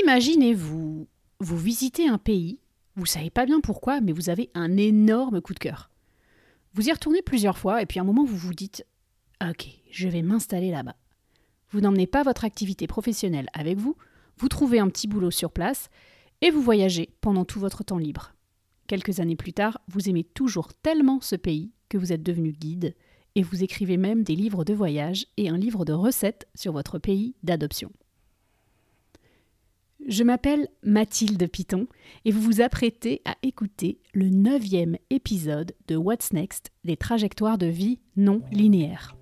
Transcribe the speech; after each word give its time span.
Imaginez-vous, 0.00 1.06
vous 1.38 1.58
visitez 1.58 2.08
un 2.08 2.16
pays, 2.16 2.58
vous 2.96 3.04
savez 3.04 3.28
pas 3.28 3.44
bien 3.44 3.60
pourquoi, 3.60 4.00
mais 4.00 4.12
vous 4.12 4.30
avez 4.30 4.48
un 4.54 4.78
énorme 4.78 5.42
coup 5.42 5.52
de 5.52 5.58
cœur. 5.58 5.90
Vous 6.72 6.88
y 6.88 6.92
retournez 6.92 7.20
plusieurs 7.20 7.58
fois 7.58 7.82
et 7.82 7.86
puis 7.86 7.98
à 7.98 8.02
un 8.02 8.06
moment 8.06 8.24
vous 8.24 8.38
vous 8.38 8.54
dites 8.54 8.86
Ok, 9.46 9.68
je 9.90 10.08
vais 10.08 10.22
m'installer 10.22 10.70
là-bas. 10.70 10.96
Vous 11.70 11.82
n'emmenez 11.82 12.06
pas 12.06 12.22
votre 12.22 12.46
activité 12.46 12.86
professionnelle 12.86 13.50
avec 13.52 13.76
vous, 13.76 13.94
vous 14.38 14.48
trouvez 14.48 14.78
un 14.78 14.88
petit 14.88 15.08
boulot 15.08 15.30
sur 15.30 15.50
place 15.50 15.90
et 16.40 16.50
vous 16.50 16.62
voyagez 16.62 17.10
pendant 17.20 17.44
tout 17.44 17.60
votre 17.60 17.84
temps 17.84 17.98
libre. 17.98 18.32
Quelques 18.86 19.20
années 19.20 19.36
plus 19.36 19.52
tard, 19.52 19.78
vous 19.88 20.08
aimez 20.08 20.24
toujours 20.24 20.72
tellement 20.72 21.20
ce 21.20 21.36
pays 21.36 21.70
que 21.90 21.98
vous 21.98 22.14
êtes 22.14 22.22
devenu 22.22 22.52
guide 22.52 22.94
et 23.34 23.42
vous 23.42 23.62
écrivez 23.62 23.98
même 23.98 24.22
des 24.22 24.36
livres 24.36 24.64
de 24.64 24.72
voyage 24.72 25.26
et 25.36 25.50
un 25.50 25.58
livre 25.58 25.84
de 25.84 25.92
recettes 25.92 26.48
sur 26.54 26.72
votre 26.72 26.98
pays 26.98 27.34
d'adoption. 27.42 27.92
Je 30.08 30.24
m'appelle 30.24 30.66
Mathilde 30.82 31.48
Piton 31.48 31.86
et 32.24 32.32
vous 32.32 32.40
vous 32.40 32.60
apprêtez 32.60 33.22
à 33.24 33.36
écouter 33.44 34.00
le 34.14 34.30
neuvième 34.30 34.96
épisode 35.10 35.74
de 35.86 35.94
What's 35.94 36.32
Next, 36.32 36.72
des 36.82 36.96
trajectoires 36.96 37.56
de 37.56 37.66
vie 37.66 38.00
non 38.16 38.42
linéaires. 38.50 39.14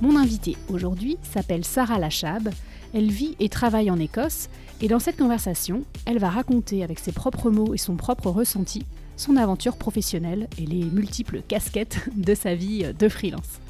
Mon 0.00 0.16
invitée 0.16 0.56
aujourd'hui 0.70 1.18
s'appelle 1.22 1.64
Sarah 1.64 1.98
Lachab. 1.98 2.48
Elle 2.94 3.10
vit 3.10 3.36
et 3.38 3.50
travaille 3.50 3.90
en 3.90 3.98
Écosse 3.98 4.48
et 4.80 4.88
dans 4.88 4.98
cette 4.98 5.18
conversation, 5.18 5.84
elle 6.06 6.18
va 6.18 6.30
raconter 6.30 6.82
avec 6.82 7.00
ses 7.00 7.12
propres 7.12 7.50
mots 7.50 7.74
et 7.74 7.78
son 7.78 7.96
propre 7.96 8.30
ressenti 8.30 8.86
son 9.16 9.36
aventure 9.36 9.76
professionnelle 9.76 10.48
et 10.58 10.64
les 10.64 10.84
multiples 10.84 11.42
casquettes 11.42 12.08
de 12.16 12.34
sa 12.34 12.54
vie 12.54 12.94
de 12.98 13.08
freelance. 13.08 13.60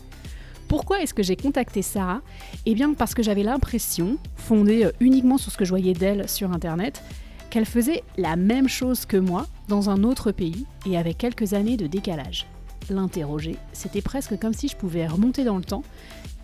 Pourquoi 0.68 1.00
est-ce 1.00 1.14
que 1.14 1.22
j'ai 1.22 1.34
contacté 1.34 1.80
Sarah? 1.80 2.20
Eh 2.66 2.74
bien 2.74 2.92
parce 2.92 3.14
que 3.14 3.22
j'avais 3.22 3.42
l'impression, 3.42 4.18
fondée 4.36 4.84
euh, 4.84 4.92
uniquement 5.00 5.38
sur 5.38 5.50
ce 5.50 5.56
que 5.56 5.64
je 5.64 5.70
voyais 5.70 5.94
d'elle 5.94 6.28
sur 6.28 6.52
Internet, 6.52 7.02
qu'elle 7.48 7.64
faisait 7.64 8.02
la 8.18 8.36
même 8.36 8.68
chose 8.68 9.06
que 9.06 9.16
moi 9.16 9.46
dans 9.68 9.88
un 9.88 10.04
autre 10.04 10.30
pays 10.30 10.66
et 10.84 10.98
avec 10.98 11.16
quelques 11.16 11.54
années 11.54 11.78
de 11.78 11.86
décalage. 11.86 12.46
L'interroger, 12.90 13.56
c'était 13.72 14.02
presque 14.02 14.38
comme 14.38 14.52
si 14.52 14.68
je 14.68 14.76
pouvais 14.76 15.06
remonter 15.06 15.42
dans 15.42 15.56
le 15.56 15.64
temps 15.64 15.84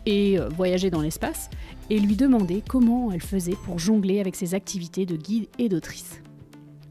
et 0.06 0.38
euh, 0.38 0.48
voyager 0.48 0.88
dans 0.88 1.02
l'espace 1.02 1.50
et 1.90 2.00
lui 2.00 2.16
demander 2.16 2.62
comment 2.66 3.12
elle 3.12 3.22
faisait 3.22 3.56
pour 3.66 3.78
jongler 3.78 4.20
avec 4.20 4.36
ses 4.36 4.54
activités 4.54 5.04
de 5.04 5.16
guide 5.16 5.48
et 5.58 5.68
d'autrice. 5.68 6.22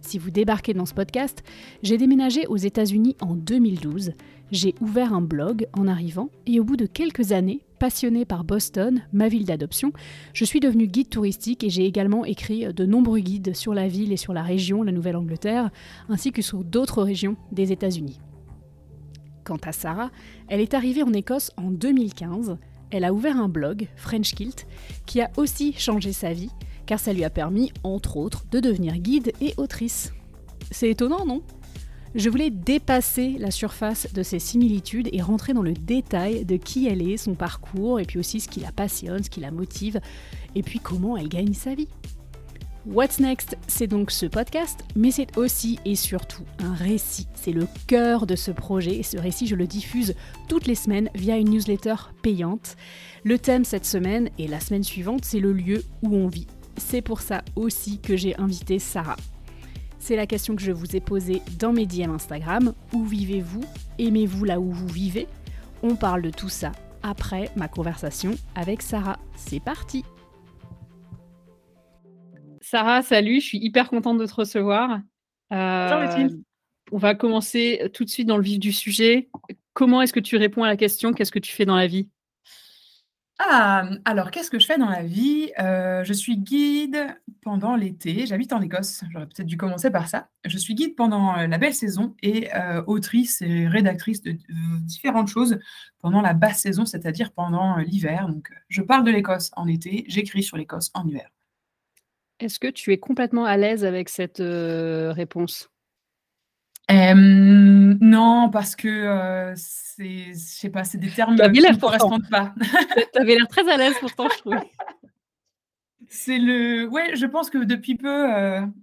Si 0.02 0.19
vous 0.19 0.30
débarquez 0.30 0.75
dans 0.75 0.86
ce 0.86 0.93
podcast, 0.93 1.43
j'ai 1.81 1.97
déménagé 1.97 2.45
aux 2.45 2.58
États-Unis 2.58 3.15
en 3.21 3.33
2012 3.33 4.13
j'ai 4.53 4.75
ouvert 4.81 5.13
un 5.13 5.21
blog 5.21 5.67
en 5.73 5.87
arrivant 5.87 6.29
et 6.45 6.59
au 6.59 6.63
bout 6.63 6.77
de 6.77 6.85
quelques 6.85 7.31
années, 7.31 7.61
passionnée 7.79 8.23
par 8.23 8.43
Boston, 8.43 9.01
ma 9.11 9.27
ville 9.27 9.45
d'adoption, 9.45 9.91
je 10.31 10.45
suis 10.45 10.59
devenue 10.59 10.85
guide 10.85 11.09
touristique 11.09 11.63
et 11.63 11.71
j'ai 11.71 11.85
également 11.85 12.23
écrit 12.23 12.71
de 12.71 12.85
nombreux 12.85 13.19
guides 13.19 13.55
sur 13.55 13.73
la 13.73 13.87
ville 13.87 14.13
et 14.13 14.17
sur 14.17 14.31
la 14.31 14.43
région, 14.43 14.83
la 14.83 14.91
Nouvelle-Angleterre, 14.91 15.71
ainsi 16.07 16.31
que 16.31 16.43
sur 16.43 16.63
d'autres 16.63 17.01
régions 17.01 17.35
des 17.51 17.71
États-Unis. 17.71 18.19
Quant 19.43 19.57
à 19.65 19.71
Sarah, 19.71 20.11
elle 20.47 20.61
est 20.61 20.75
arrivée 20.75 21.01
en 21.01 21.13
Écosse 21.13 21.51
en 21.57 21.71
2015. 21.71 22.57
Elle 22.91 23.05
a 23.05 23.13
ouvert 23.13 23.37
un 23.37 23.49
blog, 23.49 23.87
French 23.95 24.35
Kilt, 24.35 24.67
qui 25.07 25.19
a 25.19 25.31
aussi 25.35 25.73
changé 25.73 26.13
sa 26.13 26.31
vie, 26.31 26.51
car 26.85 26.99
ça 26.99 27.11
lui 27.11 27.23
a 27.23 27.31
permis, 27.31 27.71
entre 27.83 28.17
autres, 28.17 28.45
de 28.51 28.59
devenir 28.59 28.97
guide 28.99 29.33
et 29.41 29.55
autrice. 29.57 30.13
C'est 30.69 30.91
étonnant, 30.91 31.25
non? 31.25 31.41
Je 32.16 32.30
voulais 32.30 32.50
dépasser 32.50 33.38
la 33.39 33.50
surface 33.50 34.08
de 34.14 34.22
ces 34.22 34.39
similitudes 34.39 35.09
et 35.11 35.22
rentrer 35.22 35.53
dans 35.53 35.64
le 35.64 35.73
détail 35.73 36.45
de 36.45 36.58
qui 36.58 36.88
elle 36.88 37.02
est, 37.02 37.17
son 37.17 37.33
parcours, 37.33 38.00
et 38.00 38.05
puis 38.05 38.20
aussi 38.20 38.39
ce 38.39 38.47
qui 38.47 38.59
la 38.59 38.72
passionne, 38.72 39.23
ce 39.23 39.30
qui 39.30 39.39
la 39.39 39.52
motive, 39.52 40.00
et 40.55 40.61
puis 40.61 40.80
comment 40.80 41.17
elle 41.17 41.30
gagne 41.30 41.53
sa 41.53 41.73
vie. 41.73 41.88
What's 42.86 43.20
Next, 43.20 43.58
c'est 43.67 43.88
donc 43.88 44.11
ce 44.11 44.25
podcast, 44.25 44.83
mais 44.95 45.09
c'est 45.09 45.38
aussi 45.38 45.80
et 45.86 45.95
surtout 45.95 46.44
un 46.59 46.73
récit. 46.73 47.28
C'est 47.33 47.54
le 47.54 47.65
cœur 47.87 48.27
de 48.27 48.36
ce 48.36 48.52
projet 48.52 48.98
et 48.98 49.04
ce 49.04 49.17
récit, 49.17 49.48
je 49.48 49.55
le 49.55 49.67
diffuse 49.67 50.16
toutes 50.49 50.67
les 50.67 50.76
semaines 50.76 51.10
via 51.16 51.37
une 51.37 51.49
newsletter 51.49 51.95
payante. 52.21 52.76
Le 53.23 53.39
thème 53.39 53.64
cette 53.64 53.86
semaine 53.86 54.30
et 54.37 54.48
la 54.48 54.60
semaine 54.60 54.83
suivante, 54.83 55.23
c'est 55.23 55.39
le 55.39 55.54
lieu 55.54 55.83
où 56.02 56.14
on 56.14 56.27
vit. 56.27 56.48
C'est 56.76 57.02
pour 57.02 57.21
ça 57.21 57.42
aussi 57.55 57.99
que 57.99 58.17
j'ai 58.17 58.36
invité 58.36 58.80
Sarah. 58.80 59.16
C'est 60.05 60.17
la 60.17 60.27
question 60.27 60.53
que 60.58 60.61
je 60.61 60.73
vous 60.73 60.97
ai 60.97 60.99
posée 60.99 61.41
dans 61.59 61.71
mes 61.71 61.86
DM 61.86 62.11
Instagram. 62.11 62.73
Où 62.91 63.05
vivez-vous? 63.05 63.64
Aimez-vous 63.99 64.43
là 64.43 64.59
où 64.59 64.69
vous 64.69 64.89
vivez? 64.89 65.30
On 65.81 65.95
parle 65.95 66.21
de 66.21 66.30
tout 66.30 66.49
ça 66.49 66.73
après 67.03 67.49
ma 67.55 67.69
conversation 67.69 68.31
avec 68.53 68.81
Sarah. 68.81 69.17
C'est 69.37 69.61
parti 69.61 70.03
Sarah, 72.59 73.02
salut, 73.02 73.39
je 73.39 73.45
suis 73.45 73.59
hyper 73.59 73.89
contente 73.89 74.17
de 74.17 74.25
te 74.25 74.33
recevoir. 74.33 74.99
Euh, 75.53 76.27
on 76.92 76.97
va 76.97 77.15
commencer 77.15 77.89
tout 77.93 78.03
de 78.03 78.09
suite 78.09 78.27
dans 78.27 78.36
le 78.36 78.43
vif 78.43 78.59
du 78.59 78.73
sujet. 78.73 79.30
Comment 79.71 80.02
est-ce 80.02 80.11
que 80.11 80.19
tu 80.19 80.36
réponds 80.36 80.63
à 80.63 80.67
la 80.67 80.75
question? 80.75 81.13
Qu'est-ce 81.13 81.31
que 81.31 81.39
tu 81.39 81.53
fais 81.53 81.63
dans 81.63 81.77
la 81.77 81.87
vie? 81.87 82.09
Ah, 83.39 83.89
alors 84.05 84.30
qu'est-ce 84.30 84.52
que 84.52 84.60
je 84.60 84.66
fais 84.66 84.77
dans 84.77 84.89
la 84.89 85.02
vie? 85.02 85.52
Euh, 85.60 86.04
je 86.04 86.14
suis 86.14 86.38
guide 86.38 87.08
pendant 87.42 87.76
l'été. 87.76 88.27
J'habite 88.27 88.54
en 88.54 88.61
Écosse, 88.61 89.04
j'aurais 89.11 89.26
peut-être 89.26 89.48
dû 89.48 89.58
commencer 89.58 89.89
par 89.89 90.08
ça. 90.08 90.30
Je 90.45 90.58
suis 90.58 90.76
guide 90.76 90.95
pendant, 90.95 91.36
euh, 91.38 91.48
la 91.48 91.58
belle 91.58 91.73
saison 91.73 92.16
et 92.22 92.54
euh, 92.54 92.83
autrice 92.86 93.42
et 93.42 93.67
rédactrice 93.67 94.22
de 94.22 94.36
différentes 94.82 95.30
choses 95.30 95.60
pendant 95.99 96.22
la 96.22 96.33
basse 96.33 96.60
saison, 96.60 96.86
c'est-à-dire 96.86 97.32
pendant, 97.32 97.77
l'hiver. 97.77 98.27
Donc, 98.27 98.49
je 98.70 98.82
parle 98.83 99.04
de 99.04 99.11
l'Écosse 99.11 99.49
en 99.55 99.67
été, 99.67 100.05
j'écris 100.08 100.43
sur 100.43 100.58
l'Écosse 100.58 100.92
en 100.93 101.08
hiver. 101.08 101.30
Est-ce 102.39 102.60
que 102.60 102.67
tu 102.67 102.92
es 102.92 102.98
complètement 102.99 103.45
à 103.45 103.58
l'aise 103.58 103.83
avec 103.83 104.10
cette, 104.10 104.42
réponse? 104.42 105.73
Non, 106.89 108.49
parce 108.49 108.76
que, 108.76 109.54
c'est 109.55 110.33
je 110.33 110.33
sais 110.33 110.70
pas, 110.70 110.83
c'est 110.83 110.98
des 110.98 111.10
termes 111.10 111.36
qui 111.36 111.61
ne 111.61 111.80
correspondent 111.80 112.30
pas. 112.30 112.54
Tu 113.14 113.20
avais 113.20 113.36
l'air 113.36 113.48
très 113.48 113.70
à 113.71 113.77
l'aise 113.77 113.95
pourtant, 113.99 114.27
je 114.30 114.38
trouve. 114.39 114.60
C'est 116.10 116.38
le 116.38 116.88
ouais, 116.88 117.16
je 117.16 117.26
pense 117.26 117.49
que 117.49 117.58
depuis 117.58 117.95
peu, 117.95 118.27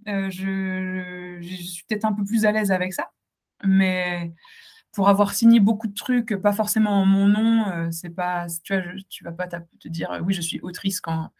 je 0.07 1.39
je 1.41 1.55
suis 1.55 1.85
peut-être 1.89 2.05
un 2.05 2.13
peu 2.13 2.25
plus 2.25 2.45
à 2.45 2.53
l'aise 2.53 2.73
avec 2.73 2.93
ça, 2.93 3.11
mais 3.65 4.33
pour 4.93 5.09
avoir 5.09 5.35
signé 5.35 5.61
beaucoup 5.61 5.87
de 5.87 5.95
trucs, 5.95 6.35
pas 6.37 6.53
forcément 6.53 7.03
en 7.03 7.07
mon 7.07 7.29
nom, 7.29 7.69
euh, 7.69 7.89
c'est 7.93 8.11
pas, 8.11 8.47
tu 8.65 8.75
vois, 8.75 8.83
tu 9.09 9.23
vas 9.23 9.33
pas 9.33 9.47
te 9.47 9.89
dire 9.89 10.21
oui, 10.25 10.35
je 10.35 10.41
suis 10.41 10.61
autrice 10.61 11.01
quand 11.01 11.31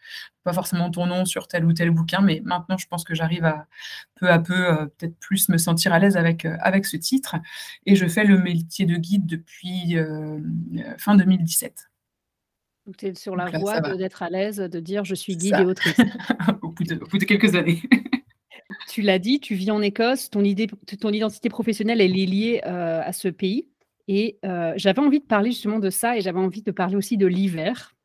pas 0.43 0.53
forcément 0.53 0.89
ton 0.89 1.05
nom 1.05 1.25
sur 1.25 1.47
tel 1.47 1.65
ou 1.65 1.73
tel 1.73 1.91
bouquin, 1.91 2.21
mais 2.21 2.41
maintenant 2.45 2.77
je 2.77 2.87
pense 2.87 3.03
que 3.03 3.13
j'arrive 3.13 3.45
à 3.45 3.67
peu 4.15 4.29
à 4.29 4.39
peu 4.39 4.53
euh, 4.53 4.85
peut-être 4.85 5.17
plus 5.19 5.49
me 5.49 5.57
sentir 5.57 5.93
à 5.93 5.99
l'aise 5.99 6.17
avec, 6.17 6.45
euh, 6.45 6.55
avec 6.61 6.85
ce 6.85 6.97
titre. 6.97 7.35
Et 7.85 7.95
je 7.95 8.07
fais 8.07 8.23
le 8.23 8.37
métier 8.37 8.85
de 8.85 8.95
guide 8.95 9.25
depuis 9.25 9.97
fin 10.97 11.15
2017. 11.15 11.89
Donc 12.85 12.97
tu 12.97 13.05
es 13.07 13.13
sur 13.13 13.35
la 13.35 13.49
voie 13.59 13.81
d'être 13.95 14.23
à 14.23 14.29
l'aise, 14.29 14.57
de 14.57 14.79
dire 14.79 15.03
je 15.03 15.15
suis 15.15 15.35
guide 15.35 15.55
et 15.59 15.65
autrice. 15.65 15.97
au, 16.61 16.69
bout 16.69 16.83
de, 16.83 16.95
au 16.95 17.07
bout 17.07 17.17
de 17.17 17.25
quelques 17.25 17.53
années. 17.55 17.81
tu 18.91 19.01
l'as 19.01 19.19
dit, 19.19 19.39
tu 19.39 19.55
vis 19.55 19.71
en 19.71 19.81
Écosse, 19.81 20.29
ton, 20.29 20.43
idée, 20.43 20.67
ton 20.99 21.11
identité 21.11 21.47
professionnelle, 21.47 22.01
elle 22.01 22.19
est 22.19 22.25
liée 22.25 22.61
euh, 22.65 23.01
à 23.01 23.13
ce 23.13 23.29
pays. 23.29 23.69
Et 24.09 24.37
euh, 24.43 24.73
j'avais 24.75 24.99
envie 24.99 25.21
de 25.21 25.25
parler 25.25 25.51
justement 25.51 25.79
de 25.79 25.89
ça 25.89 26.17
et 26.17 26.21
j'avais 26.21 26.39
envie 26.39 26.61
de 26.61 26.71
parler 26.71 26.97
aussi 26.97 27.15
de 27.15 27.25
l'hiver, 27.25 27.95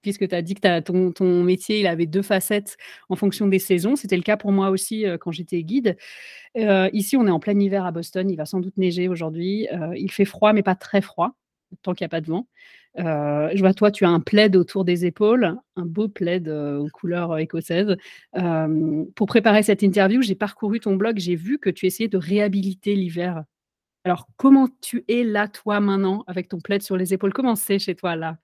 puisque 0.00 0.26
tu 0.26 0.34
as 0.34 0.40
dit 0.40 0.54
que 0.54 0.80
ton, 0.80 1.44
métier, 1.44 1.80
il 1.80 1.86
avait 1.86 2.06
deux 2.06 2.22
facettes 2.22 2.78
en 3.10 3.16
fonction 3.16 3.48
des 3.48 3.58
saisons. 3.58 3.96
C'était 3.96 4.16
le 4.16 4.22
cas 4.22 4.38
pour 4.38 4.50
moi 4.50 4.70
aussi 4.70 5.06
euh, 5.06 5.18
quand 5.18 5.30
j'étais 5.30 5.62
guide. 5.62 5.98
ici, 6.56 7.18
on 7.18 7.26
est 7.26 7.30
en 7.30 7.40
plein 7.40 7.58
hiver 7.58 7.84
à 7.84 7.92
Boston, 7.92 8.30
il 8.30 8.36
va 8.36 8.46
sans 8.46 8.60
doute 8.60 8.78
neiger 8.78 9.08
aujourd'hui. 9.08 9.68
il 9.94 10.10
fait 10.10 10.24
froid, 10.24 10.54
mais 10.54 10.62
pas 10.62 10.74
très 10.74 11.02
froid, 11.02 11.36
tant 11.82 11.92
qu'il 11.92 12.04
n'y 12.04 12.06
a 12.06 12.16
pas 12.16 12.22
de 12.22 12.28
vent. 12.28 12.46
Euh, 12.98 13.50
je 13.54 13.60
vois, 13.60 13.72
toi, 13.72 13.90
tu 13.90 14.04
as 14.04 14.08
un 14.08 14.20
plaid 14.20 14.56
autour 14.56 14.84
des 14.84 15.06
épaules, 15.06 15.56
un 15.76 15.86
beau 15.86 16.08
plaid 16.08 16.48
euh, 16.48 16.78
aux 16.78 16.88
couleurs 16.88 17.32
euh, 17.32 17.36
écossaises. 17.38 17.96
pour 19.14 19.26
préparer 19.26 19.62
cette 19.62 19.82
interview, 19.82 20.22
j'ai 20.22 20.34
parcouru 20.34 20.80
ton 20.80 20.96
blog, 20.96 21.18
j'ai 21.18 21.36
vu 21.36 21.58
que 21.58 21.70
tu 21.70 21.86
essayais 21.86 22.08
de 22.08 22.18
réhabiliter 22.18 22.96
l'hiver. 22.96 23.44
Alors, 24.04 24.26
comment 24.36 24.68
tu 24.80 25.04
es 25.08 25.24
là, 25.24 25.46
toi, 25.48 25.80
maintenant, 25.80 26.24
avec 26.26 26.48
ton 26.48 26.58
plaid 26.58 26.82
sur 26.82 26.96
les 26.96 27.14
épaules? 27.14 27.32
Comment 27.32 27.56
c'est 27.56 27.78
chez 27.78 27.94
toi, 27.94 28.16
là? 28.16 28.38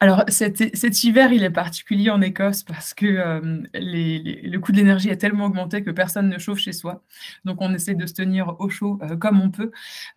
Alors 0.00 0.24
cet, 0.28 1.04
hiver, 1.04 1.32
il 1.32 1.42
est 1.44 1.50
particulier 1.50 2.10
en 2.10 2.20
Écosse 2.20 2.62
parce 2.62 2.94
que 2.94 3.06
euh, 3.06 3.62
le 3.74 4.58
coût 4.58 4.72
de 4.72 4.76
l'énergie 4.76 5.10
a 5.10 5.16
tellement 5.16 5.46
augmenté 5.46 5.82
que 5.82 5.90
personne 5.90 6.28
ne 6.28 6.38
chauffe 6.38 6.58
chez 6.58 6.72
soi. 6.72 7.02
Donc 7.44 7.60
on 7.60 7.72
essaie 7.74 7.94
de 7.94 8.06
se 8.06 8.14
tenir 8.14 8.56
au 8.60 8.68
chaud 8.68 8.98
euh, 9.02 9.16
comme 9.16 9.40
on 9.40 9.50
peut. 9.50 9.70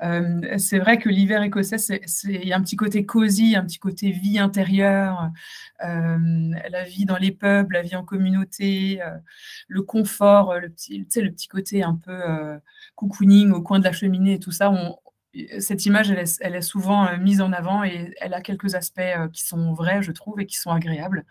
Euh, 0.04 0.42
c'est 0.58 0.80
vrai 0.80 0.98
que 0.98 1.10
l'hiver 1.10 1.44
écossais, 1.44 2.02
il 2.26 2.48
y 2.48 2.54
a 2.54 2.58
un 2.58 2.62
petit 2.62 2.76
côté 2.76 3.06
cosy, 3.06 3.56
un 3.56 3.64
petit 3.64 3.80
côté 3.80 4.12
vie 4.12 4.40
intérieure, 4.40 5.32
la 5.80 6.84
vie 6.84 7.06
dans 7.06 7.18
les 7.18 7.32
pubs, 7.32 7.72
la 7.72 7.82
vie 7.82 7.96
en 7.96 8.04
communauté, 8.04 9.00
le 9.68 9.82
confort, 9.82 10.56
le 10.56 10.70
petit, 10.70 11.06
le 11.16 11.32
petit 11.32 11.48
côté 11.48 11.84
un 11.84 11.96
peu 11.96 12.20
cocooning 12.96 13.52
au 13.52 13.62
coin 13.62 13.80
de 13.80 13.84
la 13.84 13.92
cheminée 13.92 14.34
et 14.34 14.40
tout 14.40 14.52
ça. 14.52 14.72
On, 14.72 14.98
cette 15.60 15.86
image, 15.86 16.12
elle 16.12 16.56
est, 16.56 16.62
souvent 16.62 17.08
euh, 17.08 17.18
mise 17.18 17.42
en 17.42 17.52
avant 17.52 17.84
et 17.84 18.14
elle 18.22 18.34
a 18.34 18.42
quelques 18.42 18.76
aspects 18.76 19.00
euh, 19.00 19.28
qui 19.30 19.44
sont 19.44 19.74
vrais, 19.74 20.02
je 20.02 20.12
trouve, 20.12 20.40
et 20.40 20.46
qui 20.46 20.58
sont 20.58 20.72
agréables. 20.72 21.26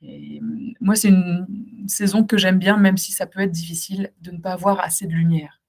Et 0.00 0.40
mm, 0.40 0.74
moi, 0.80 0.94
c'est 0.94 1.08
une 1.08 1.46
saison 1.86 2.24
que 2.24 2.38
j'aime 2.38 2.58
bien, 2.58 2.76
même 2.76 2.96
si 2.96 3.12
ça 3.12 3.26
peut 3.26 3.40
être 3.40 3.52
difficile 3.52 4.12
de 4.20 4.30
ne 4.30 4.38
pas 4.38 4.52
avoir 4.52 4.80
assez 4.80 5.06
de 5.06 5.12
lumière. 5.12 5.60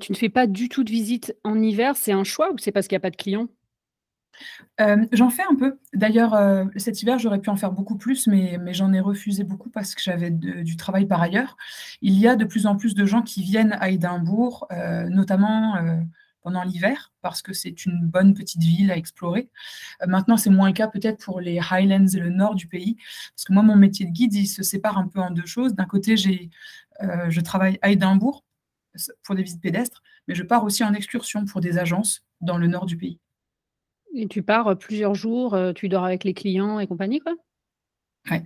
Tu 0.00 0.12
ne 0.12 0.16
fais 0.16 0.28
pas 0.28 0.46
du 0.46 0.68
tout 0.68 0.84
de 0.84 0.90
visite 0.90 1.34
en 1.44 1.60
hiver, 1.60 1.96
c'est 1.96 2.12
un 2.12 2.24
choix 2.24 2.52
ou 2.52 2.58
c'est 2.58 2.72
parce 2.72 2.86
qu'il 2.86 2.94
n'y 2.94 3.00
a 3.00 3.06
pas 3.06 3.10
de 3.10 3.16
clients? 3.16 3.48
Euh, 4.80 5.04
j'en 5.10 5.30
fais 5.30 5.42
un 5.50 5.56
peu. 5.56 5.80
D'ailleurs, 5.92 6.38
cet 6.76 7.02
hiver, 7.02 7.18
j'aurais 7.18 7.40
pu 7.40 7.50
en 7.50 7.56
faire 7.56 7.72
beaucoup 7.72 7.96
plus, 7.96 8.28
mais, 8.28 8.56
mais 8.60 8.72
j'en 8.72 8.92
ai 8.92 9.00
refusé 9.00 9.42
beaucoup 9.42 9.68
parce 9.68 9.96
que 9.96 10.00
j'avais 10.00 10.30
du 10.30 10.76
travail 10.76 11.06
par 11.06 11.20
ailleurs. 11.20 11.56
Il 12.02 12.16
y 12.16 12.28
a 12.28 12.36
de 12.36 12.44
plus 12.44 12.66
en 12.66 12.76
plus 12.76 12.94
de 12.94 13.04
gens 13.04 13.22
qui 13.22 13.42
viennent 13.42 13.76
à 13.80 13.90
Édimbourg, 13.90 14.68
notamment 15.08 15.74
pendant 16.42 16.62
l'hiver, 16.62 17.12
parce 17.20 17.42
que 17.42 17.52
c'est 17.52 17.84
une 17.84 18.06
bonne 18.06 18.34
petite 18.34 18.62
ville 18.62 18.90
à 18.90 18.96
explorer. 18.96 19.50
Euh, 20.02 20.06
maintenant, 20.06 20.36
c'est 20.36 20.50
moins 20.50 20.68
le 20.68 20.74
cas 20.74 20.88
peut-être 20.88 21.24
pour 21.24 21.40
les 21.40 21.58
Highlands 21.58 22.06
et 22.06 22.20
le 22.20 22.30
nord 22.30 22.54
du 22.54 22.66
pays, 22.66 22.96
parce 23.34 23.44
que 23.44 23.52
moi, 23.52 23.62
mon 23.62 23.76
métier 23.76 24.06
de 24.06 24.10
guide, 24.10 24.34
il 24.34 24.46
se 24.46 24.62
sépare 24.62 24.98
un 24.98 25.08
peu 25.08 25.20
en 25.20 25.30
deux 25.30 25.46
choses. 25.46 25.74
D'un 25.74 25.84
côté, 25.84 26.16
j'ai, 26.16 26.50
euh, 27.02 27.28
je 27.28 27.40
travaille 27.40 27.78
à 27.82 27.90
Édimbourg 27.90 28.44
pour 29.22 29.34
des 29.34 29.42
visites 29.42 29.60
pédestres, 29.60 30.02
mais 30.26 30.34
je 30.34 30.42
pars 30.42 30.64
aussi 30.64 30.84
en 30.84 30.94
excursion 30.94 31.44
pour 31.44 31.60
des 31.60 31.78
agences 31.78 32.24
dans 32.40 32.58
le 32.58 32.66
nord 32.66 32.86
du 32.86 32.96
pays. 32.96 33.20
Et 34.14 34.26
tu 34.26 34.42
pars 34.42 34.68
euh, 34.68 34.74
plusieurs 34.74 35.14
jours, 35.14 35.56
tu 35.74 35.88
dors 35.88 36.04
avec 36.04 36.24
les 36.24 36.34
clients 36.34 36.80
et 36.80 36.86
compagnie, 36.86 37.20
quoi? 37.20 37.34
Ouais. 38.30 38.42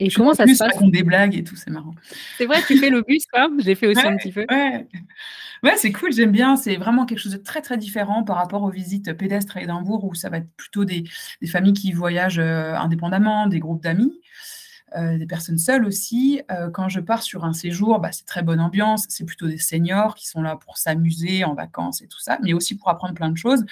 Et 0.00 0.10
comment 0.10 0.34
ça 0.34 0.46
se 0.46 0.58
passe 0.58 0.82
des 0.82 1.02
blagues 1.02 1.36
et 1.36 1.44
tout, 1.44 1.56
c'est 1.56 1.70
marrant. 1.70 1.94
C'est 2.36 2.46
vrai, 2.46 2.60
tu 2.66 2.76
fais 2.78 2.90
le 2.90 3.02
bus, 3.02 3.24
quoi 3.32 3.48
J'ai 3.58 3.74
fait 3.74 3.86
aussi 3.86 4.06
un 4.06 4.16
petit 4.16 4.32
peu. 4.32 4.44
Ouais, 4.50 4.86
ouais 5.62 5.76
c'est 5.76 5.92
cool, 5.92 6.12
j'aime 6.12 6.32
bien. 6.32 6.56
C'est 6.56 6.76
vraiment 6.76 7.06
quelque 7.06 7.20
chose 7.20 7.32
de 7.32 7.38
très, 7.38 7.60
très 7.60 7.78
différent 7.78 8.24
par 8.24 8.36
rapport 8.36 8.62
aux 8.62 8.70
visites 8.70 9.12
pédestres 9.12 9.56
à 9.56 9.62
Édimbourg, 9.62 10.04
où 10.04 10.14
ça 10.14 10.30
va 10.30 10.38
être 10.38 10.50
plutôt 10.56 10.84
des, 10.84 11.04
des 11.40 11.46
familles 11.46 11.74
qui 11.74 11.92
voyagent 11.92 12.40
euh, 12.40 12.74
indépendamment, 12.74 13.46
des 13.46 13.60
groupes 13.60 13.82
d'amis. 13.82 14.20
Euh, 14.96 15.18
des 15.18 15.26
personnes 15.26 15.58
seules 15.58 15.84
aussi. 15.84 16.42
Euh, 16.52 16.70
quand 16.70 16.88
je 16.88 17.00
pars 17.00 17.22
sur 17.22 17.44
un 17.44 17.52
séjour, 17.52 17.98
bah, 17.98 18.12
c'est 18.12 18.26
très 18.26 18.42
bonne 18.42 18.60
ambiance. 18.60 19.06
C'est 19.08 19.24
plutôt 19.24 19.48
des 19.48 19.58
seniors 19.58 20.14
qui 20.14 20.28
sont 20.28 20.40
là 20.40 20.56
pour 20.56 20.78
s'amuser 20.78 21.44
en 21.44 21.54
vacances 21.54 22.00
et 22.02 22.06
tout 22.06 22.20
ça, 22.20 22.38
mais 22.42 22.52
aussi 22.52 22.76
pour 22.76 22.88
apprendre 22.88 23.14
plein 23.14 23.30
de 23.30 23.36
choses. 23.36 23.64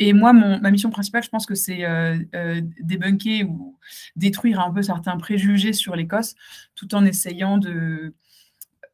Et 0.00 0.12
moi, 0.12 0.32
ma 0.32 0.70
mission 0.70 0.90
principale, 0.90 1.22
je 1.22 1.28
pense 1.28 1.46
que 1.46 1.54
c'est 1.54 1.84
euh, 1.84 2.18
euh, 2.34 2.60
débunker 2.80 3.44
ou 3.44 3.78
détruire 4.16 4.60
un 4.60 4.72
peu 4.72 4.82
certains 4.82 5.16
préjugés 5.16 5.72
sur 5.72 5.94
l'Écosse, 5.94 6.34
tout 6.74 6.94
en 6.96 7.04
essayant 7.04 7.58
de, 7.58 8.12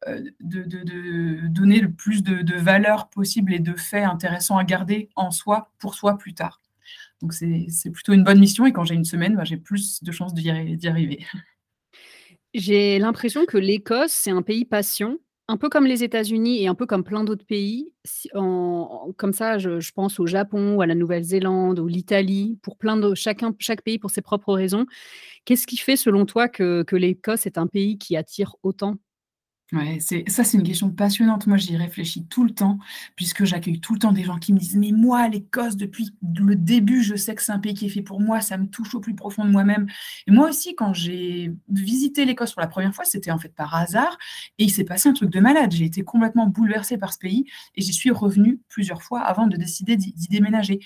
euh, 0.07 0.21
donner 0.39 1.79
le 1.79 1.91
plus 1.91 2.21
de, 2.21 2.55
valeur 2.55 3.09
possible 3.09 3.53
et 3.53 3.59
de 3.59 3.73
faits 3.73 4.05
intéressants 4.05 4.57
à 4.57 4.63
garder 4.63 5.09
en 5.15 5.31
soi, 5.31 5.71
pour 5.79 5.95
soi 5.95 6.17
plus 6.19 6.35
tard. 6.35 6.61
Donc 7.21 7.33
c'est 7.33 7.91
plutôt 7.91 8.13
une 8.13 8.23
bonne 8.23 8.39
mission 8.39 8.65
et 8.65 8.71
quand 8.71 8.83
j'ai 8.83 8.95
une 8.95 9.05
semaine, 9.05 9.35
bah, 9.35 9.43
j'ai 9.43 9.57
plus 9.57 10.03
de 10.03 10.11
chances 10.11 10.33
d'y 10.33 10.49
arriver. 10.87 11.25
J'ai 12.53 12.99
l'impression 12.99 13.45
que 13.45 13.57
l'Écosse, 13.57 14.11
c'est 14.11 14.31
un 14.31 14.41
pays 14.41 14.65
passion 14.65 15.19
un 15.51 15.57
peu 15.57 15.69
comme 15.69 15.85
les 15.85 16.03
États-Unis 16.03 16.63
et 16.63 16.67
un 16.67 16.75
peu 16.75 16.85
comme 16.85 17.03
plein 17.03 17.23
d'autres 17.23 17.45
pays, 17.45 17.91
comme 18.33 19.33
ça, 19.33 19.57
je 19.57 19.91
pense 19.93 20.19
au 20.19 20.25
Japon 20.25 20.79
à 20.79 20.85
la 20.87 20.95
Nouvelle-Zélande 20.95 21.79
ou 21.79 21.87
l'Italie, 21.87 22.57
pour 22.63 22.77
plein 22.77 22.97
chacun 23.15 23.53
chaque 23.59 23.81
pays 23.83 23.99
pour 23.99 24.11
ses 24.11 24.21
propres 24.21 24.53
raisons. 24.53 24.85
Qu'est-ce 25.45 25.67
qui 25.67 25.77
fait 25.77 25.97
selon 25.97 26.25
toi 26.25 26.49
que 26.49 26.85
l'Écosse 26.95 27.45
est 27.47 27.57
un 27.57 27.67
pays 27.67 27.97
qui 27.97 28.17
attire 28.17 28.55
autant? 28.63 28.95
Ouais, 29.73 29.99
c'est 30.01 30.25
ça, 30.29 30.43
c'est 30.43 30.57
une 30.57 30.63
question 30.63 30.89
passionnante. 30.89 31.47
Moi, 31.47 31.55
j'y 31.55 31.77
réfléchis 31.77 32.25
tout 32.25 32.43
le 32.43 32.49
temps, 32.49 32.77
puisque 33.15 33.45
j'accueille 33.45 33.79
tout 33.79 33.93
le 33.93 33.99
temps 33.99 34.11
des 34.11 34.23
gens 34.25 34.37
qui 34.37 34.51
me 34.51 34.59
disent: 34.59 34.75
«Mais 34.75 34.91
moi, 34.91 35.29
l'Écosse, 35.29 35.77
depuis 35.77 36.09
le 36.21 36.57
début, 36.57 37.01
je 37.01 37.15
sais 37.15 37.35
que 37.35 37.41
c'est 37.41 37.53
un 37.53 37.59
pays 37.59 37.73
qui 37.73 37.85
est 37.85 37.89
fait 37.89 38.01
pour 38.01 38.19
moi, 38.19 38.41
ça 38.41 38.57
me 38.57 38.67
touche 38.67 38.93
au 38.95 38.99
plus 38.99 39.15
profond 39.15 39.45
de 39.45 39.49
moi-même» 39.51 39.87
et 40.27 40.31
moi 40.31 40.49
aussi, 40.49 40.75
quand 40.75 40.93
j'ai 40.93 41.53
visité 41.69 42.25
l'Écosse 42.25 42.51
pour 42.51 42.59
la 42.61 42.67
première 42.67 42.93
fois, 42.93 43.05
c'était 43.05 43.31
en 43.31 43.39
fait 43.39 43.53
par 43.55 43.73
hasard 43.73 44.17
et 44.59 44.65
il 44.65 44.71
s'est 44.71 44.83
passé 44.83 45.07
un 45.07 45.13
truc 45.13 45.29
de 45.29 45.39
malade. 45.39 45.71
J'ai 45.71 45.85
été 45.85 46.03
complètement 46.03 46.47
bouleversée 46.47 46.97
par 46.97 47.13
ce 47.13 47.19
pays 47.19 47.45
et 47.75 47.81
j'y 47.81 47.93
suis 47.93 48.11
revenue 48.11 48.59
plusieurs 48.67 49.01
fois 49.01 49.21
avant 49.21 49.47
de 49.47 49.55
décider 49.55 49.95
d'y 49.95 50.13
déménager 50.29 50.79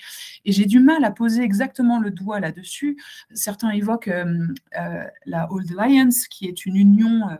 et 0.44 0.52
j'ai 0.52 0.64
du 0.64 0.78
mal 0.78 1.02
à 1.04 1.10
poser 1.10 1.42
exactement 1.42 1.98
le 1.98 2.10
doigt 2.12 2.38
là-dessus. 2.38 2.96
Certains 3.34 3.70
évoquent, 3.70 4.08
euh, 4.08 5.04
la 5.26 5.50
Old 5.52 5.74
Alliance, 5.78 6.28
qui 6.28 6.46
est 6.46 6.66
une 6.66 6.76
union, 6.76 7.28
euh, 7.30 7.34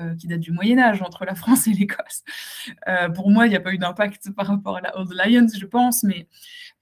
euh, 0.00 0.14
qui 0.16 0.26
date 0.26 0.40
du 0.40 0.52
Moyen 0.52 0.78
Entre 1.02 1.24
la 1.24 1.34
France 1.34 1.66
et 1.66 1.72
l'Écosse. 1.72 2.22
Euh, 2.88 3.08
pour 3.08 3.30
moi, 3.30 3.46
il 3.46 3.50
n'y 3.50 3.56
a 3.56 3.60
pas 3.60 3.72
eu 3.72 3.78
d'impact 3.78 4.30
par 4.32 4.46
rapport 4.46 4.76
à 4.76 4.80
la 4.80 4.98
Old 4.98 5.12
Lions, 5.12 5.46
je 5.56 5.66
pense, 5.66 6.02
mais 6.02 6.28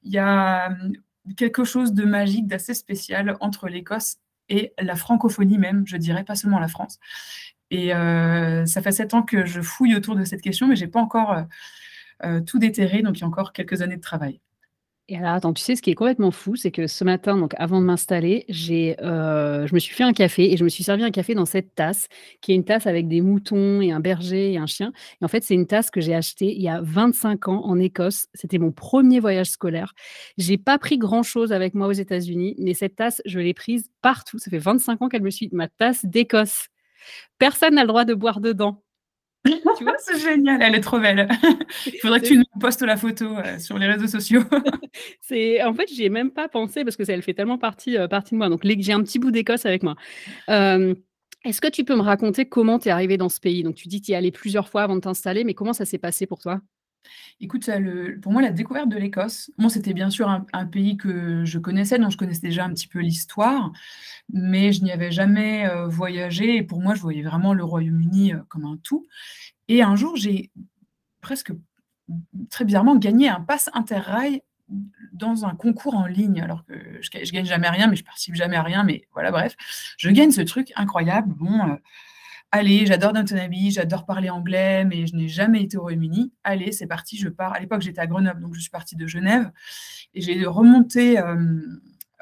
il 0.02 0.12
y 0.12 0.18
a 0.18 0.68
hum, 0.68 0.92
quelque 1.36 1.64
chose 1.64 1.92
de 1.92 2.04
magique, 2.04 2.46
d'assez 2.46 2.74
spécial 2.74 3.36
entre 3.40 3.68
l'Écosse 3.68 4.16
et 4.48 4.72
la 4.78 4.96
francophonie 4.96 5.58
même, 5.58 5.86
je 5.86 5.96
dirais, 5.96 6.24
pas 6.24 6.34
seulement 6.34 6.58
la 6.58 6.68
France. 6.68 6.98
Et 7.70 7.94
euh, 7.94 8.66
ça 8.66 8.82
fait 8.82 8.92
sept 8.92 9.14
ans 9.14 9.22
que 9.22 9.46
je 9.46 9.60
fouille 9.60 9.94
autour 9.96 10.16
de 10.16 10.24
cette 10.24 10.42
question, 10.42 10.68
mais 10.68 10.76
je 10.76 10.84
n'ai 10.84 10.90
pas 10.90 11.00
encore 11.00 11.44
euh, 12.24 12.40
tout 12.40 12.58
déterré, 12.58 13.02
donc 13.02 13.18
il 13.18 13.22
y 13.22 13.24
a 13.24 13.26
encore 13.26 13.52
quelques 13.52 13.82
années 13.82 13.96
de 13.96 14.02
travail. 14.02 14.40
Et 15.08 15.18
alors, 15.18 15.32
attends, 15.32 15.52
tu 15.52 15.62
sais, 15.62 15.76
ce 15.76 15.82
qui 15.82 15.90
est 15.90 15.94
complètement 15.94 16.30
fou, 16.30 16.56
c'est 16.56 16.70
que 16.70 16.86
ce 16.86 17.04
matin, 17.04 17.36
donc 17.36 17.52
avant 17.58 17.78
de 17.78 17.84
m'installer, 17.84 18.46
j'ai, 18.48 18.96
euh, 19.02 19.66
je 19.66 19.74
me 19.74 19.78
suis 19.78 19.94
fait 19.94 20.02
un 20.02 20.14
café 20.14 20.50
et 20.50 20.56
je 20.56 20.64
me 20.64 20.70
suis 20.70 20.82
servi 20.82 21.04
un 21.04 21.10
café 21.10 21.34
dans 21.34 21.44
cette 21.44 21.74
tasse, 21.74 22.08
qui 22.40 22.52
est 22.52 22.54
une 22.54 22.64
tasse 22.64 22.86
avec 22.86 23.06
des 23.06 23.20
moutons 23.20 23.82
et 23.82 23.92
un 23.92 24.00
berger 24.00 24.54
et 24.54 24.56
un 24.56 24.64
chien. 24.66 24.92
Et 25.20 25.24
en 25.24 25.28
fait, 25.28 25.44
c'est 25.44 25.52
une 25.52 25.66
tasse 25.66 25.90
que 25.90 26.00
j'ai 26.00 26.14
achetée 26.14 26.54
il 26.54 26.62
y 26.62 26.70
a 26.70 26.80
25 26.80 27.48
ans 27.48 27.60
en 27.66 27.78
Écosse. 27.78 28.28
C'était 28.32 28.56
mon 28.56 28.72
premier 28.72 29.20
voyage 29.20 29.50
scolaire. 29.50 29.92
J'ai 30.38 30.56
pas 30.56 30.78
pris 30.78 30.96
grand-chose 30.96 31.52
avec 31.52 31.74
moi 31.74 31.86
aux 31.88 31.92
États-Unis, 31.92 32.54
mais 32.58 32.72
cette 32.72 32.96
tasse, 32.96 33.20
je 33.26 33.40
l'ai 33.40 33.52
prise 33.52 33.90
partout. 34.00 34.38
Ça 34.38 34.50
fait 34.50 34.56
25 34.58 35.02
ans 35.02 35.08
qu'elle 35.10 35.22
me 35.22 35.30
suit. 35.30 35.50
Ma 35.52 35.68
tasse 35.68 36.06
d'Écosse. 36.06 36.68
Personne 37.38 37.74
n'a 37.76 37.82
le 37.82 37.88
droit 37.88 38.06
de 38.06 38.14
boire 38.14 38.40
dedans. 38.40 38.83
Tu 39.44 39.84
vois, 39.84 39.94
c'est 39.98 40.18
génial, 40.18 40.62
elle 40.62 40.74
est 40.74 40.80
trop 40.80 40.98
belle. 40.98 41.28
Il 41.86 41.98
faudrait 42.00 42.20
que 42.20 42.26
tu 42.26 42.38
nous 42.38 42.44
postes 42.60 42.82
la 42.82 42.96
photo 42.96 43.36
euh, 43.36 43.58
sur 43.58 43.78
les 43.78 43.86
réseaux 43.86 44.06
sociaux. 44.06 44.42
c'est 45.20 45.62
en 45.62 45.74
fait, 45.74 45.88
j'y 45.88 46.04
ai 46.04 46.08
même 46.08 46.30
pas 46.30 46.48
pensé 46.48 46.84
parce 46.84 46.96
que 46.96 47.04
ça, 47.04 47.12
elle 47.12 47.22
fait 47.22 47.34
tellement 47.34 47.58
partie, 47.58 47.98
euh, 47.98 48.08
partie 48.08 48.34
de 48.34 48.38
moi. 48.38 48.48
Donc 48.48 48.62
j'ai 48.64 48.92
un 48.92 49.02
petit 49.02 49.18
bout 49.18 49.30
d'Écosse 49.30 49.66
avec 49.66 49.82
moi. 49.82 49.96
Euh, 50.48 50.94
est-ce 51.44 51.60
que 51.60 51.68
tu 51.68 51.84
peux 51.84 51.94
me 51.94 52.02
raconter 52.02 52.46
comment 52.46 52.78
tu 52.78 52.88
es 52.88 52.90
arrivé 52.90 53.18
dans 53.18 53.28
ce 53.28 53.40
pays? 53.40 53.62
Donc 53.62 53.74
tu 53.74 53.88
dis 53.88 54.00
que 54.00 54.06
tu 54.06 54.12
y 54.12 54.14
es 54.14 54.16
allé 54.16 54.30
plusieurs 54.30 54.68
fois 54.68 54.82
avant 54.82 54.96
de 54.96 55.00
t'installer, 55.00 55.44
mais 55.44 55.54
comment 55.54 55.74
ça 55.74 55.84
s'est 55.84 55.98
passé 55.98 56.26
pour 56.26 56.38
toi? 56.38 56.60
Écoute, 57.40 57.68
pour 58.22 58.32
moi, 58.32 58.42
la 58.42 58.50
découverte 58.50 58.88
de 58.88 58.96
l'Écosse, 58.96 59.50
c'était 59.68 59.92
bien 59.92 60.10
sûr 60.10 60.28
un, 60.28 60.66
pays 60.66 60.96
que 60.96 61.44
je 61.44 61.58
connaissais, 61.58 61.98
dont 61.98 62.10
je 62.10 62.16
connaissais 62.16 62.46
déjà 62.46 62.64
un 62.64 62.70
petit 62.70 62.88
peu 62.88 63.00
l'histoire, 63.00 63.72
mais 64.32 64.72
je 64.72 64.82
n'y 64.82 64.92
avais 64.92 65.10
jamais 65.10 65.68
euh, 65.68 65.86
voyagé. 65.86 66.56
Et 66.56 66.62
pour 66.62 66.80
moi, 66.80 66.94
je 66.94 67.00
voyais 67.00 67.22
vraiment 67.22 67.54
le 67.54 67.64
Royaume-Uni 67.64 68.34
euh, 68.34 68.38
comme 68.48 68.64
un 68.64 68.78
tout. 68.82 69.06
Et 69.68 69.82
un 69.82 69.96
jour, 69.96 70.16
j'ai 70.16 70.50
presque 71.20 71.52
très 72.50 72.64
bizarrement 72.64 72.96
gagné 72.96 73.28
un 73.28 73.40
pass 73.40 73.70
interrail 73.72 74.42
dans 75.12 75.44
un 75.44 75.54
concours 75.54 75.94
en 75.94 76.06
ligne, 76.06 76.40
alors 76.40 76.64
que 76.64 76.74
je, 77.00 77.10
je 77.24 77.32
gagne 77.32 77.44
jamais 77.44 77.68
rien, 77.68 77.86
mais 77.86 77.96
je 77.96 78.04
participe 78.04 78.34
jamais 78.34 78.56
à 78.56 78.62
rien, 78.62 78.82
mais 78.84 79.06
voilà, 79.12 79.30
bref, 79.30 79.54
je 79.98 80.10
gagne 80.10 80.30
ce 80.30 80.40
truc 80.40 80.72
incroyable. 80.76 81.34
Bon, 81.34 81.68
euh, 81.68 81.76
Allez, 82.56 82.86
j'adore 82.86 83.12
Downton 83.12 83.36
Abbey, 83.38 83.72
j'adore 83.72 84.06
parler 84.06 84.30
anglais, 84.30 84.84
mais 84.84 85.08
je 85.08 85.16
n'ai 85.16 85.26
jamais 85.26 85.64
été 85.64 85.76
au 85.76 85.80
Royaume-Uni. 85.80 86.32
Allez, 86.44 86.70
c'est 86.70 86.86
parti, 86.86 87.16
je 87.16 87.28
pars. 87.28 87.52
À 87.52 87.58
l'époque, 87.58 87.82
j'étais 87.82 88.00
à 88.00 88.06
Grenoble, 88.06 88.40
donc 88.40 88.54
je 88.54 88.60
suis 88.60 88.70
partie 88.70 88.94
de 88.94 89.08
Genève. 89.08 89.50
Et 90.14 90.20
j'ai 90.20 90.46
remonté 90.46 91.18
euh, 91.18 91.60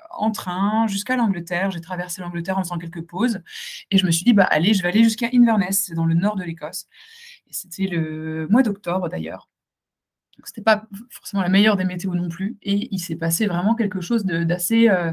en 0.09 0.31
train 0.31 0.87
jusqu'à 0.87 1.17
l'Angleterre. 1.17 1.71
J'ai 1.71 1.83
traversé 1.83 2.23
l'Angleterre 2.23 2.57
en 2.57 2.63
faisant 2.63 2.79
quelques 2.79 3.03
pauses. 3.03 3.43
Et 3.91 3.99
je 3.99 4.07
me 4.07 4.11
suis 4.11 4.25
dit, 4.25 4.33
bah 4.33 4.45
allez, 4.45 4.73
je 4.73 4.83
vais 4.83 4.89
aller 4.89 5.05
jusqu'à 5.05 5.29
Inverness, 5.35 5.85
c'est 5.87 5.95
dans 5.95 6.07
le 6.07 6.15
nord 6.15 6.37
de 6.37 6.45
l'Écosse. 6.45 6.87
Et 7.47 7.53
c'était 7.53 7.87
le 7.87 8.49
mois 8.49 8.63
d'octobre 8.63 9.11
d'ailleurs. 9.11 9.51
Donc, 10.39 10.47
c'était 10.47 10.63
pas 10.63 10.87
forcément 11.11 11.43
la 11.43 11.51
meilleure 11.51 11.77
des 11.77 11.85
météos 11.85 12.15
non 12.15 12.31
plus. 12.31 12.57
Et 12.63 12.89
il 12.91 13.01
s'est 13.01 13.17
passé 13.17 13.47
vraiment 13.47 13.75
quelque 13.75 14.01
chose 14.01 14.25
d'assez. 14.25 14.89
Euh, 14.89 15.13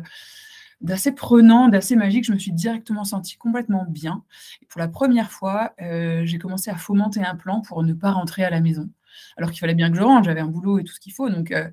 d'assez 0.82 1.12
prenant, 1.12 1.68
d'assez 1.70 1.96
magique. 1.96 2.26
Je 2.26 2.34
me 2.34 2.40
suis 2.40 2.52
directement 2.52 3.04
sentie 3.04 3.38
complètement 3.38 3.86
bien. 3.88 4.24
Et 4.62 4.66
pour 4.66 4.80
la 4.80 4.88
première 4.88 5.32
fois, 5.32 5.74
euh, 5.82 6.26
j'ai 6.26 6.38
commencé 6.40 6.70
à 6.70 6.76
fomenter 6.76 7.24
un 7.24 7.36
plan 7.36 7.62
pour 7.62 7.84
ne 7.84 7.94
pas 7.94 8.12
rentrer 8.12 8.44
à 8.44 8.50
la 8.50 8.62
maison. 8.62 8.90
Alors 9.38 9.52
qu'il 9.52 9.60
fallait 9.60 9.76
bien 9.76 9.92
que 9.92 9.98
je 9.98 10.04
rentre, 10.04 10.26
j'avais 10.26 10.42
un 10.42 10.48
boulot 10.48 10.80
et 10.80 10.84
tout 10.84 10.94
ce 10.94 11.00
qu'il 11.00 11.14
faut. 11.14 11.30
Donc, 11.30 11.52
euh, 11.52 11.70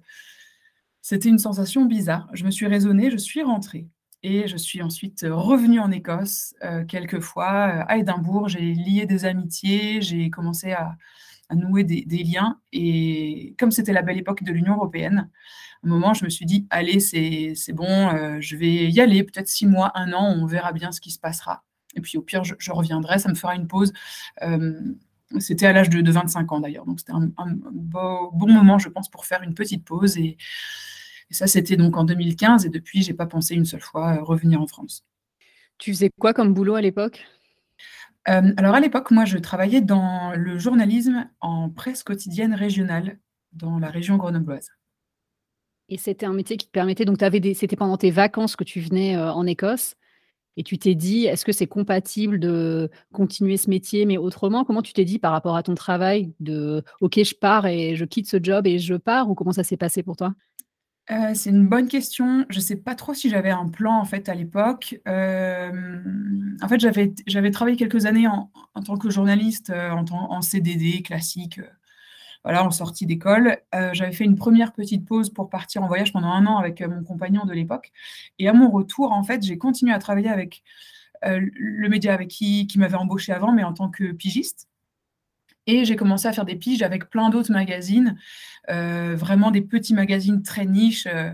c'était 1.02 1.28
une 1.28 1.38
sensation 1.38 1.84
bizarre. 1.84 2.28
Je 2.32 2.44
me 2.44 2.50
suis 2.50 2.66
raisonnée, 2.66 3.10
je 3.10 3.16
suis 3.16 3.42
rentrée. 3.42 3.86
Et 4.22 4.48
je 4.48 4.56
suis 4.56 4.82
ensuite 4.82 5.24
revenue 5.28 5.78
en 5.78 5.92
Écosse 5.92 6.54
euh, 6.64 6.84
quelques 6.84 7.20
fois, 7.20 7.48
à 7.48 7.96
Édimbourg. 7.98 8.48
J'ai 8.48 8.74
lié 8.74 9.06
des 9.06 9.24
amitiés, 9.24 10.02
j'ai 10.02 10.30
commencé 10.30 10.72
à, 10.72 10.96
nouer 11.54 11.84
des, 11.84 12.22
liens. 12.24 12.60
Et 12.72 13.54
comme 13.58 13.70
c'était 13.70 13.92
la 13.92 14.02
belle 14.02 14.18
époque 14.18 14.42
de 14.42 14.52
l'Union 14.52 14.74
européenne, 14.74 15.30
un 15.84 15.88
moment, 15.88 16.14
je 16.14 16.24
me 16.24 16.30
suis 16.30 16.46
dit, 16.46 16.66
allez, 16.70 17.00
c'est 17.00 17.72
bon, 17.72 17.86
euh, 17.86 18.38
je 18.40 18.56
vais 18.56 18.90
y 18.90 19.00
aller, 19.00 19.22
peut-être 19.22 19.48
six 19.48 19.66
mois, 19.66 19.92
un 19.94 20.12
an, 20.12 20.34
on 20.36 20.46
verra 20.46 20.72
bien 20.72 20.92
ce 20.92 21.00
qui 21.00 21.10
se 21.10 21.18
passera. 21.18 21.64
Et 21.94 22.00
puis 22.00 22.18
au 22.18 22.22
pire, 22.22 22.42
je, 22.44 22.72
reviendrai, 22.72 23.18
ça 23.18 23.28
me 23.28 23.34
fera 23.34 23.54
une 23.54 23.68
pause. 23.68 23.92
Euh, 24.42 24.78
c'était 25.38 25.66
à 25.66 25.72
l'âge 25.72 25.90
de, 25.90 26.10
25 26.10 26.52
ans 26.52 26.60
d'ailleurs, 26.60 26.86
donc 26.86 27.00
c'était 27.00 27.12
un, 27.12 27.30
bon 27.72 28.30
moment, 28.32 28.78
je 28.78 28.88
pense, 28.88 29.08
pour 29.08 29.26
faire 29.26 29.42
une 29.42 29.54
petite 29.54 29.84
pause. 29.84 30.16
Et, 30.18 30.36
ça, 31.30 31.48
c'était 31.48 31.76
donc 31.76 31.96
en 31.96 32.04
2015, 32.04 32.66
et 32.66 32.68
depuis, 32.68 33.02
j'ai 33.02 33.14
pas 33.14 33.26
pensé 33.26 33.54
une 33.54 33.64
seule 33.64 33.80
fois 33.80 34.22
revenir 34.22 34.60
en 34.60 34.68
France. 34.68 35.04
Tu 35.78 35.92
faisais 35.92 36.10
quoi 36.20 36.32
comme 36.32 36.54
boulot 36.54 36.76
à 36.76 36.80
l'époque? 36.80 37.26
Alors 38.26 38.74
à 38.74 38.80
l'époque, 38.80 39.10
moi, 39.10 39.24
je 39.24 39.38
travaillais 39.38 39.80
dans 39.80 40.32
le 40.36 40.58
journalisme 40.58 41.28
en 41.40 41.70
presse 41.70 42.02
quotidienne 42.02 42.54
régionale 42.54 43.18
dans 43.52 43.78
la 43.78 43.88
région 43.88 44.16
grenobloise. 44.16 44.70
Et 45.88 45.98
c'était 45.98 46.26
un 46.26 46.32
métier 46.32 46.56
qui 46.56 46.66
te 46.66 46.72
permettait, 46.72 47.04
donc 47.04 47.18
c'était 47.54 47.76
pendant 47.76 47.96
tes 47.96 48.10
vacances 48.10 48.56
que 48.56 48.64
tu 48.64 48.80
venais 48.80 49.16
en 49.16 49.46
Écosse, 49.46 49.94
et 50.56 50.62
tu 50.64 50.78
t'es 50.78 50.94
dit, 50.94 51.26
est-ce 51.26 51.44
que 51.44 51.52
c'est 51.52 51.66
compatible 51.66 52.40
de 52.40 52.90
continuer 53.12 53.56
ce 53.56 53.70
métier, 53.70 54.06
mais 54.06 54.16
autrement? 54.16 54.64
Comment 54.64 54.82
tu 54.82 54.94
t'es 54.94 55.04
dit 55.04 55.18
par 55.18 55.32
rapport 55.32 55.54
à 55.54 55.62
ton 55.62 55.74
travail 55.74 56.32
de, 56.40 56.82
ok, 57.00 57.22
je 57.22 57.34
pars 57.34 57.66
et 57.66 57.94
je 57.94 58.04
quitte 58.04 58.28
ce 58.28 58.38
job 58.42 58.66
et 58.66 58.78
je 58.78 58.94
pars, 58.94 59.30
ou 59.30 59.34
comment 59.34 59.52
ça 59.52 59.64
s'est 59.64 59.76
passé 59.76 60.02
pour 60.02 60.16
toi? 60.16 60.34
Euh, 61.10 61.34
c'est 61.34 61.50
une 61.50 61.68
bonne 61.68 61.88
question. 61.88 62.44
Je 62.48 62.56
ne 62.56 62.62
sais 62.62 62.76
pas 62.76 62.96
trop 62.96 63.14
si 63.14 63.30
j'avais 63.30 63.50
un 63.50 63.68
plan 63.68 63.98
en 63.98 64.04
fait 64.04 64.28
à 64.28 64.34
l'époque. 64.34 65.00
Euh, 65.06 66.00
en 66.60 66.68
fait, 66.68 66.80
j'avais 66.80 67.14
j'avais 67.26 67.50
travaillé 67.52 67.76
quelques 67.76 68.06
années 68.06 68.26
en, 68.26 68.50
en 68.74 68.82
tant 68.82 68.96
que 68.96 69.08
journaliste 69.08 69.70
euh, 69.70 69.90
en, 69.90 70.04
en, 70.10 70.42
CDD 70.42 71.02
classique, 71.02 71.60
voilà, 72.44 72.64
en 72.64 72.70
sortie 72.70 73.06
d'école. 73.06 73.58
j'avais 73.92 74.12
fait 74.12 74.24
une 74.24 74.36
première 74.36 74.72
petite 74.72 75.06
pause 75.06 75.30
pour 75.30 75.48
partir 75.50 75.82
en 75.82 75.88
voyage 75.88 76.12
pendant 76.12 76.28
un 76.28 76.46
an 76.46 76.58
avec 76.58 76.80
mon 76.82 77.04
compagnon 77.04 77.44
de 77.44 77.52
l'époque. 77.52 77.92
Et 78.38 78.48
à 78.48 78.52
mon 78.52 78.70
retour, 78.70 79.12
en 79.12 79.22
fait, 79.22 79.42
j'ai 79.44 79.58
continué 79.58 79.92
à 79.92 79.98
travailler 79.98 80.28
avec 80.28 80.62
le 81.22 81.88
média 81.88 82.14
avec 82.14 82.28
qui, 82.28 82.66
qui 82.66 82.78
m'avait 82.78 82.96
embauché 82.96 83.32
avant, 83.32 83.52
mais 83.52 83.64
en 83.64 83.72
tant 83.72 83.90
que 83.90 84.12
pigiste. 84.12 84.68
Et 85.66 85.84
j'ai 85.84 85.96
commencé 85.96 86.28
à 86.28 86.32
faire 86.32 86.44
des 86.44 86.56
piges 86.56 86.82
avec 86.82 87.10
plein 87.10 87.30
d'autres 87.30 87.52
magazines, 87.52 88.16
euh, 88.70 89.16
vraiment 89.16 89.50
des 89.50 89.62
petits 89.62 89.94
magazines 89.94 90.42
très 90.42 90.64
niches, 90.64 91.06
euh, 91.06 91.32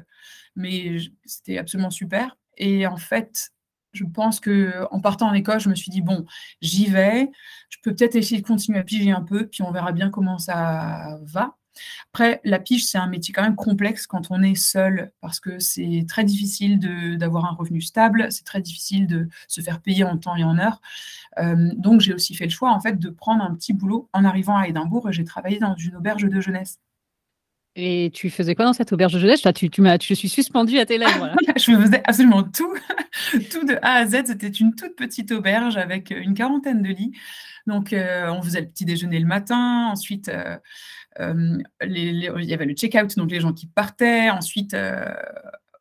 mais 0.56 0.98
c'était 1.24 1.58
absolument 1.58 1.90
super. 1.90 2.36
Et 2.56 2.86
en 2.86 2.96
fait, 2.96 3.50
je 3.92 4.04
pense 4.04 4.40
que 4.40 4.86
en 4.90 5.00
partant 5.00 5.28
en 5.28 5.34
école, 5.34 5.60
je 5.60 5.68
me 5.68 5.74
suis 5.74 5.90
dit 5.90 6.00
bon, 6.02 6.24
j'y 6.60 6.86
vais. 6.86 7.30
Je 7.68 7.78
peux 7.82 7.94
peut-être 7.94 8.16
essayer 8.16 8.40
de 8.40 8.46
continuer 8.46 8.78
à 8.78 8.84
piger 8.84 9.10
un 9.12 9.22
peu, 9.22 9.46
puis 9.46 9.62
on 9.62 9.70
verra 9.70 9.92
bien 9.92 10.10
comment 10.10 10.38
ça 10.38 11.18
va. 11.22 11.56
Après, 12.12 12.40
la 12.44 12.58
pige, 12.58 12.84
c'est 12.84 12.98
un 12.98 13.06
métier 13.06 13.32
quand 13.32 13.42
même 13.42 13.56
complexe 13.56 14.06
quand 14.06 14.30
on 14.30 14.42
est 14.42 14.54
seul, 14.54 15.12
parce 15.20 15.40
que 15.40 15.58
c'est 15.58 16.04
très 16.08 16.24
difficile 16.24 16.78
d'avoir 17.18 17.46
un 17.46 17.54
revenu 17.54 17.80
stable, 17.80 18.28
c'est 18.30 18.44
très 18.44 18.60
difficile 18.60 19.06
de 19.06 19.28
se 19.48 19.60
faire 19.60 19.80
payer 19.80 20.04
en 20.04 20.18
temps 20.18 20.36
et 20.36 20.44
en 20.44 20.58
heure. 20.58 20.80
Euh, 21.38 21.70
donc, 21.76 22.00
j'ai 22.00 22.14
aussi 22.14 22.34
fait 22.34 22.44
le 22.44 22.50
choix, 22.50 22.70
en 22.70 22.80
fait, 22.80 22.98
de 22.98 23.10
prendre 23.10 23.42
un 23.42 23.54
petit 23.54 23.72
boulot 23.72 24.08
en 24.12 24.24
arrivant 24.24 24.56
à 24.56 24.68
Édimbourg, 24.68 25.08
et 25.08 25.12
j'ai 25.12 25.24
travaillé 25.24 25.58
dans 25.58 25.74
une 25.74 25.96
auberge 25.96 26.24
de 26.24 26.40
jeunesse. 26.40 26.78
Et 27.74 28.10
tu 28.12 28.28
faisais 28.28 28.54
quoi 28.54 28.66
dans 28.66 28.74
cette 28.74 28.92
auberge 28.92 29.14
de 29.14 29.18
jeunesse? 29.18 29.42
Tu, 29.54 29.70
tu, 29.70 29.80
m'as, 29.80 29.96
Je 29.98 30.12
suis 30.12 30.28
suspendue 30.28 30.78
à 30.78 30.84
tes 30.84 30.98
lèvres. 30.98 31.34
je 31.56 31.72
faisais 31.72 32.02
absolument 32.04 32.42
tout, 32.42 32.74
tout 33.50 33.64
de 33.64 33.78
A 33.82 33.94
à 33.94 34.06
Z. 34.06 34.24
C'était 34.26 34.48
une 34.48 34.74
toute 34.74 34.94
petite 34.94 35.32
auberge 35.32 35.76
avec 35.78 36.10
une 36.10 36.34
quarantaine 36.34 36.82
de 36.82 36.90
lits. 36.90 37.12
Donc, 37.66 37.92
euh, 37.92 38.28
on 38.28 38.42
faisait 38.42 38.60
le 38.60 38.66
petit 38.66 38.84
déjeuner 38.84 39.20
le 39.20 39.26
matin. 39.26 39.88
Ensuite, 39.90 40.28
euh, 40.28 40.58
euh, 41.20 41.58
il 41.84 42.44
y 42.44 42.54
avait 42.54 42.64
le 42.64 42.74
check-out, 42.74 43.16
donc 43.16 43.30
les 43.30 43.40
gens 43.40 43.52
qui 43.52 43.66
partaient. 43.66 44.30
Ensuite, 44.30 44.76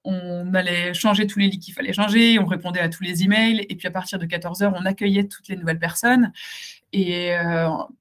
on 0.04 0.54
allait 0.54 0.94
changer 0.94 1.28
tous 1.28 1.40
les 1.40 1.48
lits 1.48 1.60
qu'il 1.60 1.74
fallait 1.74 1.94
changer, 1.94 2.40
on 2.40 2.46
répondait 2.46 2.80
à 2.80 2.90
tous 2.90 3.04
les 3.04 3.24
emails, 3.24 3.66
et 3.70 3.76
puis 3.76 3.88
à 3.88 3.92
partir 3.92 4.18
de 4.20 4.26
14h, 4.26 4.74
on 4.76 4.86
accueillait 4.86 5.26
toutes 5.26 5.48
les 5.48 5.56
nouvelles 5.56 5.80
personnes. 5.80 6.32
Et 6.94 7.32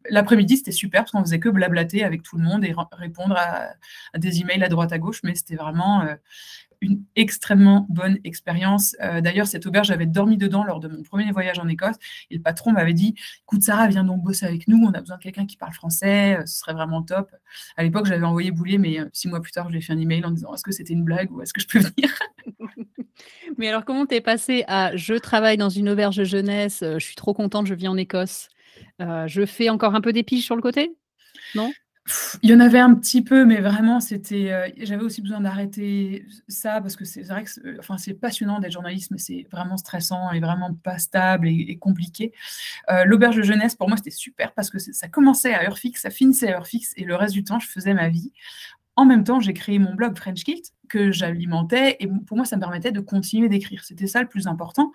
l'après-midi, 0.08 0.56
c'était 0.56 0.72
super 0.72 1.02
parce 1.02 1.12
qu'on 1.12 1.20
faisait 1.20 1.38
que 1.38 1.48
blablater 1.48 2.02
avec 2.02 2.22
tout 2.22 2.36
le 2.36 2.42
monde 2.42 2.64
et 2.64 2.74
répondre 2.92 3.36
à, 3.36 4.18
des 4.18 4.40
emails 4.40 4.64
à 4.64 4.68
droite 4.68 4.92
à 4.92 4.98
gauche, 4.98 5.20
mais 5.22 5.34
c'était 5.34 5.56
vraiment 5.56 6.04
une 6.80 7.04
extrêmement 7.16 7.86
bonne 7.88 8.18
expérience. 8.24 8.96
Euh, 9.02 9.20
d'ailleurs, 9.20 9.46
cette 9.46 9.66
auberge, 9.66 9.88
j'avais 9.88 10.06
dormi 10.06 10.36
dedans 10.36 10.64
lors 10.64 10.80
de 10.80 10.88
mon 10.88 11.02
premier 11.02 11.30
voyage 11.30 11.58
en 11.58 11.68
Écosse. 11.68 11.96
Et 12.30 12.36
le 12.36 12.42
patron 12.42 12.72
m'avait 12.72 12.94
dit 12.94 13.14
Écoute, 13.42 13.62
Sarah, 13.62 13.88
viens 13.88 14.04
donc 14.04 14.22
bosser 14.22 14.46
avec 14.46 14.66
nous. 14.68 14.78
On 14.82 14.92
a 14.92 15.00
besoin 15.00 15.16
de 15.16 15.22
quelqu'un 15.22 15.46
qui 15.46 15.56
parle 15.56 15.72
français. 15.72 16.38
Euh, 16.38 16.46
ce 16.46 16.58
serait 16.58 16.72
vraiment 16.72 17.02
top. 17.02 17.30
À 17.76 17.82
l'époque, 17.82 18.06
j'avais 18.06 18.24
envoyé 18.24 18.50
boulier, 18.50 18.78
mais 18.78 19.00
euh, 19.00 19.06
six 19.12 19.28
mois 19.28 19.40
plus 19.40 19.52
tard, 19.52 19.66
je 19.68 19.72
lui 19.72 19.78
ai 19.78 19.82
fait 19.82 19.92
un 19.92 19.98
email 19.98 20.24
en 20.24 20.30
disant 20.30 20.54
Est-ce 20.54 20.62
que 20.62 20.72
c'était 20.72 20.94
une 20.94 21.04
blague 21.04 21.30
ou 21.32 21.42
est-ce 21.42 21.52
que 21.52 21.60
je 21.60 21.68
peux 21.68 21.80
venir? 21.80 22.18
Mais 23.58 23.68
alors, 23.68 23.84
comment 23.84 24.06
t'es 24.06 24.20
passé 24.20 24.64
à 24.66 24.96
Je 24.96 25.14
travaille 25.14 25.56
dans 25.56 25.68
une 25.68 25.88
auberge 25.90 26.24
jeunesse, 26.24 26.78
je 26.82 27.04
suis 27.04 27.14
trop 27.14 27.34
contente, 27.34 27.66
je 27.66 27.74
vis 27.74 27.88
en 27.88 27.96
Écosse. 27.96 28.48
je 28.98 29.44
fais 29.44 29.68
encore 29.68 29.94
un 29.94 30.00
peu 30.00 30.12
d'épices 30.12 30.44
sur 30.44 30.56
le 30.56 30.62
côté? 30.62 30.92
Non? 31.54 31.70
Il 32.42 32.50
y 32.50 32.54
en 32.54 32.60
avait 32.60 32.78
un 32.78 32.94
petit 32.94 33.22
peu, 33.22 33.44
mais 33.44 33.60
vraiment, 33.60 34.00
c'était. 34.00 34.52
Euh, 34.52 34.68
j'avais 34.78 35.02
aussi 35.02 35.22
besoin 35.22 35.40
d'arrêter 35.40 36.26
ça 36.48 36.80
parce 36.80 36.96
que 36.96 37.04
c'est 37.04 37.22
vrai 37.22 37.44
que, 37.44 37.50
c'est, 37.98 38.14
passionnant 38.14 38.58
d'être 38.58 38.72
journaliste, 38.72 39.10
mais 39.10 39.18
c'est 39.18 39.46
vraiment 39.50 39.76
stressant 39.76 40.30
et 40.32 40.40
vraiment 40.40 40.74
pas 40.74 40.98
stable 40.98 41.48
et, 41.48 41.76
compliqué. 41.76 42.32
Euh, 42.90 43.04
l'auberge 43.04 43.36
de 43.36 43.42
jeunesse, 43.42 43.74
pour 43.74 43.88
moi, 43.88 43.96
c'était 43.96 44.10
super 44.10 44.52
parce 44.52 44.70
que 44.70 44.78
ça 44.78 45.08
commençait 45.08 45.54
à 45.54 45.64
heure 45.64 45.78
fixe, 45.78 46.02
ça 46.02 46.10
finissait 46.10 46.52
à 46.52 46.56
heure 46.56 46.66
fixe, 46.66 46.92
et 46.96 47.04
le 47.04 47.14
reste 47.14 47.34
du 47.34 47.44
temps, 47.44 47.58
je 47.58 47.68
faisais 47.68 47.94
ma 47.94 48.08
vie. 48.08 48.32
En 49.00 49.06
même 49.06 49.24
temps, 49.24 49.40
j'ai 49.40 49.54
créé 49.54 49.78
mon 49.78 49.94
blog 49.94 50.14
French 50.14 50.44
Kilt 50.44 50.74
que 50.90 51.10
j'alimentais 51.10 51.96
et 52.00 52.06
pour 52.26 52.36
moi, 52.36 52.44
ça 52.44 52.56
me 52.56 52.60
permettait 52.60 52.92
de 52.92 53.00
continuer 53.00 53.48
d'écrire. 53.48 53.82
C'était 53.82 54.06
ça 54.06 54.20
le 54.20 54.28
plus 54.28 54.46
important. 54.46 54.92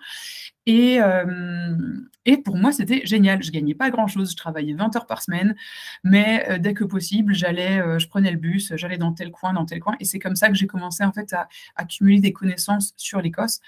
Et, 0.64 1.00
euh, 1.00 1.76
et 2.24 2.36
pour 2.36 2.54
moi, 2.54 2.70
c'était 2.70 3.04
génial. 3.04 3.42
Je 3.42 3.50
gagnais 3.50 3.74
pas 3.74 3.90
grand-chose. 3.90 4.30
Je 4.30 4.36
travaillais 4.36 4.74
20 4.74 4.94
heures 4.94 5.06
par 5.06 5.22
semaine, 5.22 5.56
mais 6.04 6.48
euh, 6.48 6.58
dès 6.58 6.72
que 6.72 6.84
possible, 6.84 7.34
j'allais, 7.34 7.80
euh, 7.80 7.98
je 7.98 8.06
prenais 8.06 8.30
le 8.30 8.36
bus, 8.36 8.72
j'allais 8.76 8.96
dans 8.96 9.12
tel 9.12 9.32
coin, 9.32 9.52
dans 9.52 9.66
tel 9.66 9.80
coin. 9.80 9.96
Et 9.98 10.04
c'est 10.04 10.20
comme 10.20 10.36
ça 10.36 10.50
que 10.50 10.54
j'ai 10.54 10.68
commencé 10.68 11.02
en 11.02 11.10
fait 11.10 11.32
à, 11.32 11.48
accumuler 11.74 12.20
des 12.20 12.32
connaissances 12.32 12.94
sur 12.96 13.20
l'Écosse. 13.20 13.58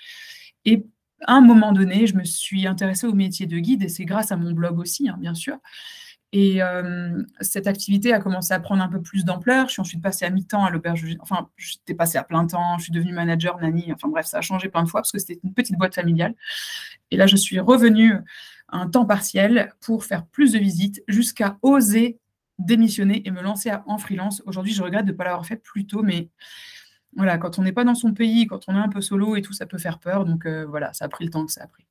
Et 0.65 0.87
à 1.27 1.33
un 1.33 1.41
moment 1.41 1.73
donné, 1.73 2.07
je 2.07 2.15
me 2.15 2.23
suis 2.23 2.69
intéressée 2.69 3.09
au 3.09 3.13
métier 3.13 3.47
de 3.47 3.59
guide 3.59 3.83
et 3.83 3.89
c'est 3.89 4.05
grâce 4.05 4.31
à 4.31 4.37
mon 4.37 4.53
blog 4.53 4.79
aussi, 4.79 5.09
hein, 5.09 5.17
bien 5.19 5.35
sûr. 5.35 5.59
Et 6.33 6.61
cette 7.41 7.67
activité 7.67 8.13
a 8.13 8.21
commencé 8.21 8.53
à 8.53 8.61
prendre 8.61 8.83
un 8.83 8.89
peu 8.89 9.01
plus 9.01 9.25
d'ampleur. 9.25 9.69
Je 9.69 9.73
suis 9.73 9.81
ensuite 9.81 10.03
passée 10.03 10.27
à 10.27 10.31
mi-temps 10.31 10.65
à 10.65 10.71
l'auberge. 10.71 11.07
Enfin, 11.21 11.49
j'étais 11.57 11.95
passée 11.95 12.19
à 12.19 12.23
plein 12.23 12.47
temps. 12.47 12.77
Je 12.79 12.85
suis 12.85 12.93
devenue 12.93 13.13
manager, 13.13 13.59
nanny. 13.59 13.91
Enfin 13.93 14.09
bref, 14.09 14.27
ça 14.27 14.39
a 14.39 14.41
changé 14.43 14.69
plein 14.69 14.83
de 14.83 14.89
fois 14.89 15.01
parce 15.01 15.11
que 15.11 15.19
c'était 15.19 15.41
une 15.43 15.55
petite 15.55 15.79
boîte 15.79 15.95
familiale. 15.95 16.35
Et 17.11 17.17
là, 17.17 17.27
je 17.27 17.37
suis 17.37 17.59
revenue 17.61 18.15
un 18.69 18.91
temps 18.91 19.07
partiel 19.07 19.73
pour 19.81 20.05
faire 20.05 20.27
plus 20.27 20.53
de 20.53 20.59
visites 20.59 21.03
jusqu'à 21.09 21.57
oser 21.63 22.19
démissionner 22.59 23.27
et 23.27 23.31
me 23.31 23.41
lancer 23.41 23.73
en 23.87 23.97
freelance. 23.97 24.43
Aujourd'hui, 24.45 24.75
je 24.75 24.83
regrette 24.83 25.07
de 25.07 25.13
ne 25.13 25.17
pas 25.17 25.25
l'avoir 25.25 25.47
fait 25.47 25.57
plus 25.57 25.87
tôt, 25.87 26.03
mais 26.03 26.29
voilà, 27.17 27.39
quand 27.39 27.59
on 27.59 27.63
n'est 27.63 27.73
pas 27.73 27.85
dans 27.85 27.95
son 27.95 28.13
pays, 28.13 28.47
quand 28.47 28.69
on 28.69 28.75
est 28.75 28.81
un 28.81 28.91
peu 28.91 29.01
solo 29.01 29.37
et 29.37 29.43
tout, 29.43 29.55
ça 29.55 29.65
peut 29.65 29.79
faire 29.79 29.99
peur. 29.99 30.27
Donc 30.27 30.47
voilà, 30.47 30.93
ça 30.93 31.07
a 31.07 31.09
pris 31.09 31.25
le 31.25 31.31
temps 31.31 31.47
que 31.47 31.53
ça 31.53 31.65
a 31.65 31.67
pris. 31.69 31.87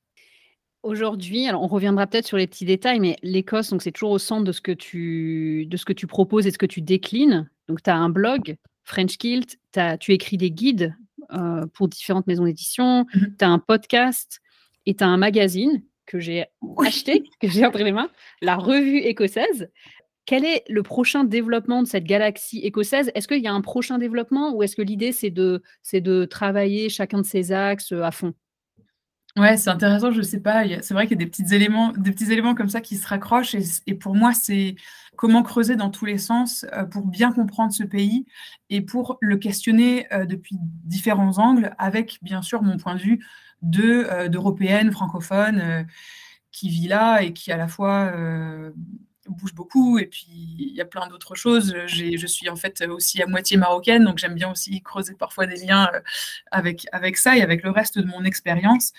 Aujourd'hui, 0.84 1.48
alors 1.48 1.62
on 1.62 1.66
reviendra 1.66 2.06
peut-être 2.06 2.26
sur 2.26 2.36
les 2.36 2.46
petits 2.46 2.64
détails, 2.64 3.00
mais 3.00 3.16
l'Écosse, 3.22 3.70
donc 3.70 3.82
c'est 3.82 3.90
toujours 3.90 4.12
au 4.12 4.18
centre 4.18 4.44
de 4.44 4.52
ce 4.52 4.60
que 4.60 4.72
tu, 4.72 5.66
de 5.66 5.76
ce 5.76 5.84
que 5.84 5.92
tu 5.92 6.06
proposes 6.06 6.46
et 6.46 6.50
ce 6.52 6.58
que 6.58 6.66
tu 6.66 6.80
déclines. 6.80 7.50
Donc 7.68 7.82
tu 7.82 7.90
as 7.90 7.96
un 7.96 8.08
blog, 8.08 8.56
French 8.84 9.18
Kilt, 9.18 9.58
tu 10.00 10.12
écris 10.12 10.36
des 10.36 10.50
guides 10.50 10.94
euh, 11.32 11.66
pour 11.74 11.88
différentes 11.88 12.26
maisons 12.26 12.44
d'édition, 12.44 13.06
mmh 13.12 13.26
tu 13.38 13.44
as 13.44 13.48
un 13.48 13.58
podcast 13.58 14.40
et 14.86 14.94
tu 14.94 15.02
as 15.02 15.08
un 15.08 15.16
magazine 15.16 15.82
que 16.06 16.20
j'ai 16.20 16.46
acheté, 16.84 17.24
que 17.40 17.48
j'ai 17.48 17.66
entre 17.66 17.78
les 17.78 17.92
mains, 17.92 18.10
la 18.40 18.56
revue 18.56 18.98
écossaise. 18.98 19.68
Quel 20.26 20.44
est 20.44 20.62
le 20.68 20.82
prochain 20.82 21.24
développement 21.24 21.82
de 21.82 21.88
cette 21.88 22.04
galaxie 22.04 22.60
écossaise? 22.60 23.10
Est-ce 23.14 23.26
qu'il 23.26 23.42
y 23.42 23.48
a 23.48 23.52
un 23.52 23.62
prochain 23.62 23.98
développement 23.98 24.54
ou 24.54 24.62
est-ce 24.62 24.76
que 24.76 24.82
l'idée 24.82 25.12
c'est 25.12 25.30
de, 25.30 25.62
c'est 25.82 26.00
de 26.00 26.24
travailler 26.24 26.88
chacun 26.88 27.18
de 27.18 27.26
ces 27.26 27.50
axes 27.50 27.92
à 27.92 28.10
fond? 28.10 28.32
Ouais, 29.36 29.56
c'est 29.56 29.70
intéressant, 29.70 30.10
je 30.10 30.22
sais 30.22 30.40
pas. 30.40 30.64
C'est 30.82 30.94
vrai 30.94 31.06
qu'il 31.06 31.16
y 31.20 31.22
a 31.22 31.24
des 31.24 31.30
petits 31.30 31.54
éléments, 31.54 31.92
des 31.92 32.10
petits 32.10 32.32
éléments 32.32 32.54
comme 32.54 32.68
ça 32.68 32.80
qui 32.80 32.96
se 32.96 33.06
raccrochent. 33.06 33.54
Et, 33.86 33.94
pour 33.94 34.16
moi, 34.16 34.32
c'est 34.32 34.74
comment 35.16 35.42
creuser 35.42 35.76
dans 35.76 35.90
tous 35.90 36.06
les 36.06 36.18
sens 36.18 36.66
euh, 36.72 36.84
pour 36.84 37.06
bien 37.06 37.32
comprendre 37.32 37.72
ce 37.72 37.84
pays 37.84 38.26
et 38.70 38.80
pour 38.80 39.18
le 39.20 39.36
questionner 39.36 40.12
euh, 40.12 40.24
depuis 40.24 40.56
différents 40.60 41.38
angles, 41.38 41.74
avec 41.78 42.18
bien 42.22 42.42
sûr 42.42 42.62
mon 42.62 42.78
point 42.78 42.96
de 42.96 43.00
vue 43.00 43.24
de 43.62 44.06
euh, 44.10 44.28
d'européenne 44.28 44.90
francophone 44.92 45.86
qui 46.52 46.68
vit 46.68 46.88
là 46.88 47.22
et 47.22 47.32
qui 47.32 47.52
à 47.52 47.56
la 47.56 47.68
fois 47.68 48.12
bouge 49.30 49.54
beaucoup 49.54 49.98
et 49.98 50.06
puis 50.06 50.26
il 50.58 50.74
y 50.74 50.80
a 50.80 50.84
plein 50.84 51.06
d'autres 51.06 51.34
choses. 51.34 51.74
Je 51.86 52.26
suis 52.26 52.48
en 52.48 52.56
fait 52.56 52.82
aussi 52.88 53.22
à 53.22 53.26
moitié 53.26 53.56
marocaine, 53.56 54.04
donc 54.04 54.18
j'aime 54.18 54.34
bien 54.34 54.50
aussi 54.50 54.82
creuser 54.82 55.14
parfois 55.14 55.46
des 55.46 55.56
liens 55.56 55.88
euh, 55.94 56.00
avec, 56.50 57.16
ça 57.16 57.36
et 57.36 57.42
avec 57.42 57.62
le 57.62 57.70
reste 57.70 57.98
de 57.98 58.06
mon 58.06 58.24
expérience. 58.24 58.92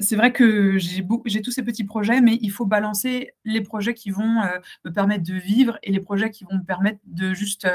C'est 0.00 0.14
vrai 0.14 0.32
que 0.32 0.78
j'ai 0.78 1.42
tous 1.42 1.50
ces 1.50 1.62
petits 1.62 1.82
projets, 1.84 2.20
mais 2.20 2.38
il 2.40 2.50
faut 2.50 2.66
balancer 2.66 3.32
les 3.44 3.60
projets 3.60 3.94
qui 3.94 4.10
vont 4.10 4.42
euh, 4.42 4.58
me 4.84 4.92
permettre 4.92 5.24
de 5.24 5.34
vivre 5.34 5.78
et 5.82 5.90
les 5.90 6.00
projets 6.00 6.30
qui 6.30 6.44
vont 6.44 6.56
me 6.56 6.64
permettre 6.64 7.00
de 7.06 7.34
juste 7.34 7.66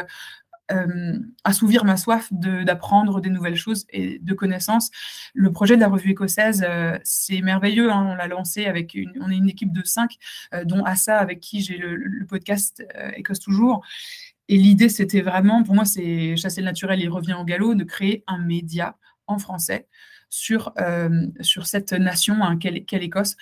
euh, 0.71 1.19
assouvir 1.43 1.85
ma 1.85 1.97
soif 1.97 2.29
d'apprendre 2.31 3.21
des 3.21 3.29
nouvelles 3.29 3.55
choses 3.55 3.85
et 3.89 4.19
de 4.19 4.33
connaissances. 4.33 4.91
Le 5.33 5.51
projet 5.51 5.75
de 5.75 5.81
la 5.81 5.87
revue 5.87 6.11
écossaise, 6.11 6.65
c'est 7.03 7.41
merveilleux. 7.41 7.91
Hein. 7.91 8.07
on 8.11 8.15
l'a 8.15 8.27
lancé 8.27 8.65
avec 8.65 8.93
une, 8.93 9.11
on 9.21 9.29
est 9.29 9.37
une 9.37 9.49
équipe 9.49 9.71
de 9.71 9.83
cinq, 9.83 10.17
dont 10.65 10.83
Assa, 10.83 11.17
avec 11.17 11.39
qui 11.39 11.61
j'ai 11.61 11.77
le, 11.77 12.25
podcast 12.27 12.83
Écosse 13.15 13.39
Toujours. 13.39 13.85
Et 14.47 14.57
l'idée, 14.57 14.89
c'était 14.89 15.21
vraiment, 15.21 15.63
pour 15.63 15.75
moi, 15.75 15.85
c'est 15.85 16.35
chasser 16.37 16.61
le 16.61 16.65
naturel 16.65 17.01
et 17.01 17.07
revient 17.07 17.35
au 17.39 17.43
galop, 17.43 17.75
de 17.75 17.83
créer 17.83 18.23
un 18.27 18.39
média 18.39 18.97
en 19.27 19.39
français 19.39 19.87
sur, 20.33 20.73
euh, 20.79 21.27
sur 21.41 21.67
cette 21.67 21.93
nation 21.93 22.43
hein, 22.43 22.57
qu'est 22.57 22.97
l'Écosse. 22.97 23.37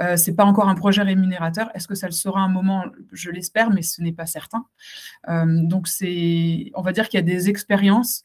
Euh, 0.00 0.16
ce 0.16 0.28
n'est 0.28 0.36
pas 0.36 0.44
encore 0.44 0.68
un 0.68 0.74
projet 0.74 1.02
rémunérateur. 1.02 1.70
Est-ce 1.74 1.86
que 1.86 1.94
ça 1.94 2.06
le 2.08 2.12
sera 2.12 2.40
un 2.40 2.48
moment? 2.48 2.84
Je 3.12 3.30
l'espère, 3.30 3.70
mais 3.70 3.82
ce 3.82 4.02
n'est 4.02 4.12
pas 4.12 4.26
certain. 4.26 4.66
Euh, 5.28 5.46
donc, 5.62 5.86
on 6.74 6.82
va 6.82 6.92
dire 6.92 7.08
qu'il 7.08 7.18
y 7.18 7.22
a 7.22 7.24
des 7.24 7.48
expériences 7.48 8.24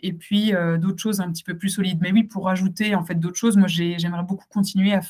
et 0.00 0.14
puis 0.14 0.52
d'autres 0.78 1.02
choses 1.02 1.20
un 1.20 1.30
petit 1.30 1.44
peu 1.44 1.58
plus 1.58 1.68
solides. 1.68 1.98
Mais 2.00 2.12
oui, 2.12 2.24
pour 2.24 2.48
ajouter 2.48 2.94
en 2.94 3.04
fait 3.04 3.16
d'autres 3.16 3.36
choses, 3.36 3.58
moi, 3.58 3.68
j'aimerais 3.68 4.22
beaucoup 4.22 4.46
continuer 4.48 4.94
à 4.94 5.02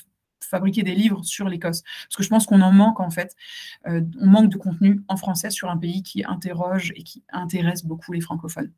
fabriquer 0.42 0.82
des 0.82 0.96
livres 0.96 1.22
sur 1.22 1.48
l'Écosse. 1.48 1.82
Parce 1.82 2.16
que 2.16 2.24
je 2.24 2.28
pense 2.28 2.46
qu'on 2.46 2.62
en 2.62 2.72
manque 2.72 2.98
en 2.98 3.10
fait. 3.10 3.36
on 3.84 4.26
manque 4.26 4.50
de 4.50 4.56
contenu 4.56 5.00
en 5.06 5.16
français 5.16 5.50
sur 5.50 5.70
un 5.70 5.76
pays 5.76 6.02
qui 6.02 6.24
interroge 6.24 6.92
et 6.96 7.04
qui 7.04 7.22
intéresse 7.32 7.84
beaucoup 7.84 8.10
les 8.12 8.20
francophones. 8.20 8.72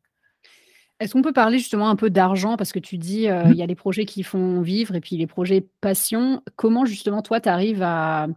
Est-ce 1.01 1.15
qu'on 1.15 1.23
peut 1.23 1.33
parler 1.33 1.59
justement 1.59 1.89
un 1.89 1.97
peu 1.97 2.11
d'argent? 2.11 2.57
Parce 2.57 2.73
que 2.73 2.79
tu 2.79 2.97
dis, 2.97 3.29
euh, 3.29 3.47
mmh. 3.47 3.53
il 3.53 3.57
y 3.57 3.63
a 3.63 3.67
les 3.67 3.75
projets 3.75 4.05
qui 4.05 4.23
font 4.23 4.61
vivre 4.61 4.95
et 4.95 5.01
puis 5.01 5.17
les 5.17 5.27
projets 5.27 5.67
passion. 5.81 6.43
Comment 6.57 6.85
justement 6.85 7.23
toi, 7.23 7.41
tu 7.41 7.49
arrives 7.49 7.83
à 7.83 8.29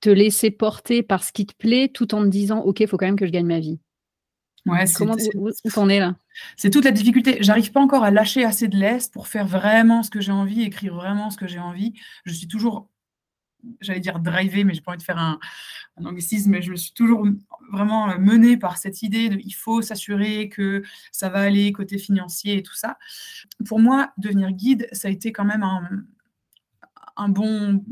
te 0.00 0.10
laisser 0.10 0.50
porter 0.50 1.02
par 1.02 1.24
ce 1.24 1.32
qui 1.32 1.46
te 1.46 1.54
plaît 1.54 1.88
tout 1.88 2.14
en 2.14 2.22
te 2.22 2.28
disant, 2.28 2.60
OK, 2.60 2.80
il 2.80 2.88
faut 2.88 2.96
quand 2.96 3.06
même 3.06 3.18
que 3.18 3.26
je 3.26 3.32
gagne 3.32 3.46
ma 3.46 3.60
vie? 3.60 3.78
Ouais, 4.66 4.84
Comment 4.96 5.16
où, 5.34 5.70
t'en 5.70 5.88
es 5.88 5.98
là? 5.98 6.14
C'est 6.56 6.70
toute 6.70 6.84
la 6.84 6.92
difficulté. 6.92 7.38
J'arrive 7.40 7.72
pas 7.72 7.80
encore 7.80 8.04
à 8.04 8.12
lâcher 8.12 8.44
assez 8.44 8.68
de 8.68 8.76
l'est 8.76 9.12
pour 9.12 9.26
faire 9.26 9.46
vraiment 9.46 10.02
ce 10.02 10.10
que 10.10 10.20
j'ai 10.20 10.30
envie, 10.30 10.62
écrire 10.62 10.94
vraiment 10.94 11.30
ce 11.30 11.36
que 11.36 11.48
j'ai 11.48 11.58
envie. 11.58 11.94
Je 12.24 12.32
suis 12.32 12.46
toujours 12.46 12.88
j'allais 13.80 14.00
dire 14.00 14.18
driver, 14.18 14.64
mais 14.64 14.74
j'ai 14.74 14.80
pas 14.80 14.92
envie 14.92 14.98
de 14.98 15.02
faire 15.02 15.18
un, 15.18 15.38
anglicisme, 16.04 16.50
mais 16.50 16.62
je 16.62 16.70
me 16.70 16.76
suis 16.76 16.92
toujours 16.92 17.26
vraiment 17.70 18.10
euh, 18.10 18.18
menée 18.18 18.56
par 18.56 18.76
cette 18.76 19.02
idée 19.02 19.28
de 19.28 19.38
il 19.38 19.52
faut 19.52 19.82
s'assurer 19.82 20.48
que 20.48 20.82
ça 21.12 21.28
va 21.28 21.40
aller 21.40 21.72
côté 21.72 21.98
financier 21.98 22.58
et 22.58 22.62
tout 22.62 22.74
ça. 22.74 22.98
Pour 23.66 23.78
moi, 23.78 24.12
devenir 24.18 24.50
guide, 24.52 24.88
ça 24.92 25.08
a 25.08 25.10
été 25.10 25.32
quand 25.32 25.44
même 25.44 25.62
un, 27.16 27.28
bon 27.28 27.84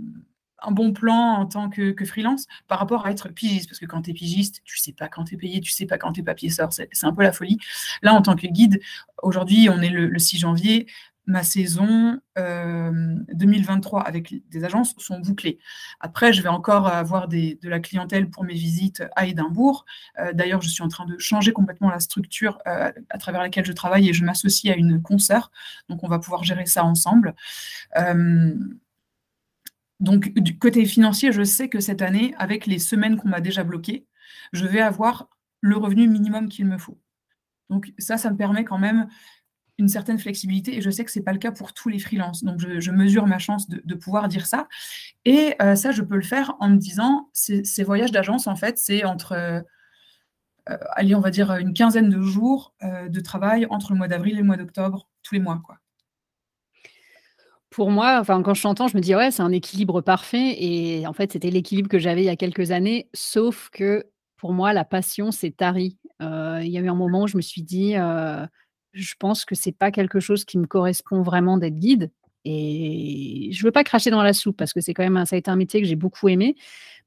un 0.62 0.73
bon 0.73 0.93
plan 0.93 1.37
en 1.39 1.47
tant 1.47 1.71
que, 1.71 1.95
freelance 2.05 2.47
par 2.69 2.79
rapport 2.79 3.07
à 3.07 3.11
être 3.11 3.29
pigiste. 3.29 3.69
Parce 3.69 3.79
que 3.79 3.87
quand 3.87 4.03
tu 4.03 4.11
es 4.11 4.15
pigiste, 4.15 4.61
tu 4.65 4.79
sais 4.79 4.93
pas 4.93 5.09
quand 5.09 5.25
tu 5.25 5.35
es 5.35 5.39
payé, 5.39 5.61
tu 5.61 5.71
sais 5.71 5.87
pas 5.87 5.97
quand 5.97 6.12
tes 6.12 6.23
papiers 6.23 6.50
sortent. 6.50 6.73
C'est 6.93 7.07
un 7.07 7.12
peu 7.15 7.23
la 7.23 7.33
folie. 7.33 7.59
Là, 8.03 8.12
en 8.12 8.23
tant 8.23 8.37
que 8.37 8.47
guide, 8.47 8.81
aujourd'hui, 9.23 9.69
on 9.71 9.81
est 9.81 9.89
le 9.89 10.19
6 10.19 10.39
janvier 10.39 10.87
ma 11.30 11.42
saison 11.44 12.20
2023 12.37 14.00
euh, 14.00 14.02
avec 14.04 14.34
des 14.49 14.64
agences 14.64 14.94
sont 14.99 15.20
bouclées. 15.20 15.58
Après, 16.00 16.32
je 16.32 16.42
vais 16.42 16.49
encore 16.49 16.88
avoir 16.88 17.28
de 17.28 17.68
la 17.68 17.80
clientèle 17.80 18.28
pour 18.28 18.44
mes 18.44 18.54
visites 18.54 19.02
à 19.16 19.26
Édimbourg. 19.26 19.87
Euh, 20.18 20.32
d'ailleurs, 20.32 20.60
je 20.60 20.68
suis 20.68 20.82
en 20.82 20.88
train 20.88 21.06
de 21.06 21.16
changer 21.18 21.52
complètement 21.52 21.90
la 21.90 22.00
structure 22.00 22.58
euh, 22.66 22.92
à 23.10 23.18
travers 23.18 23.40
laquelle 23.40 23.64
je 23.64 23.72
travaille 23.72 24.08
et 24.08 24.12
je 24.12 24.25
m'associe 24.25 24.75
à 24.75 24.76
une 24.76 25.00
concert. 25.00 25.50
Donc, 25.88 26.02
on 26.02 26.08
va 26.08 26.18
pouvoir 26.18 26.44
gérer 26.44 26.66
ça 26.66 26.84
ensemble. 26.84 27.34
donc, 30.00 30.32
du 30.34 30.58
côté 30.58 30.84
financier, 30.84 31.30
je 31.30 31.44
sais 31.44 31.68
que 31.68 31.78
cette 31.80 32.02
année, 32.02 32.34
avec 32.38 32.66
les 32.66 32.78
semaines 32.78 33.16
qu'on 33.16 33.28
m'a 33.28 33.40
déjà 33.40 33.64
bloquées, 33.64 34.06
je 34.52 34.66
vais 34.66 34.80
avoir 34.80 35.28
le 35.60 35.76
revenu 35.76 36.08
minimum 36.08 36.49
qu'il 36.49 36.66
me 36.66 36.78
faut. 36.78 36.99
Donc 37.68 37.92
ça, 37.99 38.18
ça 38.18 38.30
me 38.30 38.37
permet 38.37 38.64
quand 38.64 38.78
même 38.78 39.08
une 39.80 39.88
certaine 39.88 40.18
flexibilité 40.18 40.76
et 40.76 40.82
je 40.82 40.90
sais 40.90 41.04
que 41.04 41.10
ce 41.10 41.18
n'est 41.18 41.25
pas 41.25 41.32
le 41.32 41.38
cas 41.38 41.50
pour 41.50 41.72
tous 41.72 41.88
les 41.88 41.99
freelances. 41.99 42.44
Donc, 42.44 42.60
je, 42.60 42.90
mesure 42.90 43.26
ma 43.26 43.38
chance 43.38 43.68
de, 43.68 43.94
pouvoir 43.94 44.28
dire 44.28 44.46
ça. 44.46 44.68
Et 45.25 45.54
euh, 45.60 45.75
ça, 45.75 45.90
je 45.90 46.02
peux 46.02 46.16
le 46.16 46.22
faire 46.22 46.54
en 46.60 46.68
me 46.68 46.76
disant, 46.76 47.30
ces, 47.32 47.82
voyages 47.82 48.12
d'agence, 48.12 48.46
en 48.46 48.56
fait, 48.56 48.78
c'est 48.78 49.04
entre, 49.04 49.32
euh, 49.32 49.60
allez, 50.92 51.14
on 51.14 51.20
va 51.20 51.30
dire 51.30 51.50
une 51.52 51.72
quinzaine 51.72 52.10
de 52.10 52.20
jours 52.20 52.75
euh, 52.82 53.08
de 53.08 53.20
travail 53.20 53.66
entre 53.70 53.92
le 53.92 53.99
mois 53.99 54.08
d'avril 54.08 54.34
et 54.34 54.40
le 54.40 54.44
mois 54.44 54.56
d'octobre, 54.56 55.08
tous 55.22 55.34
les 55.34 55.40
mois, 55.40 55.60
quoi. 55.64 55.78
Pour 57.70 57.92
moi, 57.92 58.18
enfin, 58.20 58.42
quand 58.42 58.52
je 58.52 58.62
t'entends, 58.62 58.88
je 58.88 58.96
me 58.96 59.02
dis, 59.02 59.14
ouais, 59.14 59.30
c'est 59.30 59.42
un 59.42 59.52
équilibre 59.52 60.00
parfait. 60.00 60.56
Et 60.58 61.06
en 61.06 61.12
fait, 61.12 61.32
c'était 61.32 61.50
l'équilibre 61.50 61.88
que 61.88 62.00
j'avais 62.00 62.22
il 62.22 62.26
y 62.26 62.28
a 62.28 62.37
quelques 62.37 62.73
années, 62.73 63.08
sauf 63.14 63.71
que 63.71 64.06
pour 64.36 64.52
moi, 64.52 64.73
la 64.73 64.84
passion, 64.84 65.30
c'est 65.30 65.52
tari. 65.52 65.97
il 66.21 66.66
y 66.66 66.78
a 66.78 66.80
eu 66.80 66.88
un 66.88 66.95
moment 66.95 67.23
où 67.23 67.26
je 67.28 67.36
me 67.36 67.43
suis 67.43 67.62
dit, 67.62 67.95
je 68.93 69.15
pense 69.19 69.45
que 69.45 69.55
c'est 69.55 69.73
pas 69.73 69.91
quelque 69.91 70.21
chose 70.21 70.45
qui 70.45 70.59
me 70.59 70.67
correspond 70.67 71.23
vraiment 71.23 71.57
d'être 71.57 71.79
guide. 71.79 72.11
Et 72.45 73.50
je 73.53 73.63
veux 73.65 73.71
pas 73.71 73.85
cracher 73.85 74.11
dans 74.11 74.23
la 74.23 74.33
soupe 74.33 74.57
parce 74.57 74.73
que 74.73 74.81
c'est 74.81 74.95
quand 74.95 75.09
même 75.09 75.25
ça 75.26 75.37
a 75.37 75.39
été 75.39 75.50
un 75.50 75.57
métier 75.57 75.81
que 75.81 75.87
j'ai 75.87 75.97
beaucoup 75.97 76.29
aimé. 76.29 76.57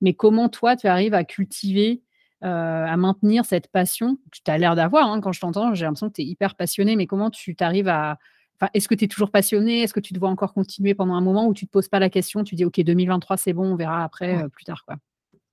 Mais 0.01 0.13
comment 0.13 0.49
toi, 0.49 0.75
tu 0.75 0.87
arrives 0.87 1.13
à 1.13 1.23
cultiver, 1.23 2.01
euh, 2.43 2.85
à 2.85 2.95
maintenir 2.97 3.45
cette 3.45 3.67
passion? 3.67 4.17
Que 4.31 4.37
tu 4.43 4.51
as 4.51 4.57
l'air 4.57 4.75
d'avoir 4.75 5.09
hein, 5.09 5.21
quand 5.21 5.31
je 5.31 5.39
t'entends, 5.39 5.73
j'ai 5.73 5.85
l'impression 5.85 6.09
que 6.09 6.15
tu 6.15 6.21
es 6.21 6.25
hyper 6.25 6.55
passionné, 6.55 6.95
mais 6.95 7.07
comment 7.07 7.29
tu 7.29 7.55
t'arrives 7.55 7.87
à. 7.87 8.19
Enfin, 8.59 8.69
est-ce 8.75 8.87
que 8.87 8.95
tu 8.95 9.05
es 9.05 9.07
toujours 9.07 9.31
passionné 9.31 9.81
Est-ce 9.81 9.93
que 9.93 9.99
tu 9.99 10.13
dois 10.13 10.29
encore 10.29 10.53
continuer 10.53 10.93
pendant 10.93 11.15
un 11.15 11.21
moment 11.21 11.47
où 11.47 11.53
tu 11.53 11.65
te 11.65 11.71
poses 11.71 11.87
pas 11.87 11.99
la 11.99 12.09
question 12.09 12.43
Tu 12.43 12.55
dis, 12.55 12.65
OK, 12.65 12.79
2023, 12.79 13.37
c'est 13.37 13.53
bon, 13.53 13.73
on 13.73 13.75
verra 13.75 14.03
après, 14.03 14.43
euh, 14.43 14.47
plus 14.49 14.63
tard. 14.65 14.85
quoi? 14.85 14.97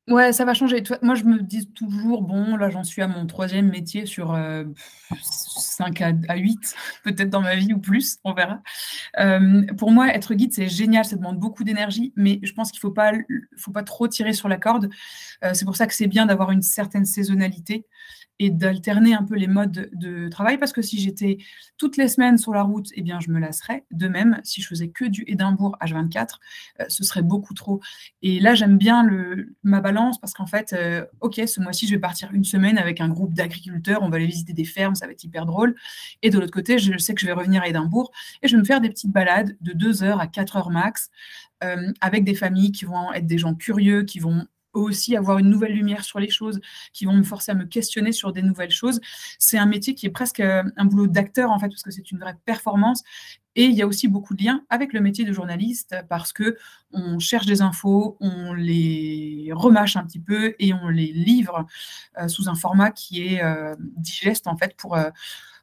Ouais, 0.08 0.32
ça 0.32 0.44
va 0.44 0.54
changer. 0.54 0.82
Moi, 1.02 1.14
je 1.14 1.22
me 1.24 1.40
dis 1.40 1.70
toujours, 1.72 2.22
bon, 2.22 2.56
là, 2.56 2.68
j'en 2.68 2.82
suis 2.82 3.00
à 3.00 3.06
mon 3.06 3.26
troisième 3.26 3.68
métier 3.68 4.06
sur 4.06 4.36
5 5.22 6.00
euh, 6.00 6.12
à, 6.28 6.36
8, 6.36 6.74
peut-être 7.04 7.30
dans 7.30 7.42
ma 7.42 7.54
vie 7.54 7.72
ou 7.72 7.78
plus, 7.78 8.18
on 8.24 8.32
verra. 8.32 8.60
Euh, 9.20 9.64
pour 9.78 9.92
moi, 9.92 10.08
être 10.08 10.34
guide, 10.34 10.52
c'est 10.52 10.68
génial, 10.68 11.04
ça 11.04 11.14
demande 11.14 11.38
beaucoup 11.38 11.62
d'énergie, 11.62 12.12
mais 12.16 12.40
je 12.42 12.52
pense 12.52 12.72
qu'il 12.72 12.78
ne 12.78 12.80
faut 12.80 12.90
pas, 12.90 13.12
faut 13.56 13.70
pas 13.70 13.84
trop 13.84 14.08
tirer 14.08 14.32
sur 14.32 14.48
la 14.48 14.56
corde. 14.56 14.90
Euh, 15.44 15.54
c'est 15.54 15.64
pour 15.64 15.76
ça 15.76 15.86
que 15.86 15.94
c'est 15.94 16.08
bien 16.08 16.26
d'avoir 16.26 16.50
une 16.50 16.62
certaine 16.62 17.04
saisonnalité 17.04 17.86
et 18.40 18.48
d'alterner 18.48 19.12
un 19.12 19.22
peu 19.22 19.37
les 19.37 19.46
modes 19.46 19.90
de 19.92 20.29
travail 20.31 20.57
parce 20.57 20.72
que 20.72 20.81
si 20.81 20.98
j'étais 20.98 21.37
toutes 21.76 21.98
les 21.98 22.09
semaines 22.09 22.38
sur 22.38 22.55
la 22.55 22.62
route, 22.62 22.88
eh 22.94 23.03
bien, 23.03 23.20
je 23.20 23.31
me 23.31 23.38
lasserais. 23.38 23.85
De 23.90 24.09
même, 24.09 24.40
si 24.44 24.62
je 24.62 24.66
faisais 24.66 24.88
que 24.88 25.05
du 25.05 25.24
Édimbourg 25.26 25.76
H24, 25.83 26.38
euh, 26.81 26.85
ce 26.88 27.05
serait 27.05 27.22
beaucoup 27.22 27.53
trop. 27.53 27.81
Et 28.22 28.40
là, 28.40 28.55
j'aime 28.55 28.79
bien 28.79 29.07
ma 29.62 29.83
balance 29.83 30.18
parce 30.18 30.33
qu'en 30.33 30.46
fait, 30.46 30.72
euh, 30.72 31.05
OK, 31.20 31.38
ce 31.46 31.61
mois-ci, 31.61 31.87
je 31.87 31.94
vais 31.94 32.00
partir 32.00 32.31
une 32.33 32.44
semaine 32.44 32.79
avec 32.79 33.03
un 33.03 33.11
groupe 33.11 33.35
d'agriculteurs, 33.35 34.03
on 34.03 34.09
va 34.09 34.16
aller 34.16 34.26
visiter 34.26 34.55
des 34.55 34.64
fermes, 34.64 34.94
ça 34.94 35.05
va 35.05 35.12
être 35.12 35.22
hyper 35.22 35.44
drôle. 35.44 35.74
Et 36.22 36.31
de 36.31 36.38
l'autre 36.38 36.53
côté, 36.53 36.79
je 36.79 36.96
sais 36.96 37.12
que 37.12 37.20
je 37.20 37.26
vais 37.26 37.33
revenir 37.33 37.61
à 37.61 37.68
Édimbourg 37.68 38.11
et 38.42 38.48
je 38.48 38.57
vais 38.57 38.61
me 38.61 38.66
faire 38.66 38.81
des 38.81 38.88
petites 38.88 39.12
balades 39.12 39.55
de 39.61 39.74
2 39.74 40.03
heures 40.03 40.18
à 40.18 40.26
4 40.26 40.57
heures 40.57 40.70
max 40.70 41.11
euh, 41.62 41.92
avec 42.00 42.24
des 42.24 42.35
familles 42.35 42.72
qui 42.72 42.87
vont 42.87 43.12
être 43.12 43.26
des 43.26 43.37
gens 43.37 43.55
curieux, 43.55 44.05
qui 44.05 44.18
vont 44.18 44.46
aussi 44.72 45.16
avoir 45.16 45.38
une 45.38 45.48
nouvelle 45.48 45.72
lumière 45.72 46.04
sur 46.04 46.20
les 46.20 46.30
choses, 46.30 46.61
qui 46.92 47.04
vont 47.04 47.14
me 47.14 47.22
forcer 47.22 47.52
à 47.52 47.54
me 47.54 47.64
questionner 47.64 48.12
sur 48.12 48.33
des 48.33 48.42
nouvelles 48.42 48.70
choses. 48.70 49.00
C'est 49.38 49.59
un 49.59 49.66
métier 49.66 49.94
qui 49.94 50.06
est 50.06 50.11
presque 50.11 50.40
euh, 50.40 50.62
un 50.76 50.85
boulot 50.85 51.06
d'acteur, 51.06 51.50
en 51.50 51.59
fait, 51.59 51.68
parce 51.68 51.83
que 51.83 51.90
c'est 51.90 52.11
une 52.11 52.18
vraie 52.18 52.37
performance. 52.44 53.02
Et 53.56 53.64
il 53.64 53.74
y 53.74 53.83
a 53.83 53.87
aussi 53.87 54.06
beaucoup 54.06 54.35
de 54.35 54.44
liens 54.44 54.64
avec 54.70 54.92
le 54.92 55.00
métier 55.00 55.24
de 55.24 55.33
journaliste 55.33 55.96
parce 56.09 56.33
que 56.33 56.56
on 56.92 57.18
cherche 57.18 57.46
des 57.46 57.62
infos, 57.62 58.16
on 58.20 58.52
les 58.52 59.50
remâche 59.52 59.96
un 59.96 60.04
petit 60.04 60.20
peu 60.20 60.54
et 60.61 60.72
on 60.72 60.88
les 60.88 61.12
livre 61.12 61.66
euh, 62.18 62.28
sous 62.28 62.48
un 62.48 62.54
format 62.54 62.92
qui 62.92 63.26
est 63.26 63.42
euh, 63.42 63.74
digeste 63.96 64.46
en 64.46 64.56
fait 64.56 64.76
pour 64.76 64.96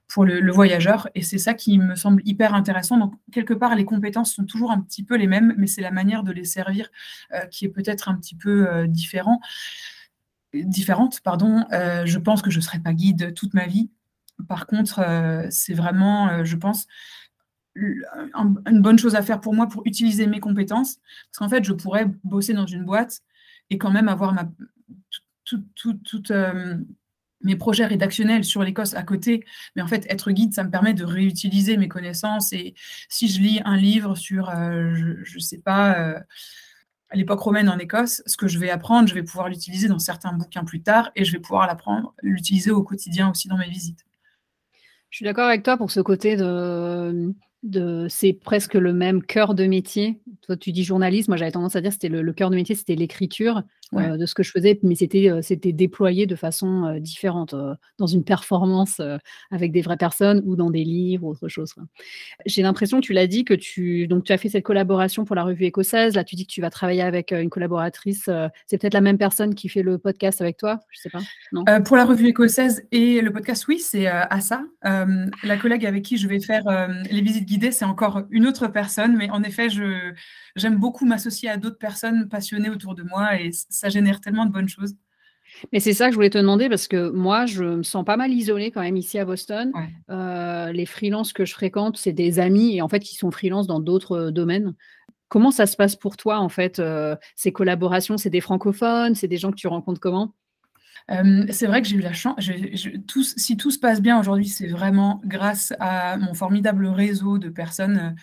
pour 0.08 0.26
le, 0.26 0.52
voyageur. 0.52 1.10
Et 1.16 1.22
c'est 1.22 1.38
ça 1.38 1.54
qui 1.54 1.78
me 1.78 1.96
semble 1.96 2.22
hyper 2.26 2.54
intéressant. 2.54 2.98
Donc, 2.98 3.14
quelque 3.32 3.54
part, 3.54 3.76
les 3.76 3.86
compétences 3.86 4.34
sont 4.34 4.46
toujours 4.46 4.72
un 4.72 4.80
petit 4.80 5.04
peu 5.04 5.18
les 5.18 5.28
mêmes, 5.28 5.54
mais 5.58 5.68
c'est 5.68 5.82
la 5.82 5.92
manière 5.92 6.24
de 6.24 6.32
les 6.32 6.46
servir 6.46 6.90
euh, 7.34 7.46
qui 7.48 7.66
est 7.66 7.70
peut-être 7.70 8.10
un 8.10 8.16
petit 8.16 8.36
peu 8.36 8.70
euh, 8.70 8.88
différent, 8.88 9.42
différente. 10.54 11.20
Pardon. 11.22 11.66
Euh, 11.74 12.06
je 12.06 12.20
pense 12.20 12.42
que 12.42 12.50
je 12.50 12.58
ne 12.58 12.62
serai 12.62 12.80
pas 12.80 12.94
guide 12.94 13.34
toute 13.34 13.54
ma 13.54 13.68
vie. 13.68 13.90
Par 14.48 14.66
contre, 14.66 15.04
c'est 15.50 15.74
vraiment, 15.74 16.44
je 16.44 16.56
pense, 16.56 16.86
une 17.76 18.82
bonne 18.82 19.00
chose 19.00 19.16
à 19.16 19.24
faire 19.24 19.42
pour 19.42 19.56
moi 19.56 19.68
pour 19.68 19.82
utiliser 19.86 20.28
mes 20.28 20.40
compétences. 20.40 21.00
Parce 21.32 21.40
qu'en 21.40 21.50
fait, 21.50 21.64
je 21.64 21.74
pourrais 21.74 22.06
bosser 22.24 22.54
dans 22.54 22.68
une 22.68 22.86
boîte 22.86 23.22
et 23.72 23.80
quand 23.80 23.90
même 23.90 24.08
avoir 24.08 24.34
ma, 24.34 24.48
toute, 25.44 25.66
toute 26.04 26.32
mes 27.42 27.56
projets 27.56 27.86
rédactionnels 27.86 28.44
sur 28.44 28.64
l'Écosse 28.64 28.94
à 28.94 29.04
côté. 29.04 29.46
Mais 29.76 29.82
en 29.82 29.88
fait, 29.88 30.06
être 30.10 30.32
guide, 30.32 30.54
ça 30.54 30.64
me 30.64 30.72
permet 30.72 30.94
de 30.94 31.04
réutiliser 31.04 31.78
mes 31.78 31.88
connaissances. 31.88 32.54
Et 32.54 32.74
si 33.10 33.28
je 33.28 33.40
lis 33.42 33.62
un 33.66 33.78
livre 33.78 34.16
sur, 34.16 34.50
euh, 34.50 34.94
je 35.24 35.36
ne 35.36 35.40
sais 35.40 35.60
pas, 35.60 36.00
euh, 36.00 36.20
l'époque 37.14 37.40
romaine 37.40 37.70
en 37.70 37.78
Écosse, 37.78 38.22
ce 38.26 38.38
que 38.38 38.48
je 38.48 38.60
vais 38.60 38.70
apprendre, 38.70 39.08
je 39.08 39.14
vais 39.14 39.24
pouvoir 39.24 39.50
l'utiliser 39.50 39.88
dans 39.88 40.00
certains 40.00 40.34
bouquins 40.34 40.64
plus 40.64 40.82
tard 40.82 41.12
et 41.16 41.24
je 41.24 41.32
vais 41.32 41.40
pouvoir 41.40 41.68
l'apprendre, 41.68 42.14
l'utiliser 42.22 42.72
au 42.72 42.84
quotidien 42.84 43.30
aussi 43.30 43.48
dans 43.48 43.58
mes 43.58 43.70
visites. 43.70 44.06
Je 45.10 45.18
suis 45.18 45.26
d'accord 45.26 45.48
avec 45.48 45.64
toi 45.64 45.78
pour 45.78 45.90
ce 45.90 46.02
côté 46.02 46.36
de, 46.36 47.34
c'est 48.10 48.34
presque 48.34 48.74
le 48.74 48.94
même 48.94 49.24
cœur 49.24 49.56
de 49.56 49.66
métier. 49.66 50.20
Toi, 50.42 50.58
tu 50.58 50.72
dis 50.72 50.84
journaliste, 50.84 51.30
moi 51.30 51.38
j'avais 51.38 51.52
tendance 51.52 51.76
à 51.76 51.82
dire 51.82 51.92
que 51.92 51.96
c'était 51.96 52.10
le, 52.10 52.34
cœur 52.34 52.50
de 52.50 52.56
métier, 52.56 52.76
c'était 52.76 52.96
l'écriture. 52.96 53.64
De 53.94 54.26
ce 54.26 54.34
que 54.34 54.44
je 54.44 54.52
faisais, 54.52 54.80
mais 54.84 54.96
c'était, 54.96 55.32
c'était 55.42 55.72
déployé 55.72 56.26
de 56.26 56.36
façon, 56.36 56.98
différente, 57.00 57.56
dans 57.98 58.08
une 58.08 58.24
performance, 58.24 59.02
avec 59.52 59.72
des 59.72 59.82
vraies 59.82 59.98
personnes 59.98 60.42
ou 60.46 60.56
dans 60.56 60.70
des 60.70 60.84
livres 60.84 61.26
ou 61.26 61.32
autre 61.32 61.48
chose, 61.48 61.74
J'ai 62.46 62.62
l'impression, 62.62 63.02
tu 63.02 63.14
l'as 63.14 63.28
dit, 63.28 63.46
que 63.46 63.54
tu 63.54 64.08
donc 64.08 64.24
tu 64.24 64.34
as 64.34 64.38
fait 64.38 64.50
cette 64.50 64.64
collaboration 64.64 65.26
pour 65.26 65.36
la 65.36 65.44
revue 65.44 65.66
écossaise. 65.66 66.16
Là, 66.16 66.24
tu 66.24 66.36
dis 66.36 66.46
que 66.46 66.52
tu 66.52 66.62
vas 66.62 66.70
travailler 66.70 67.02
avec, 67.02 67.32
une 67.32 67.50
collaboratrice, 67.50 68.30
c'est 68.66 68.78
peut-être 68.78 68.94
la 68.94 69.02
même 69.02 69.18
personne 69.18 69.56
qui 69.56 69.70
fait 69.70 69.84
le 69.84 69.98
podcast 69.98 70.42
avec 70.42 70.58
toi? 70.58 70.80
Je 70.90 71.00
sais 71.00 71.10
pas, 71.10 71.22
non? 71.52 71.64
pour 71.84 71.98
la 71.98 72.06
revue 72.06 72.28
écossaise 72.28 72.86
et 72.92 73.22
le 73.22 73.32
podcast, 73.32 73.68
oui, 73.68 73.80
c'est, 73.80 74.08
Assa. 74.08 74.64
la 74.84 75.58
collègue 75.58 75.86
avec 75.86 76.04
qui 76.04 76.18
je 76.18 76.28
vais 76.28 76.40
faire, 76.40 76.64
les 77.10 77.22
visites 77.22 77.46
guidées, 77.46 77.72
c'est 77.72 77.86
encore 77.86 78.24
une 78.32 78.46
autre 78.48 78.68
personne, 78.68 79.16
mais 79.16 79.30
en 79.30 79.44
effet, 79.44 79.70
je 79.70 80.14
j'aime 80.58 80.78
beaucoup 80.78 81.06
m'associer 81.06 81.50
à 81.50 81.58
d'autres 81.58 81.78
personnes 81.78 82.28
passionnées 82.28 82.70
autour 82.70 82.96
de 82.96 83.04
moi 83.04 83.40
et 83.40 83.52
ça 83.78 83.90
génère 83.90 84.22
tellement 84.22 84.46
de 84.46 84.52
bonnes 84.52 84.70
choses. 84.70 84.96
Mais 85.72 85.80
c'est 85.80 85.94
ça 85.94 86.06
que 86.06 86.12
je 86.12 86.16
voulais 86.16 86.30
te 86.30 86.38
demander 86.38 86.70
parce 86.70 86.88
que 86.88 87.10
moi, 87.10 87.46
je 87.46 87.64
me 87.64 87.84
sens 87.84 88.06
pas 88.06 88.18
mal 88.18 88.32
isolée 88.32 88.72
quand 88.72 88.82
même 88.82 88.98
ici 88.98 89.18
à 89.18 89.26
Boston. 89.26 89.72
Euh, 90.10 90.72
les 90.72 90.86
freelances 90.86 91.34
que 91.34 91.46
je 91.46 91.54
fréquente, 91.54 91.98
c'est 91.98 92.14
des 92.14 92.40
amis 92.40 92.78
et 92.78 92.82
en 92.82 92.88
fait, 92.88 93.12
ils 93.12 93.16
sont 93.16 93.32
freelance 93.32 93.68
dans 93.68 93.80
d'autres 93.80 94.18
euh, 94.18 94.32
domaines. 94.32 94.74
Comment 95.30 95.52
ça 95.52 95.66
se 95.66 95.76
passe 95.76 95.96
pour 95.96 96.16
toi 96.16 96.40
en 96.40 96.50
fait 96.50 96.80
euh, 96.80 97.16
Ces 97.36 97.52
collaborations, 97.52 98.18
c'est 98.18 98.30
des 98.30 98.42
francophones, 98.42 99.16
c'est 99.16 99.28
des 99.28 99.38
gens 99.38 99.52
que 99.52 99.58
tu 99.58 99.68
rencontres 99.68 100.00
comment? 100.00 100.34
C'est 101.52 101.68
vrai 101.68 101.82
que 101.82 101.88
j'ai 101.88 101.96
eu 101.96 102.02
la 102.02 102.12
chance. 102.12 102.36
si 103.22 103.56
tout 103.56 103.72
se 103.72 103.80
passe 103.80 104.02
bien 104.02 104.20
aujourd'hui, 104.20 104.50
c'est 104.50 104.68
vraiment 104.68 105.22
grâce 105.24 105.74
à 105.80 106.18
mon 106.18 106.34
formidable 106.34 106.86
réseau 106.86 107.38
de 107.38 107.48
personnes 107.48 108.14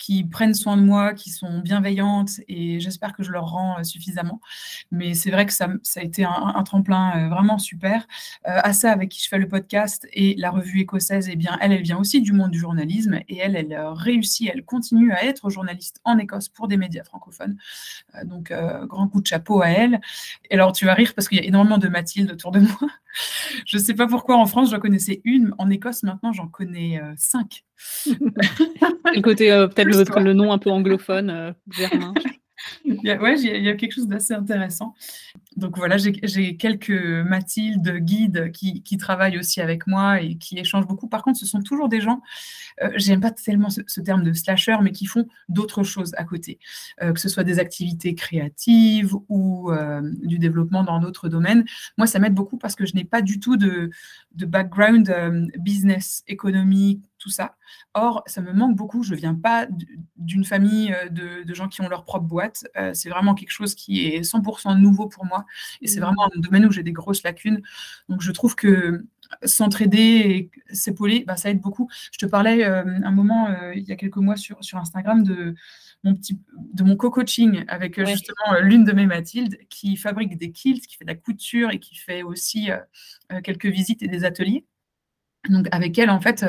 qui 0.00 0.24
prennent 0.24 0.54
soin 0.54 0.78
de 0.78 0.82
moi, 0.82 1.12
qui 1.12 1.28
sont 1.30 1.58
bienveillantes 1.58 2.40
et 2.48 2.80
j'espère 2.80 3.12
que 3.12 3.22
je 3.22 3.30
leur 3.30 3.50
rends 3.50 3.78
euh, 3.78 3.82
suffisamment. 3.82 4.40
Mais 4.90 5.12
c'est 5.12 5.30
vrai 5.30 5.44
que 5.44 5.52
ça, 5.52 5.68
a 5.96 6.02
été 6.02 6.24
un, 6.24 6.62
tremplin 6.64 7.26
euh, 7.26 7.28
vraiment 7.28 7.58
super. 7.58 8.08
Euh, 8.48 8.60
Assa, 8.64 8.90
avec 8.90 9.10
qui 9.10 9.22
je 9.22 9.28
fais 9.28 9.38
le 9.38 9.46
podcast 9.46 10.08
et 10.14 10.34
la 10.36 10.50
revue 10.50 10.80
écossaise, 10.80 11.28
eh 11.30 11.36
bien, 11.36 11.58
elle, 11.60 11.72
elle 11.72 11.82
vient 11.82 11.98
aussi 11.98 12.22
du 12.22 12.32
monde 12.32 12.50
du 12.50 12.58
journalisme 12.58 13.20
et 13.28 13.36
elle, 13.36 13.54
elle 13.54 13.78
réussit, 13.92 14.50
elle 14.52 14.64
continue 14.64 15.12
à 15.12 15.22
être 15.22 15.50
journaliste 15.50 16.00
en 16.04 16.16
Écosse 16.16 16.48
pour 16.48 16.66
des 16.66 16.78
médias 16.78 17.04
francophones. 17.04 17.58
donc, 18.24 18.52
grand 18.86 19.08
coup 19.08 19.20
de 19.20 19.26
chapeau 19.26 19.60
à 19.60 19.68
elle. 19.68 20.00
Et 20.50 20.54
alors, 20.54 20.72
tu 20.72 20.86
vas 20.86 20.94
rire 20.94 21.12
parce 21.14 21.28
qu'il 21.28 21.38
y 21.38 21.42
a 21.42 21.44
énormément 21.44 21.78
de 21.78 21.88
Mathilde 21.88 22.30
autour 22.32 22.52
de 22.52 22.60
moi. 22.60 22.88
je 23.66 23.76
ne 23.76 23.82
sais 23.82 23.94
pas 23.94 24.06
pourquoi 24.06 24.38
en 24.38 24.46
France, 24.46 24.70
j'en 24.70 24.80
connaissais 24.80 25.20
une. 25.24 25.54
En 25.58 25.68
Écosse, 25.68 26.02
maintenant, 26.04 26.32
j'en 26.32 26.48
connais 26.48 27.00
cinq. 27.16 27.64
le 28.06 29.20
côté, 29.20 29.52
euh, 29.52 29.66
peut-être 29.68 30.20
le, 30.20 30.32
nom 30.32 30.52
un 30.52 30.58
peu 30.58 30.70
anglophone, 30.70 31.30
euh, 31.30 31.52
Germain. 31.70 32.14
il 32.84 33.00
y 33.02 33.10
a, 33.10 33.20
ouais, 33.20 33.40
il 33.40 33.64
y 33.64 33.68
a 33.68 33.74
quelque 33.74 33.92
chose 33.92 34.08
d'assez 34.08 34.34
intéressant. 34.34 34.94
Donc 35.56 35.76
voilà, 35.76 35.96
j'ai 35.98 36.56
quelques 36.56 36.90
Mathilde 36.90 37.96
guides 37.98 38.52
qui, 38.52 38.82
qui, 38.82 38.96
travaillent 38.96 39.38
aussi 39.38 39.60
avec 39.60 39.86
moi 39.86 40.20
et 40.20 40.36
qui 40.36 40.58
échangent 40.58 40.86
beaucoup. 40.86 41.08
Par 41.08 41.22
contre, 41.22 41.38
ce 41.38 41.46
sont 41.46 41.60
toujours 41.60 41.88
des 41.88 42.00
gens, 42.00 42.22
euh, 42.82 42.90
j'aime 42.96 43.20
pas 43.20 43.30
tellement 43.30 43.68
ce, 43.70 44.00
terme 44.00 44.22
de 44.22 44.32
slasher, 44.32 44.76
mais 44.82 44.92
qui 44.92 45.06
font 45.06 45.26
d'autres 45.48 45.82
choses 45.82 46.12
à 46.16 46.24
côté, 46.24 46.58
euh, 47.02 47.12
que 47.12 47.20
ce 47.20 47.28
soit 47.28 47.44
des 47.44 47.58
activités 47.58 48.14
créatives 48.14 49.14
ou 49.28 49.70
euh, 49.72 50.00
du 50.22 50.38
développement 50.38 50.84
dans 50.84 51.00
d'autres 51.00 51.28
domaines. 51.28 51.64
Moi, 51.98 52.06
ça 52.06 52.18
m'aide 52.18 52.34
beaucoup 52.34 52.56
parce 52.56 52.74
que 52.74 52.86
je 52.86 52.94
n'ai 52.94 53.04
pas 53.04 53.22
du 53.22 53.40
tout 53.40 53.56
de, 53.56 53.90
de 54.32 54.46
background 54.46 55.50
business, 55.58 56.22
économique, 56.26 57.09
tout 57.20 57.30
ça. 57.30 57.56
Or, 57.94 58.24
ça 58.26 58.40
me 58.40 58.52
manque 58.52 58.74
beaucoup. 58.74 59.04
Je 59.04 59.14
ne 59.14 59.18
viens 59.18 59.34
pas 59.34 59.68
d'une 60.16 60.44
famille 60.44 60.94
de, 61.10 61.44
de, 61.44 61.54
gens 61.54 61.68
qui 61.68 61.80
ont 61.82 61.88
leur 61.88 62.04
propre 62.04 62.26
boîte. 62.26 62.64
c'est 62.94 63.10
vraiment 63.10 63.34
quelque 63.34 63.50
chose 63.50 63.74
qui 63.74 64.06
est 64.06 64.22
100% 64.22 64.76
nouveau 64.78 65.06
pour 65.06 65.24
moi. 65.24 65.44
Et 65.80 65.86
c'est 65.86 66.00
mmh. 66.00 66.04
vraiment 66.04 66.24
un 66.34 66.40
domaine 66.40 66.66
où 66.66 66.72
j'ai 66.72 66.82
des 66.82 66.92
grosses 66.92 67.22
lacunes. 67.22 67.62
Donc 68.08 68.22
je 68.22 68.32
trouve 68.32 68.56
que 68.56 69.04
s'entraider 69.44 70.50
et 70.68 70.74
s'épauler, 70.74 71.24
bah, 71.26 71.36
ça 71.36 71.50
aide 71.50 71.60
beaucoup. 71.60 71.88
Je 72.12 72.18
te 72.18 72.26
parlais 72.26 72.64
euh, 72.64 72.84
un 73.02 73.10
moment, 73.10 73.48
euh, 73.48 73.74
il 73.74 73.84
y 73.84 73.92
a 73.92 73.96
quelques 73.96 74.16
mois 74.16 74.36
sur, 74.36 74.62
sur 74.64 74.78
Instagram, 74.78 75.22
de 75.22 75.54
mon, 76.02 76.14
petit, 76.14 76.38
de 76.72 76.82
mon 76.82 76.96
co-coaching 76.96 77.64
avec 77.68 77.98
euh, 77.98 78.06
justement 78.06 78.60
l'une 78.60 78.84
de 78.84 78.92
mes 78.92 79.06
Mathilde 79.06 79.58
qui 79.68 79.96
fabrique 79.96 80.36
des 80.36 80.50
kilts, 80.50 80.86
qui 80.86 80.96
fait 80.96 81.04
de 81.04 81.10
la 81.10 81.16
couture 81.16 81.70
et 81.70 81.78
qui 81.78 81.96
fait 81.96 82.22
aussi 82.22 82.70
quelques 83.44 83.66
visites 83.66 84.02
et 84.02 84.08
des 84.08 84.24
ateliers. 84.24 84.66
Donc 85.48 85.68
avec 85.72 85.98
elle, 85.98 86.10
en 86.10 86.20
fait, 86.20 86.44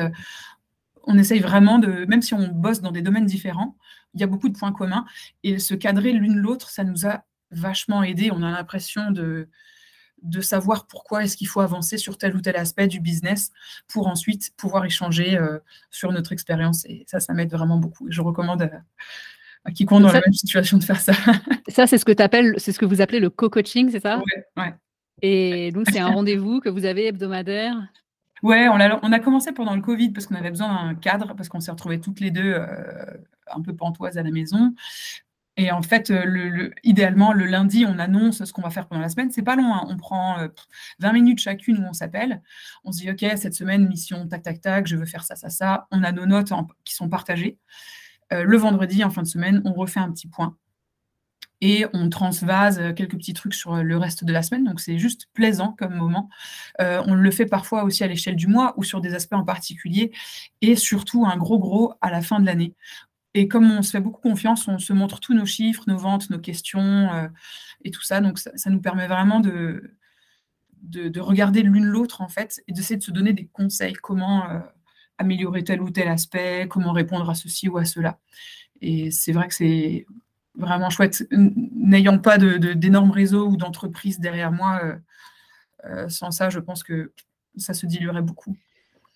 on 1.04 1.18
essaye 1.18 1.40
vraiment 1.40 1.80
de, 1.80 2.06
même 2.06 2.22
si 2.22 2.34
on 2.34 2.48
bosse 2.48 2.82
dans 2.82 2.92
des 2.92 3.02
domaines 3.02 3.26
différents, 3.26 3.76
il 4.14 4.22
y 4.22 4.24
a 4.24 4.28
beaucoup 4.28 4.50
de 4.50 4.58
points 4.58 4.72
communs 4.72 5.06
et 5.44 5.60
se 5.60 5.74
cadrer 5.74 6.12
l'une 6.12 6.38
l'autre, 6.38 6.70
ça 6.70 6.84
nous 6.84 7.06
a 7.06 7.24
vachement 7.52 8.04
aidé. 8.04 8.30
On 8.32 8.44
a 8.44 8.52
l'impression 8.52 9.12
de, 9.12 9.48
de 10.22 10.42
savoir 10.42 10.88
pourquoi 10.88 11.24
est-ce 11.24 11.36
qu'il 11.36 11.48
faut 11.48 11.62
avancer 11.62 11.98
sur 11.98 12.18
tel 12.18 12.36
ou 12.36 12.42
tel 12.42 12.56
aspect 12.56 12.88
du 12.88 13.00
business 13.00 13.52
pour 13.88 14.08
ensuite 14.08 14.52
pouvoir 14.58 14.86
échanger 14.86 15.38
euh, 15.38 15.60
sur 15.90 16.12
notre 16.12 16.32
expérience. 16.32 16.86
Et 16.86 17.04
ça, 17.08 17.20
ça 17.20 17.34
m'aide 17.34 17.52
vraiment 17.52 17.78
beaucoup. 17.78 18.08
Je 18.10 18.22
recommande 18.22 18.70
à, 19.66 19.72
quiconque 19.72 20.04
dans 20.04 20.12
la 20.12 20.22
même 20.22 20.34
situation 20.34 20.78
de 20.78 20.84
faire 20.84 21.00
ça. 21.00 21.14
ça, 21.68 21.88
c'est 21.88 21.98
ce 21.98 22.06
que 22.06 22.12
tu 22.12 22.60
c'est 22.60 22.72
ce 22.72 22.80
que 22.80 22.86
vous 22.86 23.02
appelez 23.02 23.20
le 23.20 23.30
co-coaching, 23.30 23.90
c'est 23.92 24.02
ça? 24.02 24.18
Oui, 24.18 24.42
ouais. 24.58 24.74
Et 25.24 25.72
donc, 25.72 25.88
c'est 25.92 26.00
un 26.00 26.10
rendez-vous 26.10 26.62
que 26.62 26.70
vous 26.70 26.86
avez 26.86 27.08
hebdomadaire? 27.08 27.76
Ouais, 28.44 28.68
on 28.68 28.80
a, 28.80 29.20
commencé 29.20 29.52
pendant 29.52 29.76
le 29.76 29.82
Covid 29.82 30.10
parce 30.12 30.26
qu'on 30.26 30.36
avait 30.36 30.50
besoin 30.50 30.88
d'un 30.88 30.96
cadre, 30.96 31.36
parce 31.36 31.48
qu'on 31.48 31.60
s'est 31.60 31.72
retrouvés 31.72 32.00
toutes 32.00 32.20
les 32.20 32.32
deux 32.32 32.54
euh, 32.54 33.06
un 33.48 33.62
peu 33.62 33.76
pantoises 33.76 34.18
à 34.18 34.24
la 34.24 34.32
maison. 34.32 34.74
Et 35.58 35.72
en 35.72 35.84
fait, 35.84 36.10
euh, 36.10 36.24
le, 36.26 36.72
idéalement, 36.84 37.34
le 37.34 37.46
lundi, 37.46 37.86
on 37.88 38.00
annonce 38.00 38.44
ce 38.44 38.52
qu'on 38.52 38.64
va 38.64 38.72
faire 38.72 38.88
pendant 38.88 39.02
la 39.02 39.10
semaine. 39.10 39.30
C'est 39.32 39.44
pas 39.44 39.56
long, 39.56 39.74
hein. 39.76 39.86
on 39.90 39.98
prend 39.98 40.38
20 41.00 41.10
euh, 41.10 41.14
minutes 41.14 41.40
chacune 41.40 41.78
où 41.78 41.88
on 41.88 41.94
s'appelle. 41.94 42.42
On 42.84 42.92
se 42.92 43.00
dit, 43.02 43.12
OK, 43.12 43.24
cette 43.38 43.54
semaine, 43.54 43.88
mission, 43.88 44.28
tac, 44.28 44.42
tac, 44.42 44.62
tac, 44.62 44.88
je 44.88 44.96
veux 44.96 45.06
faire 45.06 45.24
ça, 45.24 45.36
ça, 45.36 45.50
ça. 45.50 45.88
On 45.92 46.04
a 46.04 46.12
nos 46.12 46.26
notes 46.26 46.52
qui 46.84 46.96
sont 46.96 47.10
partagées. 47.10 47.60
Le 48.32 48.58
vendredi, 48.58 49.04
en 49.04 49.10
fin 49.10 49.24
de 49.24 49.28
semaine, 49.28 49.62
on 49.66 49.74
refait 49.74 50.00
un 50.00 50.10
petit 50.10 50.30
point. 50.30 50.56
Et 51.62 51.86
on 51.93 52.10
transvase 52.10 52.82
quelques 52.95 53.17
petits 53.17 53.34
trucs 53.34 53.54
sur 53.54 53.76
le 53.76 53.97
reste 53.97 54.24
de 54.24 54.34
la 54.34 54.41
semaine. 54.41 54.63
Donc, 54.63 54.80
c'est 54.80 54.97
juste 54.97 55.28
plaisant 55.34 55.76
comme 55.78 55.93
moment. 55.93 56.30
on 56.80 57.13
le 57.13 57.32
fait 57.32 57.45
parfois 57.45 57.84
aussi 57.84 58.04
à 58.04 58.08
l'échelle 58.08 58.36
du 58.36 58.47
mois 58.47 58.74
ou 58.78 58.84
sur 58.84 59.00
des 59.00 59.13
aspects 59.13 59.34
en 59.34 59.43
particulier. 59.43 60.12
Et 60.62 60.76
surtout, 60.76 61.26
un 61.26 61.38
gros, 61.38 61.60
gros 61.60 61.93
à 62.02 62.10
la 62.10 62.21
fin 62.21 62.39
de 62.39 62.47
l'année 62.47 62.74
et 63.34 63.47
comme 63.47 63.71
on 63.71 63.82
se 63.82 63.91
fait 63.91 64.02
beaucoup 64.02 64.21
confiance, 64.21 64.67
on 64.67 64.78
se 64.78 64.93
montre 64.93 65.19
tous 65.19 65.34
nos 65.34 65.45
chiffres, 65.45 65.84
nos 65.88 65.97
ventes, 65.97 66.30
nos 66.30 66.39
questions 66.39 66.82
euh, 67.13 67.28
et 67.84 67.91
tout 67.91 68.02
ça. 68.02 68.19
Donc, 68.19 68.39
ça, 68.39 68.69
nous 68.69 68.82
permet 68.82 69.08
vraiment 69.08 69.39
de, 69.39 69.95
de, 70.84 71.19
regarder 71.19 71.63
l'une 71.63 71.86
l'autre, 71.86 72.21
en 72.21 72.28
fait, 72.28 72.62
et 72.67 72.74
d'essayer 72.74 72.97
de 72.97 73.04
se 73.04 73.12
donner 73.12 73.34
des 73.34 73.47
conseils, 73.47 73.93
comment 73.93 74.50
euh, 74.50 74.60
améliorer 75.17 75.63
tel 75.63 75.82
ou 75.82 75.89
tel 75.91 76.10
aspect, 76.10 76.67
comment 76.69 76.91
répondre 76.91 77.30
à 77.30 77.36
ceci 77.36 77.69
ou 77.69 77.78
à 77.78 77.86
cela? 77.86 78.19
Et 78.82 79.12
c'est 79.12 79.32
vrai 79.32 79.47
que 79.47 79.54
c'est 79.56 80.06
vraiment 80.56 80.90
chouette. 80.90 81.28
N'ayant 81.32 82.20
pas 82.20 82.38
d'énormes 82.38 83.10
de, 83.10 83.14
réseaux 83.14 83.48
ou 83.48 83.58
d'entreprises 83.58 84.20
derrière 84.20 84.52
moi, 84.52 84.82
euh, 85.86 86.10
sans 86.10 86.32
ça, 86.32 86.50
je 86.50 86.60
pense 86.60 86.84
que 86.84 87.12
ça 87.58 87.74
se 87.74 87.86
diluerait 87.86 88.22
beaucoup. 88.22 88.56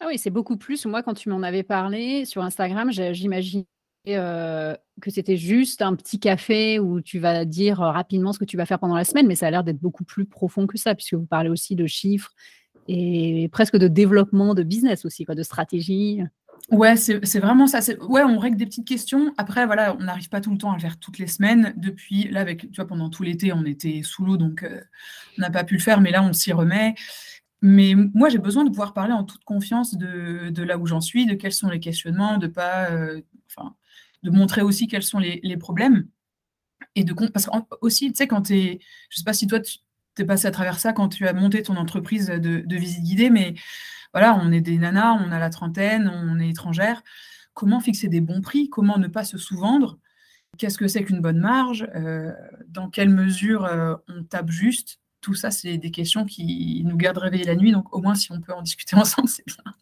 Ah 0.01 0.05
oui, 0.07 0.17
c'est 0.17 0.29
beaucoup 0.29 0.57
plus. 0.57 0.85
Moi, 0.85 1.03
quand 1.03 1.13
tu 1.13 1.29
m'en 1.29 1.41
avais 1.41 1.63
parlé 1.63 2.25
sur 2.25 2.43
Instagram, 2.43 2.91
j'imagine 2.91 3.65
que 4.05 5.09
c'était 5.09 5.37
juste 5.37 5.81
un 5.81 5.95
petit 5.95 6.19
café 6.19 6.79
où 6.79 7.01
tu 7.01 7.19
vas 7.19 7.45
dire 7.45 7.79
rapidement 7.79 8.33
ce 8.33 8.39
que 8.39 8.45
tu 8.45 8.57
vas 8.57 8.65
faire 8.65 8.79
pendant 8.79 8.95
la 8.95 9.03
semaine, 9.03 9.27
mais 9.27 9.35
ça 9.35 9.47
a 9.47 9.51
l'air 9.51 9.63
d'être 9.63 9.79
beaucoup 9.79 10.03
plus 10.03 10.25
profond 10.25 10.67
que 10.67 10.77
ça, 10.77 10.95
puisque 10.95 11.15
vous 11.15 11.25
parlez 11.25 11.49
aussi 11.49 11.75
de 11.75 11.87
chiffres 11.87 12.31
et 12.87 13.49
presque 13.51 13.77
de 13.77 13.87
développement 13.87 14.53
de 14.53 14.63
business 14.63 15.05
aussi, 15.05 15.25
quoi, 15.25 15.33
de 15.33 15.43
stratégie. 15.43 16.21
Ouais, 16.71 16.95
c'est 16.95 17.39
vraiment 17.39 17.67
ça. 17.67 17.79
Ouais, 18.01 18.23
on 18.23 18.39
règle 18.39 18.57
des 18.57 18.65
petites 18.65 18.87
questions. 18.87 19.33
Après, 19.37 19.65
voilà, 19.65 19.95
on 19.99 20.03
n'arrive 20.03 20.29
pas 20.29 20.41
tout 20.41 20.51
le 20.51 20.57
temps 20.57 20.71
à 20.71 20.75
le 20.75 20.81
faire 20.81 20.99
toutes 20.99 21.19
les 21.19 21.27
semaines. 21.27 21.73
Depuis, 21.77 22.27
là, 22.29 22.41
avec, 22.41 22.71
tu 22.71 22.75
vois, 22.75 22.87
pendant 22.87 23.09
tout 23.09 23.21
l'été, 23.21 23.53
on 23.53 23.65
était 23.65 24.01
sous 24.03 24.25
l'eau, 24.25 24.37
donc 24.37 24.65
on 25.37 25.41
n'a 25.41 25.51
pas 25.51 25.63
pu 25.63 25.75
le 25.75 25.81
faire, 25.81 26.01
mais 26.01 26.11
là, 26.11 26.23
on 26.23 26.33
s'y 26.33 26.53
remet. 26.53 26.95
Mais 27.61 27.93
moi, 27.95 28.29
j'ai 28.29 28.39
besoin 28.39 28.63
de 28.63 28.69
pouvoir 28.69 28.93
parler 28.93 29.13
en 29.13 29.23
toute 29.23 29.43
confiance 29.43 29.95
de, 29.95 30.49
de 30.49 30.63
là 30.63 30.77
où 30.77 30.87
j'en 30.87 31.01
suis, 31.01 31.25
de 31.25 31.35
quels 31.35 31.53
sont 31.53 31.69
les 31.69 31.79
questionnements, 31.79 32.37
de 32.37 32.47
pas, 32.47 32.89
enfin, 33.47 33.75
de 34.25 34.31
montrer 34.31 34.61
aussi 34.61 34.87
quels 34.87 35.03
sont 35.03 35.19
les, 35.19 35.57
problèmes. 35.57 36.07
Et 36.95 37.03
de 37.03 37.13
parce 37.13 37.45
que 37.45 37.51
aussi, 37.81 38.11
tu 38.11 38.17
sais, 38.17 38.27
quand 38.27 38.43
tu 38.43 38.57
es, 38.57 38.79
je 39.09 39.17
sais 39.17 39.23
pas 39.23 39.33
si 39.33 39.47
toi, 39.47 39.59
tu 39.59 39.79
es 40.17 40.25
passé 40.25 40.47
à 40.47 40.51
travers 40.51 40.79
ça 40.79 40.93
quand 40.93 41.09
tu 41.09 41.27
as 41.27 41.33
monté 41.33 41.63
ton 41.63 41.75
entreprise 41.77 42.27
de, 42.27 42.75
visite 42.75 43.03
guidée, 43.03 43.29
mais 43.29 43.55
voilà, 44.15 44.39
on 44.41 44.53
est 44.53 44.61
des 44.61 44.77
nanas, 44.77 45.11
on 45.11 45.29
a 45.33 45.39
la 45.39 45.49
trentaine, 45.49 46.07
on 46.07 46.39
est 46.39 46.47
étrangère. 46.47 47.03
Comment 47.53 47.81
fixer 47.81 48.07
des 48.07 48.21
bons 48.21 48.39
prix? 48.39 48.69
Comment 48.69 48.97
ne 48.97 49.09
pas 49.09 49.25
se 49.25 49.37
sous-vendre? 49.37 49.99
Qu'est-ce 50.57 50.77
que 50.77 50.87
c'est 50.87 51.03
qu'une 51.03 51.19
bonne 51.19 51.39
marge? 51.39 51.85
Euh, 51.95 52.31
Dans 52.69 52.89
quelle 52.89 53.09
mesure 53.09 53.65
euh, 53.65 53.93
on 54.07 54.23
tape 54.23 54.51
juste? 54.51 55.01
Tout 55.19 55.33
ça, 55.33 55.51
c'est 55.51 55.77
des 55.77 55.91
questions 55.91 56.23
qui 56.23 56.81
nous 56.85 56.95
gardent 56.95 57.17
réveillés 57.17 57.43
la 57.43 57.57
nuit. 57.57 57.73
Donc, 57.73 57.93
au 57.93 58.01
moins, 58.01 58.15
si 58.15 58.31
on 58.31 58.39
peut 58.39 58.53
en 58.53 58.61
discuter 58.61 58.95
ensemble, 58.95 59.27
c'est 59.27 59.45
bien. 59.45 59.73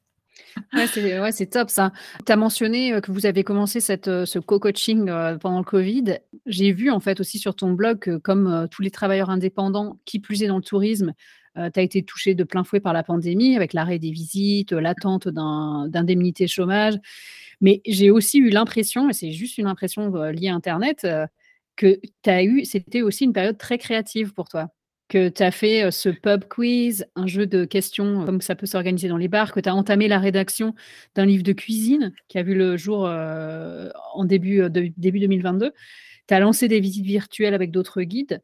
Ouais, 0.73 1.31
c'est 1.31 1.47
top 1.47 1.69
ça. 1.69 1.91
Tu 2.25 2.31
as 2.31 2.35
mentionné, 2.35 2.99
que 3.01 3.11
vous 3.11 3.25
avez 3.25 3.43
commencé 3.43 3.79
cette, 3.79 4.05
ce 4.25 4.39
co-coaching, 4.39 5.05
pendant 5.39 5.59
le 5.59 5.63
covid. 5.63 6.19
J'ai 6.45 6.71
vu 6.71 6.89
en 6.89 6.99
fait 6.99 7.19
aussi 7.19 7.39
sur 7.39 7.55
ton 7.55 7.71
blog 7.71 7.99
que 7.99 8.17
comme, 8.17 8.67
tous 8.71 8.81
les 8.81 8.91
travailleurs 8.91 9.29
indépendants, 9.29 9.99
qui 10.05 10.19
plus 10.19 10.43
est 10.43 10.47
dans 10.47 10.57
le 10.57 10.63
tourisme, 10.63 11.13
tu 11.55 11.61
as 11.79 11.81
été 11.81 12.03
touché 12.03 12.35
de 12.35 12.43
plein 12.43 12.63
fouet 12.63 12.79
par 12.79 12.93
la 12.93 13.03
pandémie 13.03 13.55
avec 13.55 13.73
l'arrêt 13.73 13.99
des 13.99 14.11
visites, 14.11 14.71
l'attente 14.71 15.27
d'indemnités 15.27 16.47
chômage. 16.47 16.95
Mais 17.61 17.81
j'ai 17.85 18.09
aussi 18.09 18.39
eu 18.39 18.49
l'impression, 18.49 19.09
et 19.09 19.13
c'est 19.13 19.31
juste 19.31 19.57
une 19.57 19.67
impression, 19.67 20.11
liée 20.31 20.49
à 20.49 20.55
internet, 20.55 21.07
que 21.75 21.99
tu 22.21 22.29
eu 22.43 22.65
c'était 22.65 23.01
aussi 23.01 23.23
une 23.25 23.33
période 23.33 23.57
très 23.57 23.77
créative 23.77 24.33
pour 24.33 24.47
toi 24.47 24.69
que 25.13 25.29
tu 25.29 25.43
as 25.43 25.51
fait 25.51 25.91
ce 25.91 26.09
pub 26.09 26.45
quiz, 26.45 27.05
un 27.15 27.27
jeu 27.27 27.45
de 27.45 27.65
questions 27.65 28.25
comme 28.25 28.41
ça 28.41 28.55
peut 28.55 28.65
s'organiser 28.65 29.07
dans 29.07 29.17
les 29.17 29.27
bars, 29.27 29.51
que 29.51 29.59
tu 29.59 29.69
as 29.69 29.75
entamé 29.75 30.07
la 30.07 30.17
rédaction 30.17 30.73
d'un 31.13 31.25
livre 31.25 31.43
de 31.43 31.53
cuisine 31.53 32.13
qui 32.29 32.39
a 32.39 32.43
vu 32.43 32.55
le 32.55 32.77
jour 32.77 33.03
en 33.03 34.25
début, 34.25 34.67
début 34.71 35.19
2022. 35.19 35.71
Tu 36.27 36.33
as 36.33 36.39
lancé 36.39 36.67
des 36.67 36.79
visites 36.79 37.05
virtuelles 37.05 37.53
avec 37.53 37.69
d'autres 37.69 38.01
guides. 38.01 38.41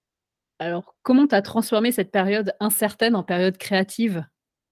Alors, 0.59 0.95
comment 1.01 1.25
tu 1.25 1.33
as 1.33 1.41
transformé 1.41 1.91
cette 1.91 2.11
période 2.11 2.53
incertaine 2.59 3.15
en 3.15 3.23
période 3.23 3.57
créative? 3.57 4.25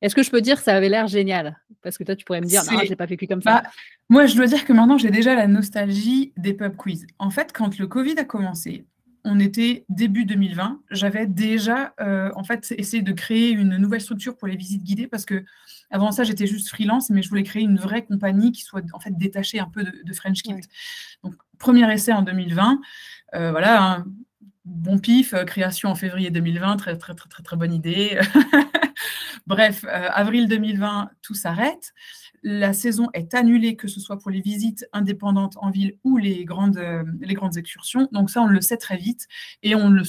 Est-ce 0.03 0.13
que 0.13 0.21
je 0.21 0.29
peux 0.29 0.41
dire 0.41 0.57
que 0.57 0.63
ça 0.63 0.75
avait 0.75 0.89
l'air 0.89 1.07
génial? 1.07 1.57
Parce 1.81 1.97
que 1.97 2.03
toi, 2.03 2.15
tu 2.15 2.25
pourrais 2.25 2.41
me 2.41 2.45
dire, 2.45 2.62
non, 2.71 2.79
je 2.83 2.89
n'ai 2.89 2.95
pas 2.95 3.07
vécu 3.07 3.25
comme 3.25 3.41
ça. 3.41 3.63
Bah, 3.63 3.69
moi, 4.10 4.27
je 4.27 4.36
dois 4.36 4.45
dire 4.45 4.65
que 4.65 4.73
maintenant, 4.73 4.99
j'ai 4.99 5.10
déjà 5.10 5.33
la 5.33 5.47
nostalgie 5.47 6.31
des 6.38 6.53
pub 6.53 6.75
quiz. 6.75 7.07
En 7.17 7.31
fait, 7.31 7.51
quand 7.53 7.79
le 7.79 7.88
Covid 7.88 8.19
a 8.19 8.23
commencé, 8.23 8.86
on 9.28 9.40
était 9.40 9.86
début 9.90 10.24
2020. 10.24 10.80
J'avais 10.90 11.28
déjà 11.28 11.94
euh, 12.00 12.32
en 12.36 12.46
fait 12.46 12.74
essayé 12.78 13.04
de 13.04 13.12
créer 13.12 13.52
une 13.52 13.76
nouvelle 13.76 14.00
structure 14.00 14.38
pour 14.38 14.48
les 14.48 14.56
visites 14.56 14.84
guidées 14.84 15.08
parce 15.08 15.26
que 15.26 15.44
avant 15.92 16.13
ça 16.13 16.24
j'étais 16.24 16.48
juste 16.48 16.70
freelance, 16.70 17.10
mais 17.10 17.22
je 17.22 17.28
voulais 17.28 17.44
créer 17.44 17.63
une 17.63 17.78
vraie 17.78 18.06
compagnie 18.06 18.54
qui 18.54 18.62
soit 18.62 18.82
en 18.94 19.00
fait 19.02 19.18
détachée 19.18 19.60
un 19.60 19.70
peu 19.70 19.84
de, 19.84 20.13
French 20.13 20.42
Kit. 20.42 20.56
Donc 21.24 21.36
premier 21.60 21.92
essai 21.92 22.13
en 22.13 22.22
2020. 22.22 22.80
Euh, 23.36 23.52
voilà, 23.52 24.06
bon 24.63 24.98
pif, 24.98 25.34
euh, 25.34 25.44
création 25.44 25.90
en 25.90 25.96
février 25.96 26.32
2020, 26.32 26.78
très 26.78 26.98
très 26.98 27.13
très 27.13 27.28
très, 27.28 27.44
très 27.44 27.58
bonne 27.58 27.74
idée. 27.74 28.18
Bref, 29.46 29.86
avril 29.86 30.48
2020, 30.48 31.10
tout 31.22 31.34
s'arrête 31.34 31.94
la 32.49 32.71
saison 32.71 33.10
est 33.13 33.33
annulée, 33.33 33.75
que 33.75 33.89
ce 33.89 33.99
soit 33.99 34.17
pour 34.19 34.31
les 34.31 34.39
visites 34.39 34.88
indépendantes 34.93 35.57
en 35.57 35.69
ville 35.69 35.97
ou 36.05 36.15
les 36.15 36.45
grandes, 36.45 36.77
euh, 36.77 37.03
excursions. 37.57 38.07
Donc 38.13 38.29
ça, 38.29 38.41
on 38.41 38.47
le 38.47 38.62
sait 38.62 38.77
très 38.77 38.95
vite. 38.95 39.27
Et 39.63 39.75
on 39.75 39.89
le, 39.89 40.03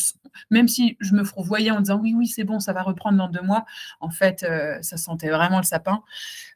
même 0.48 0.68
si 0.68 0.96
je 1.00 1.14
me 1.16 1.24
voyais 1.42 1.72
en 1.72 1.80
disant 1.80 1.98
oui, 1.98 2.14
oui, 2.16 2.28
c'est 2.28 2.44
bon, 2.44 2.60
ça 2.60 2.72
va 2.72 2.84
reprendre 2.84 3.18
dans 3.18 3.28
deux 3.28 3.42
mois, 3.42 3.64
en 3.98 4.10
fait, 4.10 4.44
euh, 4.44 4.80
ça 4.82 4.96
sentait 4.96 5.30
vraiment 5.30 5.56
le 5.56 5.64
sapin. 5.64 6.04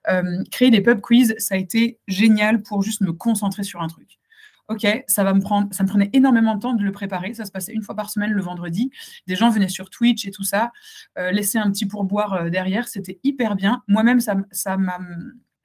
Euh, 0.09 0.45
créer 0.53 0.71
des 0.71 0.83
pub 0.83 1.01
quiz, 1.01 1.35
ça 1.39 1.57
a 1.57 1.59
été 1.59 1.99
génial 2.07 2.63
pour 2.63 2.83
juste 2.83 3.01
me 3.01 3.13
concentrer 3.13 3.65
sur 3.65 3.83
un 3.83 3.89
truc. 3.89 4.21
Ok, 4.69 4.87
ça 5.09 5.35
me 5.35 5.41
ça 5.73 5.83
prenait 5.83 6.11
énormément 6.13 6.55
de 6.55 6.61
temps 6.61 6.75
de 6.75 6.85
le 6.85 6.93
préparer. 6.93 7.35
Ça 7.35 7.45
se 7.45 7.51
passait 7.51 7.73
une 7.73 7.83
fois 7.83 7.97
par 7.97 8.09
semaine 8.09 8.31
le 8.31 8.41
vendredi. 8.41 8.93
Des 9.27 9.35
gens 9.35 9.51
venaient 9.51 9.69
sur 9.69 9.91
Twitch 9.91 10.27
et 10.27 10.31
tout 10.31 10.45
ça, 10.45 10.71
laisser 11.17 11.59
un 11.59 11.71
petit 11.73 11.87
pourboire 11.87 12.49
derrière, 12.49 12.87
c'était 12.87 13.19
hyper 13.25 13.57
bien. 13.57 13.83
Moi-même, 13.89 14.21
ça 14.21 14.77
m'a 14.77 14.99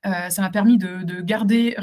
euh, 0.05 0.29
ça 0.29 0.41
m'a 0.41 0.49
permis 0.49 0.77
de, 0.77 1.21
garder 1.21 1.75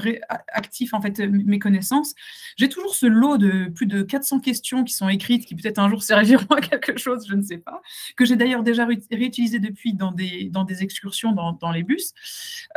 actif 0.48 0.94
en 0.94 1.00
fait 1.00 1.18
mes 1.18 1.58
connaissances. 1.58 2.14
J'ai 2.56 2.68
toujours 2.68 2.94
ce 2.94 3.06
lot 3.06 3.36
de 3.38 3.68
plus 3.74 3.86
de 3.86 4.02
400 4.02 4.40
questions 4.40 4.84
qui 4.84 4.94
sont 4.94 5.08
écrites, 5.08 5.44
qui 5.46 5.54
peut-être 5.54 5.78
un 5.78 5.88
jour 5.88 6.02
serviront 6.04 6.54
à 6.54 6.60
quelque 6.60 6.96
chose, 6.96 7.26
je 7.28 7.34
ne 7.34 7.42
sais 7.42 7.58
pas, 7.58 7.82
que 8.16 8.24
j'ai 8.24 8.36
d'ailleurs 8.36 8.62
déjà 8.62 8.86
réutilisé 8.86 9.58
depuis 9.58 9.94
dans 9.94 10.12
des, 10.12 10.50
excursions 10.80 11.32
dans, 11.32 11.72
les 11.72 11.82
bus. 11.82 12.12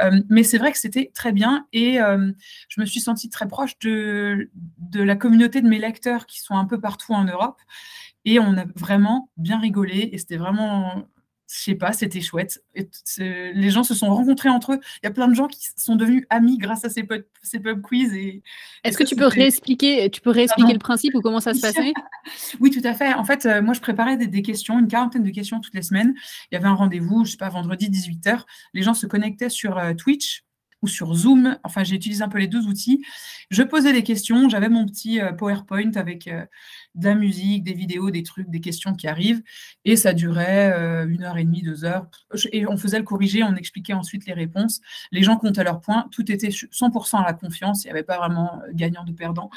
Euh, 0.01 0.21
mais 0.29 0.43
c'est 0.43 0.57
vrai 0.57 0.71
que 0.71 0.79
c'était 0.79 1.11
très 1.13 1.31
bien 1.31 1.67
et 1.71 2.01
euh, 2.01 2.31
je 2.69 2.81
me 2.81 2.85
suis 2.85 2.99
sentie 2.99 3.29
très 3.29 3.47
proche 3.47 3.77
de, 3.79 4.49
de 4.79 5.01
la 5.03 5.15
communauté 5.15 5.61
de 5.61 5.67
mes 5.67 5.79
lecteurs 5.79 6.25
qui 6.25 6.41
sont 6.41 6.55
un 6.55 6.65
peu 6.65 6.79
partout 6.79 7.13
en 7.13 7.23
Europe. 7.23 7.59
Et 8.25 8.39
on 8.39 8.57
a 8.57 8.65
vraiment 8.75 9.29
bien 9.37 9.59
rigolé 9.59 10.09
et 10.11 10.17
c'était 10.17 10.37
vraiment 10.37 11.07
je 11.47 11.63
sais 11.63 11.75
pas, 11.75 11.93
c'était 11.93 12.19
chouette. 12.19 12.61
les 13.17 13.69
gens 13.69 13.83
se 13.83 13.93
sont 13.93 14.13
rencontrés 14.13 14.49
entre 14.49 14.73
eux. 14.73 14.79
Il 15.01 15.05
y 15.05 15.07
a 15.07 15.11
plein 15.11 15.29
de 15.29 15.33
gens 15.33 15.47
qui 15.47 15.59
sont 15.77 15.95
devenus 15.95 16.25
amis 16.29 16.57
grâce 16.57 16.83
à 16.83 16.89
ces 16.89 17.03
pub, 17.03 17.23
ces 17.41 17.59
pub 17.59 17.81
quiz. 17.81 18.13
Et, 18.13 18.43
Est-ce 18.83 18.97
que 18.97 19.05
tu 19.05 19.15
peux 19.15 19.27
réexpliquer, 19.27 20.09
tu 20.09 20.19
peux 20.19 20.29
réexpliquer 20.29 20.73
le 20.73 20.79
principe 20.79 21.15
ou 21.15 21.21
comment 21.21 21.39
ça 21.39 21.53
se 21.53 21.61
passait? 21.61 21.93
Oui, 22.59 22.71
tout 22.71 22.81
à 22.83 22.93
fait. 22.93 23.13
En 23.13 23.23
fait, 23.23 23.45
euh, 23.45 23.61
moi, 23.61 23.73
je 23.73 23.79
préparais 23.79 24.17
des, 24.17 24.41
questions, 24.41 24.77
une 24.79 24.87
quarantaine 24.87 25.23
de 25.23 25.29
questions 25.29 25.61
toutes 25.61 25.73
les 25.73 25.81
semaines. 25.81 26.13
Il 26.51 26.55
y 26.55 26.57
avait 26.57 26.67
un 26.67 26.73
rendez-vous, 26.73 27.23
je 27.23 27.31
sais 27.31 27.37
pas, 27.37 27.47
vendredi 27.47 27.89
18h. 27.89 28.41
Les 28.73 28.81
gens 28.81 28.93
se 28.93 29.07
connectaient 29.07 29.49
sur 29.49 29.77
euh, 29.77 29.93
Twitch 29.93 30.43
ou 30.81 30.87
sur 30.87 31.13
Zoom. 31.13 31.57
Enfin, 31.63 31.85
j'ai 31.85 31.95
utilisé 31.95 32.23
un 32.23 32.29
peu 32.29 32.39
les 32.39 32.47
deux 32.47 32.67
outils. 32.67 33.03
Je 33.49 33.63
posais 33.63 33.93
des 33.93 34.03
questions. 34.03 34.49
J'avais 34.49 34.67
mon 34.67 34.85
petit 34.85 35.21
euh, 35.21 35.31
PowerPoint 35.31 35.91
avec 35.95 36.29
de 36.97 37.05
la 37.05 37.15
musique, 37.15 37.63
des 37.63 37.73
vidéos, 37.73 38.11
des 38.11 38.23
trucs, 38.23 38.49
des 38.49 38.59
questions 38.59 38.93
qui 38.93 39.07
arrivent. 39.07 39.41
Et 39.85 39.95
ça 39.95 40.13
durait 40.13 40.73
euh, 40.73 41.07
une 41.07 41.23
heure 41.23 41.37
et 41.37 41.43
demie, 41.43 41.61
deux 41.61 41.85
heures. 41.85 42.07
Et 42.51 42.67
on 42.67 42.75
faisait 42.75 42.97
le 42.97 43.03
corriger, 43.03 43.43
on 43.43 43.55
expliquait 43.55 43.93
ensuite 43.93 44.25
les 44.25 44.33
réponses. 44.33 44.81
Les 45.11 45.23
gens 45.23 45.37
comptaient 45.37 45.63
leurs 45.63 45.79
points. 45.79 46.07
Tout 46.11 46.29
était 46.31 46.49
100% 46.49 47.21
à 47.21 47.25
la 47.25 47.33
confiance. 47.33 47.83
Il 47.83 47.87
n'y 47.87 47.91
avait 47.91 48.03
pas 48.03 48.17
vraiment 48.17 48.59
euh, 48.63 48.71
gagnant 48.73 49.03
de 49.03 49.11
perdant. 49.11 49.49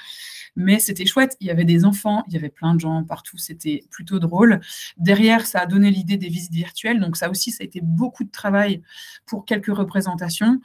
Mais 0.54 0.78
c'était 0.78 1.06
chouette. 1.06 1.36
Il 1.40 1.46
y 1.46 1.50
avait 1.50 1.64
des 1.64 1.84
enfants, 1.84 2.24
il 2.28 2.34
y 2.34 2.36
avait 2.36 2.50
plein 2.50 2.74
de 2.74 2.80
gens 2.80 3.02
partout. 3.04 3.38
C'était 3.38 3.84
plutôt 3.90 4.18
drôle. 4.18 4.60
Derrière, 4.98 5.46
ça 5.46 5.60
a 5.60 5.66
donné 5.66 5.90
l'idée 5.90 6.18
des 6.18 6.28
visites 6.28 6.52
virtuelles. 6.52 7.00
Donc 7.00 7.16
ça 7.16 7.30
aussi, 7.30 7.50
ça 7.52 7.62
a 7.62 7.64
été 7.64 7.80
beaucoup 7.82 8.24
de 8.24 8.30
travail 8.30 8.82
pour 9.26 9.46
quelques 9.46 9.74
représentations. 9.74 10.60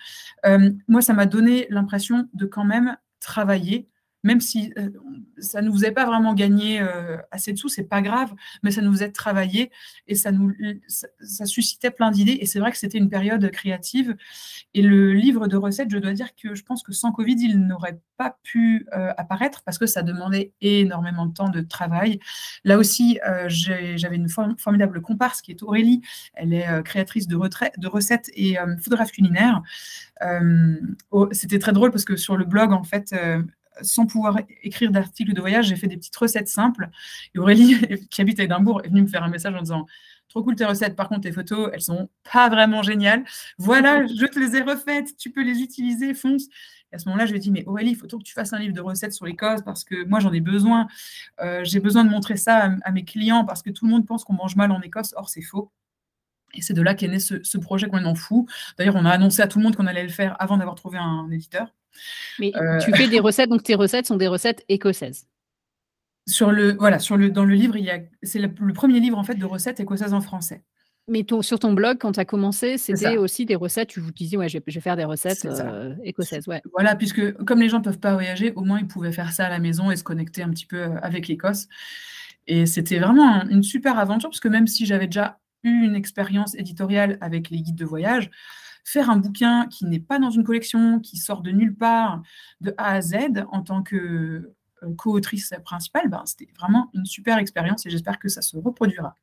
Euh, 0.46 0.72
moi, 0.88 1.02
ça 1.02 1.14
m'a 1.14 1.26
donné 1.26 1.68
l'impression 1.70 2.28
de 2.34 2.46
quand 2.46 2.66
même 2.66 2.98
travailler 3.20 3.88
même 4.26 4.42
si 4.42 4.74
euh, 4.78 4.90
ça 5.38 5.62
ne 5.62 5.70
vous 5.70 5.86
est 5.86 5.92
pas 5.92 6.06
vraiment 6.06 6.34
gagné 6.34 6.82
euh, 6.82 7.18
assez 7.30 7.54
de 7.54 7.58
sous, 7.60 7.70
c'est 7.70 7.84
pas 7.84 8.02
grave, 8.02 8.34
mais 8.64 8.72
ça 8.72 8.82
nous 8.82 8.92
faisait 8.92 9.12
travailler 9.12 9.72
et 10.08 10.16
ça 10.16 10.32
nous 10.32 10.52
ça, 10.88 11.46
suscitait 11.46 11.92
plein 11.92 12.10
d'idées. 12.10 12.40
Et 12.42 12.48
c'est 12.48 12.60
vrai 12.60 12.72
que 12.72 12.78
c'était 12.78 12.98
une 12.98 13.10
période 13.10 13.50
créative. 13.52 14.16
Et 14.74 14.82
le 14.82 15.14
livre 15.14 15.48
de 15.48 15.56
recettes, 15.56 15.92
je 15.92 16.00
dois 16.00 16.14
dire 16.14 16.30
que 16.36 16.56
je 16.56 16.64
pense 16.64 16.82
que 16.82 16.92
sans 16.92 17.12
Covid, 17.12 17.36
il 17.40 17.68
n'aurait 17.68 18.00
pas 18.18 18.40
pu 18.42 18.88
euh, 18.96 19.14
apparaître 19.16 19.62
parce 19.64 19.78
que 19.78 19.86
ça 19.86 20.02
demandait 20.02 20.54
énormément 20.60 21.28
de 21.28 21.34
temps 21.34 21.50
de 21.50 21.62
travail. 21.62 22.20
Là 22.64 22.80
aussi, 22.80 23.20
j'avais 23.48 24.16
une 24.16 24.30
formidable 24.58 25.02
comparse 25.02 25.44
qui 25.44 25.52
est 25.52 25.62
Aurélie. 25.62 26.02
Elle 26.34 26.52
est 26.52 26.84
créatrice 26.84 27.28
de, 27.28 27.38
de 27.38 27.88
recettes 27.88 28.32
et 28.34 28.58
photographe 28.82 29.12
culinaire. 29.12 29.62
c'était 31.32 31.60
très 31.60 31.74
drôle 31.74 31.92
parce 31.92 32.06
que 32.06 32.16
sur 32.16 32.38
le 32.38 32.46
blog, 32.46 32.72
en 32.72 32.84
fait, 32.84 33.14
sans 33.82 34.06
pouvoir 34.06 34.40
écrire 34.64 34.92
d'articles 34.92 35.34
de 35.34 35.42
voyage, 35.42 35.68
j'ai 35.68 35.76
fait 35.76 35.88
des 35.88 35.98
petites 35.98 36.16
recettes 36.16 36.48
simples. 36.48 36.90
Et 37.34 37.40
Aurélie, 37.40 37.76
qui 38.10 38.22
habite 38.22 38.40
à 38.40 38.44
Édimbourg, 38.44 38.82
est 38.84 38.90
venue 38.90 39.04
me 39.04 39.08
faire 39.08 39.24
un 39.24 39.30
message 39.30 39.54
en 39.54 39.62
disant 39.62 39.86
Trop 40.30 40.44
cool 40.44 40.56
tes 40.56 40.66
recettes, 40.66 40.96
par 40.96 41.08
contre, 41.08 41.22
tes 41.22 41.32
photos, 41.32 41.70
elles 41.72 41.82
sont 41.82 42.10
pas 42.32 42.50
vraiment 42.50 42.82
géniales. 42.82 43.24
Voilà, 43.58 44.06
je 44.20 44.26
te 44.26 44.40
les 44.40 44.56
ai 44.56 44.62
refaites, 44.62 45.16
tu 45.18 45.32
peux 45.32 45.44
les 45.44 45.62
utiliser, 45.62 46.14
fonce. 46.14 46.46
Et 46.92 46.96
à 46.96 47.00
ce 47.00 47.06
moment-là, 47.08 47.26
je 47.26 47.32
lui 47.32 47.38
ai 47.38 47.40
dit, 47.40 47.52
mais 47.52 47.64
Aurélie, 47.66 47.92
il 47.92 47.96
faut 47.96 48.08
que 48.08 48.24
tu 48.24 48.34
fasses 48.34 48.54
un 48.54 48.60
livre 48.60 48.74
de 48.74 48.82
recettes 48.82 49.14
sur 49.14 49.26
l'Écosse 49.26 49.62
parce 49.64 49.84
que 49.84 50.04
moi, 50.06 50.20
j'en 50.20 50.34
ai 50.34 50.42
besoin. 50.42 50.88
Euh, 51.42 51.64
j'ai 51.64 51.80
besoin 51.80 52.04
de 52.04 52.10
montrer 52.10 52.38
ça 52.38 52.72
à, 52.84 52.92
mes 52.92 53.06
clients 53.06 53.46
parce 53.46 53.62
que 53.62 53.70
tout 53.70 53.86
le 53.86 53.92
monde 53.92 54.06
pense 54.06 54.24
qu'on 54.24 54.34
mange 54.34 54.56
mal 54.56 54.72
en 54.72 54.82
Écosse. 54.82 55.14
Or, 55.16 55.30
c'est 55.30 55.42
faux. 55.42 55.72
Et 56.54 56.62
c'est 56.62 56.74
de 56.74 56.82
là 56.82 56.96
qu'est 56.96 57.08
né 57.08 57.20
ce, 57.20 57.44
ce 57.44 57.58
projet 57.58 57.88
complètement 57.88 58.16
fou. 58.16 58.48
D'ailleurs, 58.78 58.96
on 58.96 59.06
a 59.06 59.12
annoncé 59.12 59.42
à 59.42 59.48
tout 59.48 59.60
le 59.60 59.64
monde 59.64 59.76
qu'on 59.76 59.88
allait 59.88 60.04
le 60.04 60.10
faire 60.10 60.36
avant 60.40 60.58
d'avoir 60.58 60.76
trouvé 60.76 60.98
un 60.98 61.30
éditeur. 61.32 61.74
Mais 62.40 62.52
euh, 62.56 62.80
tu 62.80 62.94
fais 62.94 63.08
des 63.08 63.20
recettes, 63.20 63.50
donc 63.50 63.64
tes 63.64 63.76
recettes 63.76 64.08
sont 64.08 64.18
des 64.18 64.28
recettes 64.28 64.64
écossaises. 64.70 65.28
Sur 66.28 66.52
le, 66.52 66.74
voilà, 66.74 67.00
sur 67.00 67.18
le, 67.18 67.30
dans 67.30 67.46
le 67.46 67.54
livre, 67.54 67.78
il 67.78 67.86
y 67.86 67.92
a, 67.92 68.00
c'est 68.24 68.40
le, 68.40 68.74
premier 68.74 69.00
livre 69.00 69.18
en 69.18 69.24
fait 69.24 69.36
de 69.36 69.46
recettes 69.46 69.80
écossaises 69.80 70.14
en 70.14 70.22
français. 70.22 70.64
Mais 71.08 71.24
sur 71.42 71.60
ton 71.60 71.74
blog, 71.74 72.00
quand 72.00 72.14
tu 72.14 72.20
as 72.20 72.26
commencé, 72.26 72.80
c'était 72.80 73.18
aussi 73.18 73.46
des 73.46 73.54
recettes. 73.54 73.90
Tu 73.90 74.00
vous 74.00 74.12
disais, 74.12 74.38
ouais, 74.38 74.50
je 74.50 74.58
vais, 74.58 74.82
faire 74.82 74.96
des 74.96 75.04
recettes 75.04 75.46
euh, 75.46 75.94
écossaises. 76.04 76.48
Ouais. 76.48 76.64
Voilà, 76.74 76.96
puisque 76.96 77.32
comme 77.44 77.60
les 77.60 77.70
gens 77.70 77.78
ne 77.78 77.84
peuvent 77.84 78.00
pas 78.00 78.14
voyager, 78.14 78.54
au 78.56 78.64
moins 78.64 78.80
ils 78.80 78.88
pouvaient 78.88 79.12
faire 79.12 79.32
ça 79.32 79.46
à 79.46 79.50
la 79.50 79.60
maison 79.60 79.92
et 79.92 79.96
se 79.98 80.04
connecter 80.04 80.42
un 80.42 80.50
petit 80.50 80.66
peu 80.66 80.78
euh, 80.78 81.00
avec 81.04 81.28
l'Écosse. 81.28 81.68
Et 82.48 82.66
c'était 82.66 82.98
vraiment 82.98 83.44
une 83.48 83.62
super 83.62 84.00
aventure, 84.00 84.30
parce 84.30 84.40
que 84.40 84.48
même 84.48 84.66
si 84.66 84.88
j'avais 84.88 85.06
déjà 85.06 85.40
eu 85.64 85.84
une 85.86 85.96
expérience 85.96 86.56
éditoriale 86.56 87.20
avec 87.22 87.52
les 87.52 87.62
guides 87.62 87.76
de 87.76 87.86
voyage, 87.86 88.32
faire 88.86 89.10
un 89.10 89.18
bouquin 89.18 89.68
qui 89.68 89.86
n'est 89.86 90.00
pas 90.00 90.20
dans 90.20 90.30
une 90.30 90.44
collection, 90.44 91.00
qui 91.00 91.18
sort 91.18 91.42
de 91.42 91.52
nulle 91.52 91.76
part, 91.76 92.22
de 92.62 92.74
A 92.78 92.94
à 92.94 93.02
Z, 93.02 93.16
en 93.52 93.62
tant 93.64 93.84
que 93.84 93.96
euh, 94.84 94.96
co-autrice 94.96 95.54
principale, 95.66 96.08
ben, 96.08 96.24
c'était 96.26 96.48
vraiment 96.58 96.90
une 96.94 97.06
super 97.06 97.38
expérience 97.40 97.86
et 97.86 97.90
j'espère 97.90 98.20
que 98.20 98.30
ça 98.30 98.42
se 98.42 98.56
reproduira. 98.58 99.16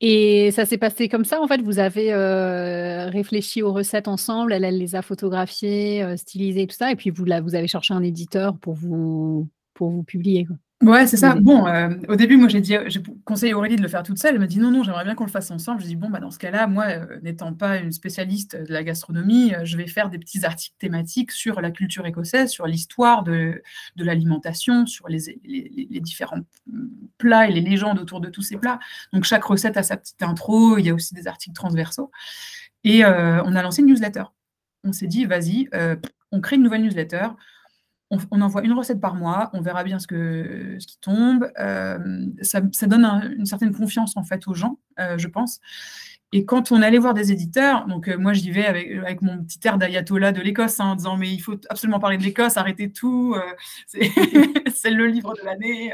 Et 0.00 0.52
ça 0.52 0.64
s'est 0.64 0.78
passé 0.78 1.08
comme 1.08 1.24
ça, 1.24 1.42
en 1.42 1.48
fait, 1.48 1.60
vous 1.60 1.80
avez 1.80 2.12
euh, 2.12 3.08
réfléchi 3.08 3.60
aux 3.60 3.72
recettes 3.72 4.06
ensemble, 4.06 4.52
elle, 4.52 4.62
les 4.78 4.94
a 4.94 5.02
photographiées, 5.02 6.00
euh, 6.04 6.16
stylisées, 6.16 6.68
tout 6.68 6.76
ça, 6.76 6.92
et 6.92 6.96
puis 6.96 7.10
vous, 7.10 7.28
avez 7.28 7.66
cherché 7.66 7.92
un 7.92 8.02
éditeur 8.04 8.56
pour 8.56 8.74
vous 8.74 9.48
publier. 10.06 10.46
Ouais, 10.82 11.06
c'est 11.06 11.16
ça. 11.16 11.36
Bon, 11.36 11.66
euh, 11.66 11.90
au 12.08 12.16
début, 12.16 12.36
moi, 12.36 12.48
j'ai 12.48 12.60
dit, 12.60 12.74
j'ai 12.86 13.00
conseillé 13.24 13.54
Aurélie 13.54 13.76
de 13.76 13.82
le 13.82 13.88
faire 13.88 14.02
toute 14.02 14.18
seule. 14.18 14.34
Elle 14.34 14.40
m'a 14.40 14.48
dit 14.48 14.58
non, 14.58 14.72
non, 14.72 14.82
j'aimerais 14.82 15.04
bien 15.04 15.14
qu'on 15.14 15.24
le 15.24 15.30
fasse 15.30 15.50
ensemble. 15.52 15.80
Je 15.80 15.86
dis 15.86 15.94
bon, 15.94 16.10
bah 16.10 16.18
dans 16.18 16.32
ce 16.32 16.38
cas-là, 16.38 16.66
moi, 16.66 16.86
euh, 16.86 17.20
n'étant 17.22 17.52
pas 17.52 17.76
une 17.76 17.92
spécialiste 17.92 18.56
de 18.56 18.72
la 18.72 18.82
gastronomie, 18.82 19.54
euh, 19.54 19.64
je 19.64 19.76
vais 19.76 19.86
faire 19.86 20.10
des 20.10 20.18
petits 20.18 20.44
articles 20.44 20.74
thématiques 20.78 21.30
sur 21.30 21.60
la 21.60 21.70
culture 21.70 22.04
écossaise, 22.04 22.50
sur 22.50 22.66
l'histoire 22.66 23.22
de, 23.22 23.62
de 23.94 24.04
l'alimentation, 24.04 24.84
sur 24.86 25.08
les, 25.08 25.40
les, 25.44 26.00
différents 26.00 26.40
plats 27.16 27.48
et 27.48 27.52
les 27.52 27.60
légendes 27.60 28.00
autour 28.00 28.20
de 28.20 28.28
tous 28.28 28.42
ces 28.42 28.56
plats. 28.56 28.80
Donc 29.12 29.22
chaque 29.22 29.44
recette 29.44 29.76
a 29.76 29.84
sa 29.84 29.96
petite 29.96 30.22
intro. 30.22 30.78
Il 30.78 30.86
y 30.86 30.90
a 30.90 30.94
aussi 30.94 31.14
des 31.14 31.28
articles 31.28 31.54
transversaux. 31.54 32.10
Et 32.82 33.04
on 33.04 33.54
a 33.54 33.62
lancé 33.62 33.82
une 33.82 33.88
newsletter. 33.88 34.24
On 34.82 34.92
s'est 34.92 35.06
dit, 35.06 35.26
vas-y, 35.26 35.68
on 36.32 36.40
crée 36.40 36.56
une 36.56 36.64
nouvelle 36.64 36.82
newsletter 36.82 37.28
on, 38.30 38.40
envoie 38.40 38.62
une 38.62 38.72
recette 38.72 39.00
par 39.00 39.14
mois, 39.14 39.50
on 39.52 39.60
verra 39.60 39.84
bien 39.84 39.98
ce, 39.98 40.06
qui 40.06 40.98
tombe. 41.00 41.50
Euh, 41.58 41.98
ça, 42.42 42.60
donne 42.86 43.04
une 43.38 43.46
certaine 43.46 43.74
confiance 43.74 44.16
en 44.16 44.24
fait 44.24 44.46
aux 44.46 44.54
gens, 44.54 44.78
euh, 45.00 45.18
je 45.18 45.28
pense. 45.28 45.60
Et 46.34 46.46
quand 46.46 46.72
on 46.72 46.80
allait 46.80 46.98
voir 46.98 47.12
des 47.12 47.30
éditeurs, 47.30 47.86
donc 47.86 48.08
euh, 48.08 48.16
moi 48.16 48.32
j'y 48.32 48.50
vais 48.50 48.64
avec, 48.64 49.20
mon 49.20 49.42
petit 49.44 49.60
air 49.64 49.76
d'ayatollah 49.76 50.32
de 50.32 50.40
l'Écosse 50.40 50.80
hein, 50.80 50.86
en 50.86 50.94
disant 50.94 51.18
mais 51.18 51.30
il 51.30 51.40
faut 51.40 51.60
absolument 51.68 52.00
parler 52.00 52.16
de 52.16 52.22
l'Écosse, 52.22 52.56
arrêtez 52.56 52.90
tout, 52.90 53.36
c'est 53.86 54.90
le 54.90 55.06
livre 55.06 55.34
de 55.34 55.44
l'année. 55.44 55.92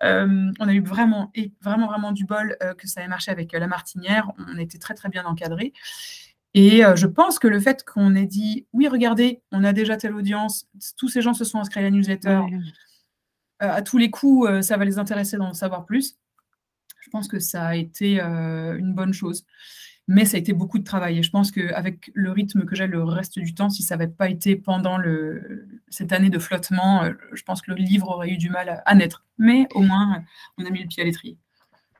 on 0.00 0.68
a 0.68 0.72
eu 0.72 0.82
vraiment, 0.82 1.32
vraiment, 1.62 1.86
vraiment 1.86 2.12
du 2.12 2.24
bol 2.24 2.56
que 2.76 2.88
ça 2.88 3.02
ait 3.02 3.08
marché 3.08 3.30
avec 3.30 3.52
La 3.52 3.68
Martinière, 3.68 4.32
on 4.38 4.58
était 4.58 4.78
très 4.78 4.94
très 4.94 5.08
bien 5.08 5.24
encadrés. 5.24 5.72
Et 6.56 6.82
euh, 6.82 6.96
je 6.96 7.06
pense 7.06 7.38
que 7.38 7.48
le 7.48 7.60
fait 7.60 7.84
qu'on 7.84 8.14
ait 8.14 8.24
dit, 8.24 8.66
oui, 8.72 8.88
regardez, 8.88 9.42
on 9.52 9.62
a 9.62 9.74
déjà 9.74 9.98
telle 9.98 10.14
audience, 10.14 10.66
tous 10.96 11.10
ces 11.10 11.20
gens 11.20 11.34
se 11.34 11.44
sont 11.44 11.58
inscrits 11.58 11.80
à 11.80 11.82
la 11.82 11.90
newsletter, 11.90 12.40
euh, 12.40 13.70
à 13.72 13.82
tous 13.82 13.98
les 13.98 14.10
coups, 14.10 14.48
euh, 14.48 14.62
ça 14.62 14.78
va 14.78 14.86
les 14.86 14.98
intéresser 14.98 15.36
d'en 15.36 15.52
savoir 15.52 15.84
plus. 15.84 16.16
Je 17.02 17.10
pense 17.10 17.28
que 17.28 17.38
ça 17.40 17.66
a 17.66 17.76
été 17.76 18.20
une 18.20 18.94
bonne 18.94 19.12
chose. 19.12 19.44
Mais 20.08 20.24
ça 20.24 20.38
a 20.38 20.40
été 20.40 20.52
beaucoup 20.52 20.78
de 20.78 20.84
travail. 20.84 21.18
Et 21.18 21.22
je 21.22 21.30
pense 21.30 21.52
qu'avec 21.52 22.10
le 22.14 22.32
rythme 22.32 22.64
que 22.64 22.74
j'ai 22.74 22.86
le 22.86 23.04
reste 23.04 23.38
du 23.38 23.54
temps, 23.54 23.70
si 23.70 23.82
ça 23.82 23.96
n'avait 23.96 24.10
pas 24.10 24.28
été 24.28 24.56
pendant 24.56 24.98
le, 24.98 25.68
cette 25.88 26.12
année 26.12 26.30
de 26.30 26.38
flottement, 26.38 27.04
je 27.32 27.42
pense 27.42 27.62
que 27.62 27.70
le 27.70 27.76
livre 27.76 28.08
aurait 28.08 28.30
eu 28.30 28.38
du 28.38 28.50
mal 28.50 28.82
à 28.84 28.94
naître. 28.94 29.24
Mais 29.38 29.68
au 29.74 29.82
moins, 29.82 30.24
on 30.58 30.64
a 30.64 30.70
mis 30.70 30.80
le 30.80 30.88
pied 30.88 31.02
à 31.02 31.06
l'étrier. 31.06 31.38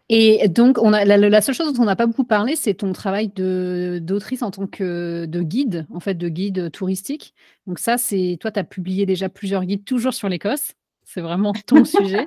Et 0.09 0.49
donc, 0.49 0.79
on 0.81 0.93
a, 0.93 1.05
la, 1.05 1.41
seule 1.41 1.55
chose 1.55 1.73
dont 1.73 1.83
on 1.83 1.87
n'a 1.87 1.97
pas 1.97 2.07
beaucoup 2.07 2.25
parlé, 2.25 2.55
c'est 2.55 2.75
ton 2.75 2.93
travail 2.93 3.29
d'autrice 3.29 4.43
en 4.43 4.53
tant 4.53 4.69
que 4.69 5.27
de 5.27 5.43
guide, 5.43 5.87
en 5.93 5.99
fait, 5.99 6.15
de 6.15 6.29
guide 6.29 6.71
touristique. 6.71 7.35
Donc 7.67 7.81
ça, 7.81 7.99
c'est 7.99 8.39
toi, 8.41 8.53
tu 8.53 8.61
as 8.61 8.65
publié 8.65 9.05
déjà 9.05 9.29
plusieurs 9.29 9.65
guides, 9.65 9.85
toujours 9.85 10.15
sur 10.15 10.29
l'Écosse. 10.29 10.75
C'est 11.05 11.21
vraiment 11.21 11.53
ton 11.67 11.85
sujet. 11.85 12.27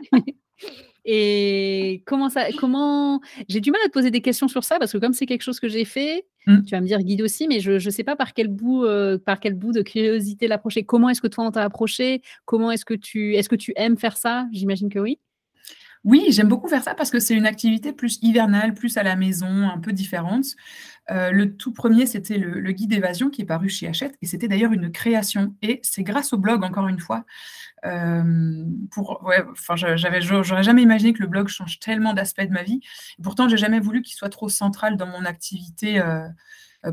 Et 1.05 2.03
comment 2.05 2.29
ça, 2.29 2.51
comment 2.59 3.21
j'ai 3.47 3.61
du 3.61 3.71
mal 3.71 3.79
à 3.83 3.87
te 3.87 3.93
poser 3.93 4.11
des 4.11 4.21
questions 4.21 4.49
sur 4.49 4.63
ça 4.63 4.77
parce 4.77 4.91
que 4.91 4.97
comme 4.97 5.13
c'est 5.13 5.25
quelque 5.25 5.41
chose 5.41 5.59
que 5.59 5.69
j'ai 5.69 5.85
fait, 5.85 6.25
mmh. 6.45 6.63
tu 6.63 6.71
vas 6.71 6.81
me 6.81 6.85
dire 6.85 6.99
guide 6.99 7.21
aussi, 7.21 7.47
mais 7.47 7.61
je 7.61 7.71
ne 7.71 7.79
sais 7.79 8.03
pas 8.03 8.17
par 8.17 8.33
quel 8.33 8.49
bout, 8.49 8.83
euh, 8.83 9.17
par 9.17 9.39
quel 9.39 9.53
bout 9.53 9.71
de 9.71 9.81
curiosité 9.81 10.47
l'approcher. 10.47 10.83
Comment 10.83 11.09
est-ce 11.09 11.21
que 11.21 11.27
toi 11.27 11.45
on 11.45 11.51
t'a 11.51 11.63
approché? 11.63 12.21
Comment 12.45 12.71
est-ce 12.71 12.83
que 12.83 12.93
tu, 12.93 13.35
est-ce 13.35 13.47
que 13.47 13.55
tu 13.55 13.71
aimes 13.77 13.97
faire 13.97 14.17
ça? 14.17 14.47
J'imagine 14.51 14.89
que 14.89 14.99
oui. 14.99 15.17
Oui, 16.05 16.27
j'aime 16.29 16.47
beaucoup 16.47 16.69
faire 16.69 16.83
ça 16.83 16.95
parce 16.95 17.09
que 17.09 17.19
c'est 17.19 17.35
une 17.35 17.45
activité 17.45 17.91
plus 17.91 18.19
hivernale, 18.21 18.73
plus 18.73 18.97
à 18.97 19.03
la 19.03 19.15
maison, 19.17 19.67
un 19.67 19.79
peu 19.79 19.91
différente. 19.91 20.45
Euh, 21.11 21.31
le 21.31 21.57
tout 21.57 21.73
premier, 21.73 22.05
c'était 22.05 22.37
le, 22.37 22.71
guide 22.71 22.93
évasion 22.93 23.29
qui 23.29 23.41
est 23.41 23.45
paru 23.45 23.67
chez 23.67 23.87
Hachette 23.87 24.15
et 24.21 24.25
c'était 24.25 24.47
d'ailleurs 24.47 24.71
une 24.71 24.91
création. 24.91 25.55
Et 25.61 25.79
c'est 25.83 26.03
grâce 26.03 26.31
au 26.31 26.37
blog, 26.37 26.63
encore 26.63 26.87
une 26.87 26.99
fois. 26.99 27.25
Euh, 27.85 28.63
pour, 28.91 29.23
ouais, 29.23 29.43
j'aurais 29.75 30.63
jamais 30.63 30.81
imaginé 30.81 31.13
que 31.13 31.21
le 31.21 31.27
blog 31.27 31.47
change 31.49 31.79
tellement 31.79 32.13
d'aspects 32.13 32.41
de 32.41 32.53
ma 32.53 32.63
vie. 32.63 32.79
Pourtant, 33.21 33.49
j'ai 33.49 33.57
jamais 33.57 33.79
voulu 33.79 34.01
qu'il 34.01 34.15
soit 34.15 34.29
trop 34.29 34.49
central 34.49 34.95
dans 34.95 35.07
mon 35.07 35.25
activité. 35.25 35.99
Euh, 35.99 36.27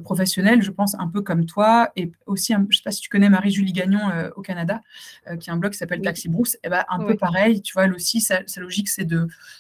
professionnelle, 0.03 0.63
je 0.63 0.71
pense, 0.71 0.95
un 0.99 1.09
peu 1.09 1.23
comme 1.23 1.47
toi. 1.47 1.91
Et 1.97 2.11
aussi, 2.27 2.53
je 2.53 2.59
ne 2.59 2.73
sais 2.73 2.83
pas 2.83 2.91
si 2.91 3.01
tu 3.01 3.09
connais 3.09 3.31
Marie-Julie 3.31 3.73
Gagnon 3.73 4.11
euh, 4.11 4.31
au 4.37 4.43
Canada, 4.43 4.81
euh, 5.29 5.37
qui 5.37 5.51
a 5.51 5.53
un 5.53 5.57
blog 5.57 5.73
qui 5.73 5.79
s'appelle 5.79 6.03
Taxi 6.03 6.29
Bruce. 6.29 6.55
Et 6.57 6.59
eh 6.65 6.69
ben, 6.69 6.85
un 6.89 7.05
peu 7.05 7.17
pareil, 7.17 7.63
tu 7.63 7.73
vois, 7.73 7.85
elle 7.85 7.95
aussi, 7.95 8.21
sa, 8.21 8.43
logique, 8.57 8.89
c'est 8.89 9.07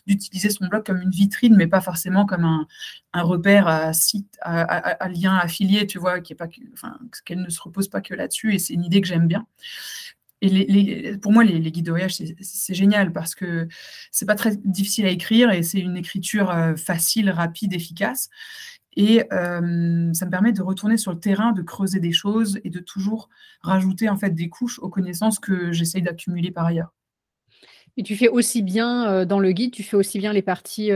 d'utiliser 0.07 0.51
son 0.51 0.67
blog 0.67 0.85
comme 0.85 1.01
une 1.01 1.11
vitrine, 1.11 1.55
mais 1.57 1.67
pas 1.67 1.81
forcément 1.81 2.27
comme 2.27 2.45
un, 2.45 2.67
repère 3.23 3.67
à 3.67 3.93
site, 3.93 4.37
à, 4.43 5.09
lien 5.09 5.37
affilié, 5.37 5.87
tu 5.87 5.99
vois, 5.99 6.21
qui 6.21 6.35
est 6.35 6.37
pas, 6.37 6.49
enfin, 6.75 6.99
qu'elle 7.25 7.41
ne 7.41 7.49
se 7.49 7.61
repose 7.61 7.89
pas 7.89 8.01
que 8.01 8.15
là-dessus. 8.15 8.55
Et 8.55 8.59
c'est 8.59 8.75
une 8.75 8.85
idée 8.85 9.01
que 9.01 9.09
j'aime 9.09 9.27
bien. 9.27 9.47
Et 10.43 10.51
les, 10.51 11.17
pour 11.17 11.33
moi, 11.33 11.45
les, 11.45 11.73
guides 11.73 11.87
de 11.87 11.91
voyage, 11.91 12.15
c'est 12.15 12.75
génial 12.75 13.11
parce 13.11 13.35
que 13.35 13.69
c'est 14.11 14.27
pas 14.27 14.35
très 14.35 14.55
difficile 14.57 15.07
à 15.07 15.11
écrire 15.11 15.51
et 15.51 15.62
c'est 15.62 15.81
une 15.81 15.97
écriture 15.97 16.55
facile, 16.77 17.31
rapide, 17.31 17.73
efficace. 17.73 18.29
Et 18.96 19.22
ça 19.30 19.61
me 19.61 20.30
permet 20.30 20.52
de 20.52 20.62
retourner 20.62 20.96
sur 20.96 21.12
le 21.12 21.20
terrain, 21.20 21.52
de 21.52 21.62
creuser 21.62 22.00
des 22.00 22.12
choses 22.12 22.59
et 22.64 22.70
de 22.70 22.80
toujours 22.80 23.28
rajouter 23.61 24.09
en 24.09 24.16
fait 24.16 24.30
des 24.30 24.48
couches 24.48 24.78
aux 24.78 24.88
connaissances 24.88 25.38
que 25.38 25.70
j'essaye 25.70 26.02
d'accumuler 26.02 26.50
par 26.50 26.64
ailleurs. 26.66 26.94
Et 27.98 28.02
tu 28.02 28.16
fais 28.16 28.28
aussi 28.28 28.62
bien 28.62 29.24
dans 29.26 29.38
le 29.38 29.52
guide, 29.52 29.72
tu 29.72 29.82
fais 29.82 29.96
aussi 29.96 30.18
bien 30.18 30.32
les 30.32 30.42
parties 30.42 30.90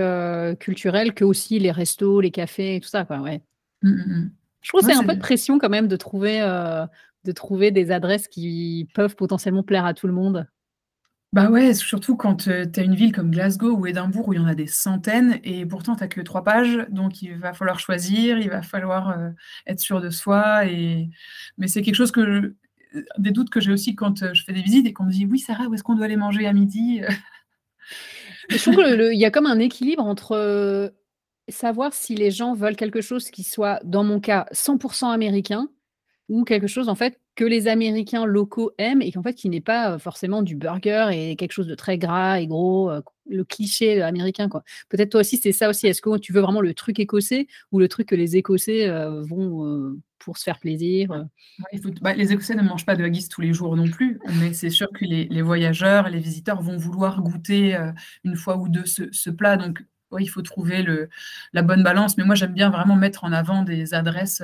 culturelles 0.58 1.14
que 1.14 1.24
aussi 1.24 1.58
les 1.58 1.70
restos, 1.70 2.20
les 2.20 2.30
cafés 2.30 2.76
et 2.76 2.80
tout 2.80 2.88
ça, 2.88 3.04
quoi. 3.04 3.20
Ouais. 3.20 3.42
Mmh, 3.82 3.90
mmh, 3.90 3.94
mmh. 3.94 4.30
Je 4.62 4.68
trouve 4.68 4.80
que 4.80 4.86
c'est 4.86 4.94
un 4.94 5.04
peu 5.04 5.14
de 5.14 5.20
pression 5.20 5.58
quand 5.58 5.70
même 5.70 5.88
de 5.88 5.96
trouver, 5.96 6.40
de 7.24 7.32
trouver 7.32 7.70
des 7.70 7.90
adresses 7.90 8.28
qui 8.28 8.88
peuvent 8.94 9.16
potentiellement 9.16 9.62
plaire 9.62 9.84
à 9.84 9.94
tout 9.94 10.06
le 10.06 10.12
monde. 10.12 10.46
Bah 11.32 11.48
ouais, 11.48 11.74
surtout 11.74 12.16
quand 12.16 12.48
tu 12.48 12.50
as 12.50 12.82
une 12.82 12.96
ville 12.96 13.12
comme 13.12 13.30
Glasgow 13.30 13.76
ou 13.76 13.86
Édimbourg 13.86 14.28
où 14.28 14.32
il 14.32 14.36
y 14.36 14.40
en 14.40 14.46
a 14.46 14.56
des 14.56 14.66
centaines 14.66 15.38
et 15.44 15.64
pourtant 15.64 15.94
tu 15.94 16.08
que 16.08 16.20
trois 16.22 16.42
pages, 16.42 16.84
donc 16.88 17.22
il 17.22 17.36
va 17.36 17.52
falloir 17.52 17.78
choisir, 17.78 18.38
il 18.38 18.50
va 18.50 18.62
falloir 18.62 19.16
être 19.66 19.78
sûr 19.78 20.00
de 20.00 20.10
soi. 20.10 20.66
Et... 20.66 21.08
Mais 21.56 21.68
c'est 21.68 21.82
quelque 21.82 21.94
chose 21.94 22.10
que 22.10 22.56
des 23.18 23.30
doutes 23.30 23.50
que 23.50 23.60
j'ai 23.60 23.70
aussi 23.70 23.94
quand 23.94 24.34
je 24.34 24.42
fais 24.42 24.52
des 24.52 24.62
visites 24.62 24.86
et 24.86 24.92
qu'on 24.92 25.04
me 25.04 25.12
dit 25.12 25.24
oui 25.24 25.38
Sarah, 25.38 25.68
où 25.68 25.74
est-ce 25.74 25.84
qu'on 25.84 25.94
doit 25.94 26.06
aller 26.06 26.16
manger 26.16 26.48
à 26.48 26.52
midi 26.52 27.00
Je 28.48 28.56
trouve 28.56 28.76
qu'il 28.76 29.18
y 29.18 29.24
a 29.24 29.30
comme 29.30 29.46
un 29.46 29.60
équilibre 29.60 30.04
entre 30.04 30.92
savoir 31.48 31.92
si 31.94 32.16
les 32.16 32.32
gens 32.32 32.54
veulent 32.54 32.76
quelque 32.76 33.00
chose 33.00 33.30
qui 33.30 33.44
soit, 33.44 33.80
dans 33.84 34.02
mon 34.02 34.18
cas, 34.18 34.46
100% 34.52 35.12
américain 35.12 35.68
ou 36.28 36.44
quelque 36.44 36.66
chose 36.66 36.88
en 36.88 36.94
fait 36.96 37.19
que 37.40 37.44
les 37.46 37.68
Américains 37.68 38.26
locaux 38.26 38.72
aiment 38.76 39.00
et 39.00 39.10
qu'en 39.10 39.22
fait 39.22 39.32
qui 39.32 39.48
n'est 39.48 39.62
pas 39.62 39.98
forcément 39.98 40.42
du 40.42 40.56
burger 40.56 41.08
et 41.10 41.36
quelque 41.36 41.52
chose 41.52 41.66
de 41.66 41.74
très 41.74 41.96
gras 41.96 42.38
et 42.38 42.46
gros, 42.46 42.92
le 43.26 43.44
cliché 43.44 44.02
américain 44.02 44.50
quoi. 44.50 44.62
Peut-être 44.90 45.08
toi 45.08 45.20
aussi 45.20 45.38
c'est 45.38 45.52
ça 45.52 45.70
aussi. 45.70 45.86
Est-ce 45.86 46.02
que 46.02 46.18
tu 46.18 46.34
veux 46.34 46.42
vraiment 46.42 46.60
le 46.60 46.74
truc 46.74 46.98
écossais 46.98 47.46
ou 47.72 47.78
le 47.78 47.88
truc 47.88 48.08
que 48.08 48.14
les 48.14 48.36
Écossais 48.36 48.90
vont 49.22 49.96
pour 50.18 50.36
se 50.36 50.42
faire 50.42 50.58
plaisir 50.58 51.08
bah, 52.02 52.12
Les 52.12 52.30
Écossais 52.30 52.54
ne 52.54 52.62
mangent 52.62 52.84
pas 52.84 52.94
de 52.94 53.04
haggis 53.04 53.30
tous 53.30 53.40
les 53.40 53.54
jours 53.54 53.74
non 53.74 53.88
plus, 53.88 54.20
mais 54.38 54.52
c'est 54.52 54.68
sûr 54.68 54.90
que 54.92 55.06
les, 55.06 55.40
voyageurs, 55.40 56.10
les 56.10 56.20
visiteurs 56.20 56.60
vont 56.60 56.76
vouloir 56.76 57.22
goûter 57.22 57.74
une 58.22 58.36
fois 58.36 58.58
ou 58.58 58.68
deux 58.68 58.84
ce, 58.84 59.30
plat. 59.30 59.56
Donc 59.56 59.82
il 60.18 60.28
faut 60.28 60.42
trouver 60.42 60.82
le, 60.82 61.08
la 61.54 61.62
bonne 61.62 61.82
balance. 61.82 62.18
Mais 62.18 62.24
moi 62.24 62.34
j'aime 62.34 62.52
bien 62.52 62.68
vraiment 62.68 62.96
mettre 62.96 63.24
en 63.24 63.32
avant 63.32 63.62
des 63.62 63.94
adresses 63.94 64.42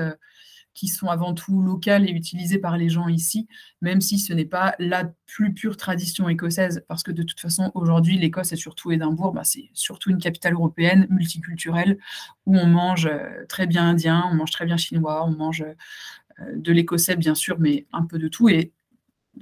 qui 0.77 0.89
sont 0.89 1.09
avant 1.09 1.33
tout 1.33 1.63
locales 1.63 2.09
et 2.09 2.13
utilisées 2.13 2.59
par 2.59 2.77
les 2.77 2.91
gens 2.91 3.09
ici, 3.09 3.49
même 3.81 4.03
si 4.03 4.19
ce 4.19 4.35
n'est 4.35 4.45
pas 4.45 4.77
la 4.79 5.11
plus 5.27 5.55
pure 5.55 5.77
tradition 5.77 6.29
écossaise, 6.29 6.85
parce 6.87 7.03
que 7.03 7.11
de 7.11 7.23
toute 7.23 7.41
façon, 7.41 7.73
aujourd'hui, 7.75 8.19
l'Écosse 8.19 8.53
et 8.53 8.57
surtout 8.57 8.93
Édimbourg, 8.93 9.33
bah, 9.33 9.43
c'est 9.43 9.71
surtout 9.73 10.11
une 10.11 10.19
capitale 10.19 10.53
européenne, 10.53 11.07
multiculturelle, 11.09 11.99
où 12.45 12.57
on 12.57 12.67
mange 12.67 13.07
euh, 13.07 13.47
très 13.49 13.67
bien 13.67 13.89
indien, 13.89 14.29
on 14.31 14.35
mange 14.35 14.51
très 14.51 14.67
bien 14.67 14.77
chinois, 14.77 15.25
on 15.27 15.31
mange 15.31 15.63
euh, 15.63 16.45
de 16.55 16.73
l'écossais, 16.73 17.17
bien 17.17 17.35
sûr, 17.35 17.57
mais 17.59 17.87
un 17.93 18.05
peu 18.05 18.19
de 18.19 18.29
tout. 18.29 18.51
Et 18.51 18.73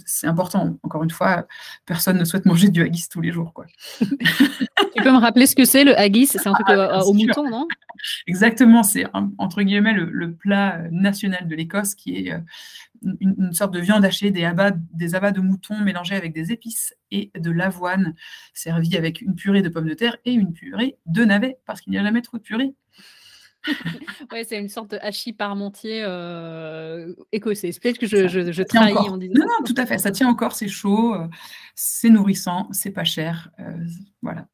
c'est 0.04 0.26
important. 0.26 0.78
Encore 0.82 1.02
une 1.02 1.10
fois, 1.10 1.46
personne 1.86 2.18
ne 2.18 2.24
souhaite 2.24 2.46
manger 2.46 2.68
du 2.68 2.82
haggis 2.82 3.08
tous 3.08 3.20
les 3.20 3.32
jours. 3.32 3.52
Quoi. 3.52 3.66
tu 4.00 5.02
peux 5.02 5.12
me 5.12 5.18
rappeler 5.18 5.46
ce 5.46 5.54
que 5.54 5.64
c'est 5.64 5.84
le 5.84 5.98
haggis? 5.98 6.26
C'est 6.26 6.46
un 6.46 6.52
truc 6.52 6.66
ah, 6.68 7.04
au 7.04 7.12
mouton, 7.12 7.48
non? 7.48 7.66
Exactement, 8.26 8.82
c'est 8.82 9.04
entre 9.38 9.62
guillemets 9.62 9.92
le, 9.92 10.34
plat 10.34 10.82
national 10.90 11.46
de 11.46 11.54
l'Écosse 11.54 11.94
qui 11.94 12.16
est 12.16 12.32
euh, 12.32 12.38
une, 13.20 13.52
sorte 13.52 13.72
de 13.72 13.80
viande 13.80 14.04
hachée, 14.04 14.30
des 14.30 14.44
abats, 14.44 14.72
des 14.92 15.14
abats 15.14 15.30
de 15.30 15.40
mouton 15.40 15.78
mélangés 15.78 16.16
avec 16.16 16.32
des 16.32 16.52
épices 16.52 16.94
et 17.10 17.30
de 17.38 17.50
l'avoine, 17.50 18.14
servi 18.52 18.96
avec 18.96 19.20
une 19.20 19.34
purée 19.34 19.62
de 19.62 19.68
pommes 19.68 19.88
de 19.88 19.94
terre 19.94 20.16
et 20.24 20.32
une 20.32 20.52
purée 20.52 20.96
de 21.06 21.24
navets, 21.24 21.58
parce 21.66 21.80
qu'il 21.80 21.92
n'y 21.92 21.98
a 21.98 22.02
jamais 22.02 22.22
trop 22.22 22.38
de 22.38 22.42
purée. 22.42 22.74
ouais, 24.32 24.44
c'est 24.44 24.58
une 24.58 24.68
sorte 24.68 24.90
de 24.92 24.98
hachis 25.00 25.32
parmentier 25.32 26.02
euh, 26.04 27.14
écossais. 27.32 27.70
Peut-être 27.80 27.98
que 27.98 28.06
je, 28.06 28.28
je, 28.28 28.62
trahis 28.62 28.94
en 28.94 29.16
disant. 29.16 29.34
Non, 29.36 29.46
non, 29.46 29.64
tout 29.64 29.74
à 29.76 29.86
fait. 29.86 29.98
Ça 29.98 30.10
tient 30.10 30.28
encore, 30.28 30.52
c'est 30.52 30.68
chaud, 30.68 31.14
euh, 31.14 31.26
c'est 31.74 32.10
nourrissant, 32.10 32.68
c'est 32.72 32.90
pas 32.90 33.04
cher. 33.04 33.50
Euh, 33.60 33.72
voilà. 34.22 34.46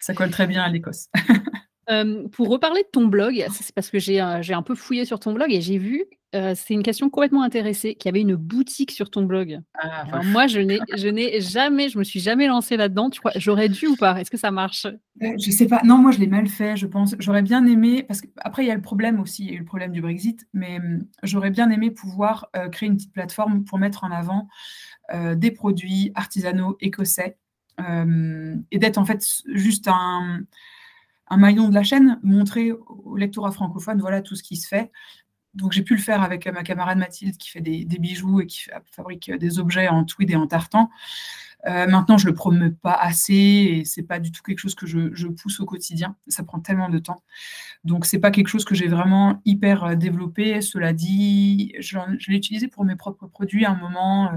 Ça 0.00 0.14
colle 0.14 0.30
très 0.30 0.46
bien 0.46 0.62
à 0.62 0.68
l'Écosse. 0.68 1.08
pour 2.32 2.48
reparler 2.48 2.82
de 2.82 2.88
ton 2.90 3.06
blog, 3.06 3.44
c'est 3.52 3.74
parce 3.74 3.90
que 3.90 3.98
j'ai 3.98 4.18
un 4.20 4.62
peu 4.62 4.74
fouillé 4.74 5.04
sur 5.04 5.20
ton 5.20 5.32
blog 5.32 5.52
et 5.52 5.60
j'ai 5.60 5.78
vu 5.78 6.06
c'est 6.32 6.74
une 6.74 6.82
question 6.82 7.10
complètement 7.10 7.42
intéressée, 7.42 7.94
qu'il 7.94 8.08
y 8.08 8.10
avait 8.10 8.20
une 8.20 8.36
boutique 8.36 8.90
sur 8.90 9.10
ton 9.10 9.24
blog. 9.24 9.60
Ah, 9.74 10.02
Alors 10.02 10.24
moi, 10.24 10.46
je 10.46 10.60
n'ai 10.60 10.78
je 10.96 11.08
n'ai 11.08 11.40
jamais 11.40 11.88
je 11.88 11.98
me 11.98 12.04
suis 12.04 12.20
jamais 12.20 12.46
lancée 12.46 12.76
là-dedans. 12.76 13.10
Tu 13.10 13.20
crois 13.20 13.32
j'aurais 13.36 13.68
dû 13.68 13.86
ou 13.86 13.96
pas? 13.96 14.20
Est-ce 14.20 14.30
que 14.30 14.36
ça 14.36 14.50
marche? 14.50 14.86
Euh, 14.86 15.34
je 15.38 15.50
sais 15.50 15.66
pas. 15.66 15.82
Non, 15.84 15.98
moi, 15.98 16.10
je 16.10 16.18
l'ai 16.18 16.26
mal 16.26 16.48
fait, 16.48 16.76
je 16.76 16.86
pense. 16.86 17.14
J'aurais 17.18 17.42
bien 17.42 17.66
aimé 17.66 18.02
parce 18.02 18.22
qu'après, 18.22 18.64
il 18.64 18.68
y 18.68 18.70
a 18.70 18.74
le 18.74 18.82
problème 18.82 19.20
aussi, 19.20 19.44
il 19.44 19.48
y 19.48 19.52
a 19.52 19.54
eu 19.54 19.58
le 19.58 19.64
problème 19.64 19.92
du 19.92 20.00
Brexit, 20.00 20.46
mais 20.52 20.78
mmh, 20.78 21.06
j'aurais 21.22 21.50
bien 21.50 21.70
aimé 21.70 21.90
pouvoir, 21.90 22.50
créer 22.70 22.88
une 22.88 22.96
petite 22.96 23.12
plateforme 23.12 23.64
pour 23.64 23.78
mettre 23.78 24.04
en 24.04 24.10
avant, 24.10 24.48
des 25.34 25.50
produits 25.50 26.12
artisanaux 26.14 26.76
écossais, 26.80 27.36
et 27.78 28.78
d'être 28.78 28.98
en 28.98 29.04
fait 29.04 29.24
juste 29.54 29.88
un 29.88 30.40
un 31.32 31.38
maillon 31.38 31.70
de 31.70 31.74
la 31.74 31.82
chaîne, 31.82 32.20
montrer 32.22 32.72
au 32.72 33.16
lectorat 33.16 33.52
francophone, 33.52 33.98
voilà 33.98 34.20
tout 34.20 34.36
ce 34.36 34.42
qui 34.42 34.56
se 34.56 34.68
fait. 34.68 34.92
Donc 35.54 35.72
j'ai 35.72 35.82
pu 35.82 35.94
le 35.94 36.00
faire 36.00 36.22
avec 36.22 36.46
euh, 36.46 36.52
ma 36.52 36.62
camarade 36.62 36.98
Mathilde 36.98 37.36
qui 37.36 37.50
fait 37.50 37.60
des, 37.60 37.84
bijoux 37.84 38.40
et 38.40 38.46
qui 38.46 38.64
fabrique 38.90 39.28
euh, 39.28 39.38
des 39.38 39.58
objets 39.58 39.88
en 39.88 40.04
tweed 40.04 40.30
et 40.30 40.36
en 40.36 40.46
tartan. 40.46 40.90
Euh, 41.66 41.86
maintenant, 41.86 42.18
je 42.18 42.26
le 42.26 42.34
promeux 42.34 42.72
pas 42.72 42.94
assez 42.94 43.34
et 43.34 43.84
c'est 43.84 44.02
pas 44.02 44.18
du 44.18 44.32
tout 44.32 44.42
quelque 44.42 44.58
chose 44.58 44.74
que 44.74 44.86
je, 44.86 45.26
pousse 45.28 45.60
au 45.60 45.66
quotidien. 45.66 46.16
Ça 46.26 46.42
prend 46.42 46.58
tellement 46.58 46.88
de 46.88 46.98
temps. 46.98 47.22
Donc 47.84 48.04
c'est 48.04 48.18
pas 48.18 48.30
quelque 48.30 48.48
chose 48.48 48.64
que 48.64 48.74
j'ai 48.74 48.88
vraiment 48.88 49.40
hyper 49.44 49.96
développé. 49.96 50.60
Cela 50.60 50.92
dit, 50.92 51.72
je, 51.78 51.98
l'ai 52.28 52.36
utilisé 52.36 52.66
pour 52.66 52.84
mes 52.84 52.96
propres 52.96 53.26
produits 53.26 53.64
à 53.64 53.70
un 53.70 53.76
moment, 53.76 54.32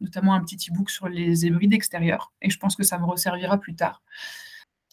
notamment 0.00 0.34
un 0.34 0.40
petit 0.40 0.70
e-book 0.70 0.90
sur 0.90 1.08
les 1.08 1.44
hybrides 1.44 1.74
extérieurs. 1.74 2.32
Et 2.40 2.50
je 2.50 2.58
pense 2.58 2.76
que 2.76 2.84
ça 2.84 2.98
me 2.98 3.04
resservira 3.04 3.58
plus 3.58 3.74
tard. 3.74 4.02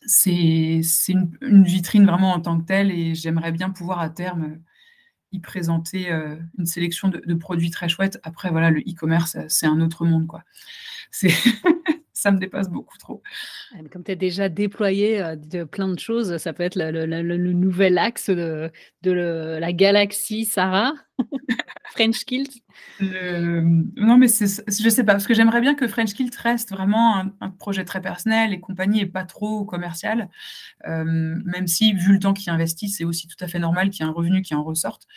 C'est 0.06 0.82
une, 1.10 1.64
vitrine 1.64 2.06
vraiment 2.06 2.34
en 2.34 2.40
tant 2.40 2.60
que 2.60 2.66
telle 2.66 2.92
et 2.92 3.14
j'aimerais 3.14 3.52
bien 3.52 3.70
pouvoir 3.70 4.00
à 4.00 4.10
terme 4.10 4.60
y 5.32 5.40
présenter 5.40 6.12
euh, 6.12 6.36
une 6.58 6.66
sélection 6.66 7.10
de, 7.10 7.34
produits 7.34 7.72
très 7.72 7.90
chouettes. 7.90 8.20
Après, 8.24 8.50
voilà, 8.50 8.72
le 8.72 8.80
e-commerce, 8.82 9.38
c'est 9.48 9.66
un 9.68 9.82
autre 9.82 10.06
monde, 10.06 10.28
quoi. 10.28 10.44
ça 12.28 12.32
me 12.32 12.40
dépasse 12.40 12.70
beaucoup 12.70 12.98
trop. 12.98 13.24
Comme 13.90 14.04
tu 14.04 14.12
as 14.12 14.16
déjà 14.16 14.50
déployé 14.50 15.22
euh, 15.22 15.38
de 15.38 15.64
plein 15.64 15.88
de 15.88 15.98
choses, 15.98 16.36
ça 16.38 16.52
peut 16.52 16.64
être 16.64 16.76
le, 16.76 17.54
nouvel 17.54 17.98
axe 17.98 18.30
de, 18.30 18.70
de 19.04 19.12
la 19.12 19.72
galaxie 19.72 20.44
Sarah, 20.44 20.92
French 21.92 22.26
Kilt. 22.26 22.52
Non, 23.00 24.18
mais 24.18 24.28
je 24.28 24.90
sais 24.90 25.04
pas, 25.06 25.14
parce 25.14 25.26
que 25.26 25.34
j'aimerais 25.34 25.62
bien 25.62 25.74
que 25.74 25.88
French 25.88 26.14
Kilt 26.14 26.36
reste 26.36 26.72
vraiment 26.72 27.24
un, 27.40 27.50
projet 27.50 27.86
très 27.86 28.02
personnel 28.02 28.52
et 28.52 28.60
compagnie 28.60 29.02
et 29.02 29.06
pas 29.06 29.24
trop 29.24 29.64
commercial, 29.64 30.30
euh, 30.86 31.04
même 31.06 31.68
si, 31.68 31.94
vu 31.94 32.12
le 32.14 32.20
temps 32.20 32.34
qu'il 32.34 32.52
investit, 32.52 32.90
c'est 32.90 33.06
aussi 33.06 33.28
tout 33.28 33.42
à 33.44 33.48
fait 33.48 33.60
normal 33.60 33.90
qu'il 33.90 34.04
y 34.04 34.08
ait 34.08 34.12
un 34.12 34.14
revenu 34.14 34.42
qui 34.42 34.54
en 34.54 34.64
ressorte. 34.64 35.08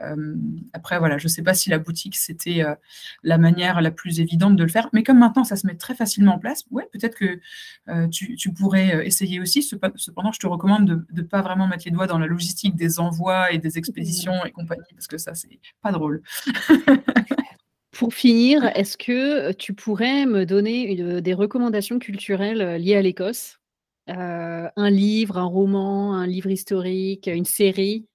Euh, 0.00 0.34
après, 0.72 0.98
voilà, 0.98 1.18
je 1.18 1.24
ne 1.24 1.28
sais 1.28 1.42
pas 1.42 1.54
si 1.54 1.70
la 1.70 1.78
boutique, 1.78 2.16
c'était 2.16 2.62
euh, 2.62 2.74
la 3.22 3.38
manière 3.38 3.80
la 3.80 3.90
plus 3.90 4.20
évidente 4.20 4.56
de 4.56 4.62
le 4.62 4.68
faire. 4.68 4.88
Mais 4.92 5.02
comme 5.02 5.18
maintenant, 5.18 5.44
ça 5.44 5.56
se 5.56 5.66
met 5.66 5.74
très 5.74 5.94
facilement 5.94 6.34
en 6.34 6.38
place, 6.38 6.64
ouais, 6.70 6.88
peut-être 6.92 7.16
que 7.16 7.40
euh, 7.88 8.08
tu, 8.08 8.52
pourrais 8.52 9.06
essayer 9.06 9.40
aussi. 9.40 9.62
Cependant, 9.62 10.32
je 10.32 10.38
te 10.38 10.46
recommande 10.46 10.86
de 10.86 11.06
ne 11.12 11.22
pas 11.22 11.42
vraiment 11.42 11.66
mettre 11.66 11.84
les 11.84 11.90
doigts 11.90 12.06
dans 12.06 12.18
la 12.18 12.26
logistique 12.26 12.76
des 12.76 13.00
envois 13.00 13.52
et 13.52 13.58
des 13.58 13.78
expéditions 13.78 14.44
et 14.44 14.50
compagnie, 14.50 14.82
parce 14.94 15.06
que 15.06 15.18
ça, 15.18 15.34
c'est 15.34 15.60
pas 15.82 15.92
drôle. 15.92 16.22
Pour 17.92 18.14
finir, 18.14 18.64
est-ce 18.76 18.96
que 18.96 19.52
tu 19.52 19.74
pourrais 19.74 20.24
me 20.24 20.46
donner 20.46 21.20
des 21.20 21.34
recommandations 21.34 21.98
culturelles 21.98 22.80
liées 22.80 22.96
à 22.96 23.02
l'Écosse? 23.02 23.58
Un 24.06 24.90
livre, 24.90 25.38
un 25.38 25.44
roman, 25.44 26.14
un 26.14 26.26
livre 26.26 26.50
historique, 26.50 27.26
une 27.26 27.44
série? 27.44 28.06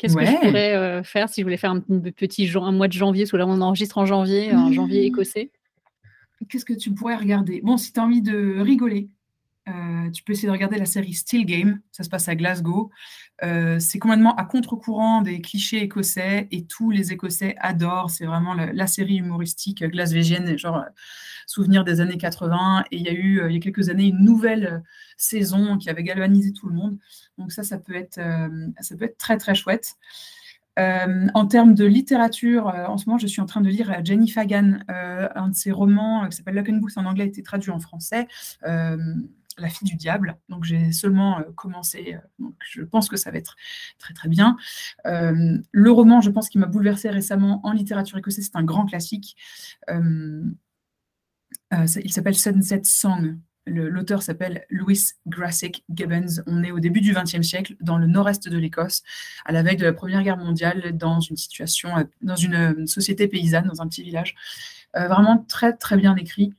Qu'est-ce 0.00 0.16
que 0.16 0.24
je 0.24 0.46
pourrais 0.46 0.74
euh, 0.74 1.02
faire 1.02 1.28
si 1.28 1.42
je 1.42 1.44
voulais 1.44 1.58
faire 1.58 1.72
un 1.72 1.80
petit 1.80 2.50
un 2.54 2.72
mois 2.72 2.88
de 2.88 2.94
janvier, 2.94 3.26
sous 3.26 3.36
là 3.36 3.46
on 3.46 3.60
enregistre 3.60 3.98
en 3.98 4.06
janvier, 4.06 4.50
janvier 4.72 5.02
mmh. 5.02 5.12
écossais 5.12 5.50
Qu'est-ce 6.48 6.64
que 6.64 6.72
tu 6.72 6.94
pourrais 6.94 7.16
regarder? 7.16 7.60
Bon, 7.62 7.76
si 7.76 7.92
tu 7.92 8.00
as 8.00 8.02
envie 8.02 8.22
de 8.22 8.58
rigoler, 8.60 9.10
euh, 9.68 10.10
tu 10.10 10.22
peux 10.22 10.32
essayer 10.32 10.48
de 10.48 10.52
regarder 10.52 10.78
la 10.78 10.86
série 10.86 11.12
Still 11.12 11.44
Game, 11.44 11.80
ça 11.92 12.02
se 12.02 12.08
passe 12.08 12.28
à 12.28 12.34
Glasgow. 12.34 12.90
Euh, 13.42 13.78
c'est 13.78 13.98
complètement 13.98 14.34
à 14.36 14.44
contre-courant 14.44 15.22
des 15.22 15.40
clichés 15.40 15.82
écossais 15.82 16.46
et 16.50 16.64
tous 16.66 16.90
les 16.90 17.12
Écossais 17.12 17.54
adorent. 17.58 18.10
C'est 18.10 18.26
vraiment 18.26 18.54
la, 18.54 18.86
série 18.86 19.16
humoristique 19.16 19.82
glasvégienne, 19.84 20.58
genre 20.58 20.84
souvenir 21.46 21.84
des 21.84 22.00
années 22.00 22.18
80. 22.18 22.84
Et 22.90 22.96
il 22.96 23.02
y 23.02 23.08
a 23.08 23.12
eu, 23.12 23.42
il 23.48 23.54
y 23.54 23.56
a 23.56 23.60
quelques 23.60 23.88
années, 23.88 24.06
une 24.06 24.24
nouvelle 24.24 24.82
saison 25.16 25.78
qui 25.78 25.88
avait 25.88 26.02
galvanisé 26.02 26.52
tout 26.52 26.68
le 26.68 26.74
monde. 26.74 26.98
Donc 27.38 27.52
ça, 27.52 27.62
ça 27.62 27.78
peut 27.78 27.94
être, 27.94 28.20
ça 28.80 28.96
peut 28.96 29.04
être 29.04 29.18
très 29.18 29.38
très 29.38 29.54
chouette. 29.54 29.96
en 30.76 31.46
termes 31.46 31.74
de 31.74 31.84
littérature, 31.84 32.66
en 32.66 32.98
ce 32.98 33.06
moment, 33.06 33.18
je 33.18 33.26
suis 33.26 33.40
en 33.40 33.46
train 33.46 33.60
de 33.60 33.68
lire 33.68 34.04
Jenny 34.04 34.28
Fagan, 34.28 34.80
un 34.88 35.48
de 35.48 35.54
ses 35.54 35.72
romans 35.72 36.28
qui 36.28 36.36
s'appelle 36.36 36.56
Lock 36.56 36.68
and 36.68 36.76
Books 36.76 36.96
en 36.96 37.06
anglais, 37.06 37.24
a 37.24 37.26
été 37.28 37.42
traduit 37.42 37.70
en 37.70 37.80
français. 37.80 38.26
La 39.60 39.68
fille 39.68 39.86
du 39.86 39.96
diable. 39.96 40.38
Donc 40.48 40.64
j'ai 40.64 40.90
seulement 40.92 41.38
euh, 41.38 41.42
commencé, 41.54 42.16
euh, 42.40 42.48
je 42.60 42.82
pense 42.82 43.08
que 43.08 43.16
ça 43.16 43.30
va 43.30 43.38
être 43.38 43.56
très 43.98 44.14
très 44.14 44.28
bien. 44.28 44.56
Euh, 45.06 45.58
le 45.70 45.90
roman, 45.90 46.20
je 46.20 46.30
pense, 46.30 46.48
qui 46.48 46.58
m'a 46.58 46.66
bouleversé 46.66 47.10
récemment 47.10 47.60
en 47.64 47.72
littérature 47.72 48.16
écossaise, 48.18 48.46
c'est 48.46 48.56
un 48.56 48.64
grand 48.64 48.86
classique. 48.86 49.36
il 49.88 50.56
s'appelle 52.08 52.36
Sunset 52.36 52.82
Song. 52.84 53.38
L'auteur 53.66 54.22
s'appelle 54.22 54.64
Louis 54.70 54.98
Grassic 55.26 55.84
Gibbons. 55.94 56.42
On 56.46 56.64
est 56.64 56.70
au 56.70 56.80
début 56.80 57.02
du 57.02 57.12
XXe 57.12 57.42
siècle, 57.42 57.76
dans 57.80 57.98
le 57.98 58.06
nord-est 58.06 58.48
de 58.48 58.56
l'Écosse, 58.56 59.02
à 59.44 59.52
la 59.52 59.62
veille 59.62 59.76
de 59.76 59.84
la 59.84 59.92
Première 59.92 60.22
Guerre 60.22 60.38
mondiale, 60.38 60.96
dans 60.96 61.20
une 61.20 61.36
situation, 61.36 61.90
dans 62.22 62.36
une 62.36 62.86
société 62.86 63.28
paysanne, 63.28 63.66
dans 63.66 63.82
un 63.82 63.86
petit 63.86 64.02
village. 64.02 64.34
vraiment 64.94 65.44
très 65.48 65.74
très 65.76 65.98
bien 65.98 66.16
écrit. 66.16 66.54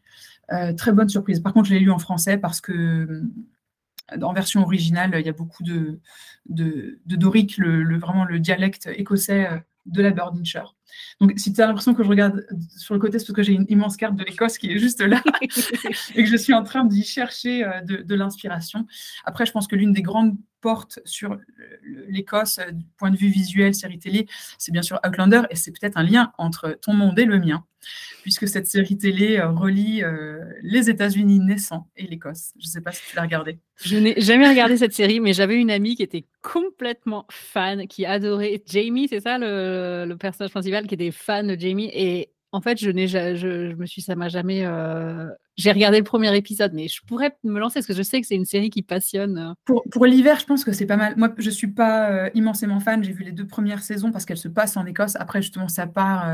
Euh, 0.51 0.73
très 0.73 0.91
bonne 0.91 1.09
surprise. 1.09 1.39
Par 1.39 1.53
contre, 1.53 1.69
je 1.69 1.73
l'ai 1.73 1.79
lu 1.79 1.91
en 1.91 1.99
français 1.99 2.37
parce 2.37 2.61
que 2.61 2.73
euh, 2.73 3.21
en 4.21 4.33
version 4.33 4.61
originale, 4.61 5.11
il 5.17 5.25
y 5.25 5.29
a 5.29 5.33
beaucoup 5.33 5.63
de, 5.63 5.99
de, 6.49 6.99
Doric, 7.05 7.59
vraiment 7.59 8.25
le 8.25 8.39
dialecte 8.39 8.87
écossais 8.87 9.47
euh, 9.47 9.57
de 9.85 10.01
la 10.01 10.11
Birdinshire. 10.11 10.75
Donc, 11.19 11.33
si 11.37 11.53
tu 11.53 11.61
as 11.61 11.67
l'impression 11.67 11.93
que 11.93 12.03
je 12.03 12.09
regarde 12.09 12.45
sur 12.77 12.93
le 12.93 12.99
côté, 12.99 13.19
c'est 13.19 13.25
parce 13.25 13.35
que 13.35 13.43
j'ai 13.43 13.53
une 13.53 13.65
immense 13.69 13.97
carte 13.97 14.15
de 14.15 14.23
l'Écosse 14.23 14.57
qui 14.57 14.71
est 14.71 14.77
juste 14.77 15.01
là 15.01 15.21
et 15.41 16.23
que 16.23 16.29
je 16.29 16.37
suis 16.37 16.53
en 16.53 16.63
train 16.63 16.85
d'y 16.85 17.03
chercher 17.03 17.69
de, 17.85 17.97
de 17.97 18.15
l'inspiration. 18.15 18.85
Après, 19.25 19.45
je 19.45 19.51
pense 19.51 19.67
que 19.67 19.75
l'une 19.75 19.93
des 19.93 20.01
grandes 20.01 20.35
porte 20.61 20.99
sur 21.05 21.37
l'Écosse 21.83 22.59
euh, 22.59 22.71
du 22.71 22.85
point 22.97 23.09
de 23.09 23.17
vue 23.17 23.29
visuel, 23.29 23.73
série 23.73 23.99
télé, 23.99 24.27
c'est 24.57 24.71
bien 24.71 24.83
sûr 24.83 24.99
Outlander, 25.05 25.41
et 25.49 25.55
c'est 25.55 25.71
peut-être 25.71 25.97
un 25.97 26.03
lien 26.03 26.31
entre 26.37 26.77
ton 26.81 26.93
monde 26.93 27.17
et 27.19 27.25
le 27.25 27.39
mien, 27.39 27.65
puisque 28.21 28.47
cette 28.47 28.67
série 28.67 28.97
télé 28.97 29.37
euh, 29.37 29.49
relie 29.49 30.03
euh, 30.03 30.39
les 30.61 30.89
États-Unis 30.89 31.39
naissants 31.39 31.87
et 31.97 32.05
l'Écosse. 32.07 32.53
Je 32.59 32.67
ne 32.67 32.69
sais 32.69 32.81
pas 32.81 32.91
si 32.91 33.01
tu 33.09 33.15
l'as 33.15 33.23
regardée. 33.23 33.57
Je 33.83 33.97
n'ai 33.97 34.19
jamais 34.21 34.47
regardé 34.47 34.77
cette 34.77 34.93
série, 34.93 35.19
mais 35.19 35.33
j'avais 35.33 35.55
une 35.55 35.71
amie 35.71 35.95
qui 35.95 36.03
était 36.03 36.25
complètement 36.43 37.25
fan, 37.29 37.87
qui 37.87 38.05
adorait 38.05 38.61
Jamie, 38.67 39.07
c'est 39.07 39.21
ça 39.21 39.39
le, 39.39 40.05
le 40.07 40.17
personnage 40.17 40.51
principal, 40.51 40.80
qui 40.87 40.95
était 40.95 41.11
fan 41.11 41.47
de 41.47 41.59
Jamie, 41.59 41.89
et 41.93 42.29
en 42.53 42.61
fait, 42.61 42.77
je 42.79 42.89
n'ai, 42.89 43.07
je, 43.07 43.73
me 43.75 43.85
suis, 43.85 44.01
ça 44.01 44.15
m'a 44.15 44.27
jamais. 44.27 44.65
Euh, 44.65 45.29
j'ai 45.55 45.71
regardé 45.71 45.97
le 45.97 46.03
premier 46.03 46.35
épisode, 46.35 46.73
mais 46.73 46.87
je 46.89 47.01
pourrais 47.05 47.37
me 47.43 47.59
lancer 47.59 47.75
parce 47.75 47.87
que 47.87 47.93
je 47.93 48.01
sais 48.03 48.19
que 48.19 48.27
c'est 48.27 48.35
une 48.35 48.45
série 48.45 48.69
qui 48.69 48.81
passionne. 48.81 49.37
Euh. 49.37 49.53
Pour, 49.63 49.83
pour 49.89 50.05
l'hiver, 50.05 50.37
je 50.39 50.45
pense 50.45 50.65
que 50.65 50.73
c'est 50.73 50.85
pas 50.85 50.97
mal. 50.97 51.13
Moi, 51.15 51.33
je 51.37 51.49
suis 51.49 51.67
pas 51.67 52.11
euh, 52.11 52.29
immensément 52.33 52.79
fan. 52.81 53.03
J'ai 53.03 53.13
vu 53.13 53.23
les 53.23 53.31
deux 53.31 53.47
premières 53.47 53.83
saisons 53.83 54.11
parce 54.11 54.25
qu'elles 54.25 54.37
se 54.37 54.49
passent 54.49 54.75
en 54.75 54.85
Écosse. 54.85 55.15
Après, 55.15 55.41
justement, 55.41 55.69
ça 55.69 55.87
part 55.87 56.27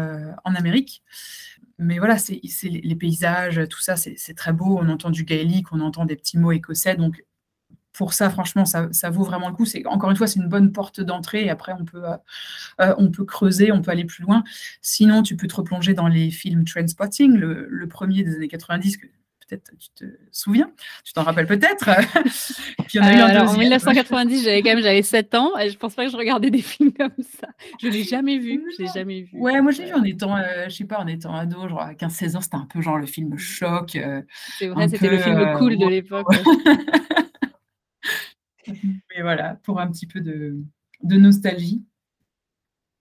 en 0.43 0.56
Amérique. 0.56 1.04
Mais 1.78 2.00
voilà, 2.00 2.18
c'est, 2.18 2.41
les, 2.64 2.95
paysages, 2.95 3.62
tout 3.70 3.80
ça, 3.80 3.95
c'est, 3.95 4.34
très 4.36 4.54
beau. 4.54 4.80
On 4.82 4.89
entend 4.89 5.12
du 5.12 5.24
gaélique, 5.24 5.72
on 5.72 5.82
entend 5.82 6.06
des 6.06 6.16
petits 6.16 6.39
mots 6.39 6.52
écossais. 6.52 6.95
Donc, 6.95 7.24
pour 7.93 8.13
ça, 8.13 8.29
franchement, 8.29 8.65
ça, 8.65 9.09
vaut 9.09 9.23
vraiment 9.23 9.49
le 9.49 9.55
coup. 9.55 9.65
C'est 9.65 9.85
encore 9.88 10.11
une 10.11 10.17
fois, 10.17 10.27
c'est 10.27 10.39
une 10.39 10.47
bonne 10.47 10.71
porte 10.71 11.01
d'entrée. 11.01 11.45
Et 11.45 11.49
après, 11.49 11.73
on 11.73 11.83
peut, 11.83 12.03
euh, 12.05 12.17
euh, 12.81 12.93
on 12.97 13.09
peut 13.09 13.25
creuser, 13.25 13.71
on 13.71 13.81
peut 13.81 13.91
aller 13.91 14.05
plus 14.05 14.23
loin. 14.23 14.43
Sinon, 14.81 15.23
tu 15.23 15.35
peux 15.35 15.47
te 15.47 15.55
replonger 15.55 15.93
dans 15.93 16.07
les 16.07 16.29
films 16.29 16.63
Trainspotting, 16.63 17.35
le, 17.35 17.67
le 17.69 17.88
premier 17.88 18.23
des 18.23 18.35
années 18.35 18.47
90 18.47 18.97
que 18.97 19.07
peut-être 19.47 19.71
tu 19.79 19.89
te 19.95 20.05
souviens, 20.31 20.69
tu 21.03 21.13
t'en 21.13 21.23
rappelles 21.23 21.47
peut-être. 21.47 21.89
en, 22.99 23.01
euh, 23.01 23.47
en 23.47 23.57
1990, 23.57 24.43
j'avais 24.43 24.61
quand 24.61 24.69
même 24.75 24.83
j'avais 24.83 25.01
7 25.01 25.35
ans 25.35 25.57
et 25.57 25.69
je 25.69 25.77
pense 25.77 25.95
pas 25.95 26.05
que 26.05 26.11
je 26.11 26.17
regardais 26.17 26.49
des 26.51 26.61
films 26.61 26.91
comme 26.91 27.11
ça. 27.19 27.47
Je 27.81 27.88
l'ai 27.88 28.03
jamais 28.03 28.38
vu, 28.38 28.63
je 28.77 28.83
l'ai 28.83 28.89
jamais 28.93 29.21
vu. 29.21 29.39
Ouais, 29.39 29.61
moi 29.61 29.71
j'ai 29.71 29.85
vu 29.85 29.93
en 29.93 30.03
étant 30.03 30.35
je 30.67 30.73
sais 30.73 30.85
pas 30.85 30.99
en 30.99 31.07
étant 31.07 31.33
ado, 31.33 31.67
genre 31.67 31.81
à 31.81 31.95
15 31.95 32.13
16 32.13 32.35
ans, 32.35 32.41
c'était 32.41 32.57
un 32.57 32.67
peu 32.71 32.81
genre 32.81 32.97
le 32.97 33.07
film 33.07 33.38
choc. 33.38 33.97
c'est 34.59 34.67
vrai, 34.67 34.89
c'était 34.89 35.09
le 35.09 35.19
film 35.19 35.57
cool 35.57 35.77
de 35.77 35.88
l'époque. 35.88 36.27
Mais 38.68 39.22
voilà, 39.22 39.59
pour 39.63 39.80
un 39.80 39.91
petit 39.91 40.07
peu 40.07 40.22
de, 40.22 40.57
nostalgie. 41.03 41.84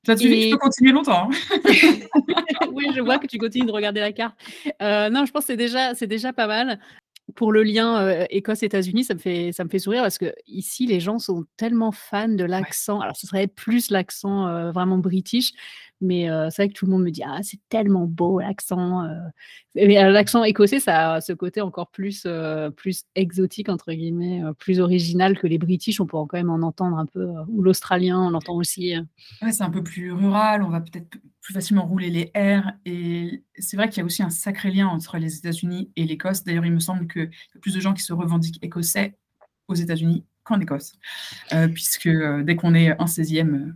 Je 0.07 0.51
peux 0.53 0.59
continuer 0.59 0.93
longtemps. 0.93 1.29
Hein. 1.31 1.61
oui, 2.73 2.87
je 2.95 3.01
vois 3.01 3.19
que 3.19 3.27
tu 3.27 3.39
continues 3.39 3.67
de 3.67 3.73
regarder 3.73 4.01
la 4.01 4.13
carte. 4.13 4.37
Euh, 4.81 5.11
non, 5.11 5.25
je 5.25 5.33
pense 5.33 5.43
que 5.43 5.47
c'est 5.49 5.57
déjà, 5.57 5.95
c'est 5.95 6.07
déjà 6.07 6.33
pas 6.33 6.47
mal. 6.47 6.79
pour 7.35 7.51
le 7.51 7.65
lien 7.65 8.01
euh, 8.01 8.25
Écosse-États-Unis, 8.31 9.03
ça 9.03 9.15
me 9.15 9.19
fait 9.19 9.51
ça 9.51 9.65
me 9.65 9.69
fait 9.69 9.81
sourire 9.81 10.03
parce 10.03 10.19
que 10.19 10.33
ici 10.47 10.87
les 10.87 11.01
gens 11.01 11.19
sont 11.19 11.45
tellement 11.57 11.91
fans 11.91 12.29
de 12.29 12.45
l'accent. 12.45 13.01
Alors 13.01 13.17
ce 13.17 13.27
serait 13.27 13.49
plus 13.49 13.91
l'accent 13.91 14.47
euh, 14.47 14.71
vraiment 14.71 14.99
british, 14.99 15.53
mais 16.01 16.31
euh, 16.31 16.49
c'est 16.51 16.63
vrai 16.63 16.69
que 16.69 16.75
tout 16.75 16.87
le 16.87 16.93
monde 16.93 17.03
me 17.03 17.11
dit 17.11 17.23
ah 17.25 17.39
c'est 17.43 17.61
tellement 17.69 18.07
beau 18.07 18.41
l'accent. 18.41 19.07
l'accent 19.75 20.45
écossais, 20.45 20.81
ça 20.81 21.15
a 21.15 21.21
ce 21.21 21.33
côté 21.33 21.61
encore 21.61 21.91
plus 21.91 22.27
plus 22.77 23.05
exotique 23.15 23.69
entre 23.69 23.93
guillemets, 23.93 24.43
plus 24.59 24.81
original 24.81 25.39
que 25.39 25.47
les 25.47 25.59
british. 25.59 26.01
On 26.01 26.07
peut 26.07 26.17
quand 26.17 26.35
même 26.35 26.51
en 26.51 26.63
entendre 26.63 26.99
un 26.99 27.07
peu, 27.07 27.27
ou 27.49 27.63
l'australien, 27.63 28.21
on 28.21 28.31
l'entend 28.31 28.55
aussi. 28.55 28.95
Ouais, 29.43 29.53
c'est 29.53 29.65
un 29.65 29.71
peu 29.71 29.83
plus 29.83 30.13
rural. 30.13 30.63
On 30.63 30.69
va 30.69 30.81
peut-être 30.81 31.19
plus 31.47 31.55
facilement 31.55 31.87
rouler 31.87 32.11
les 32.11 32.33
R. 32.35 32.73
Et 32.85 33.45
c'est 33.57 33.77
vrai 33.77 33.89
qu'il 33.89 33.99
y 33.99 34.03
a 34.03 34.05
aussi 34.05 34.23
un 34.23 34.31
sacré 34.31 34.73
lien 34.73 34.89
entre 34.89 35.17
les 35.17 35.39
États-Unis 35.39 35.93
et 35.95 36.05
l'Écosse. 36.05 36.43
D'ailleurs, 36.43 36.67
il 36.67 36.73
me 36.73 36.81
semble 36.81 37.07
qu'il 37.07 37.23
y 37.23 37.57
a 37.57 37.61
plus 37.61 37.75
de 37.75 37.81
gens 37.81 37.95
qui 37.95 38.03
se 38.03 38.13
revendiquent 38.13 38.59
écossais 38.63 39.17
aux 39.69 39.75
États-Unis 39.75 40.25
qu'en 40.43 40.61
Écosse, 40.61 40.93
euh, 41.53 41.69
puisque 41.69 42.07
euh, 42.07 42.43
dès 42.43 42.57
qu'on 42.57 42.75
est 42.75 42.91
un 42.91 43.05
16e 43.05 43.75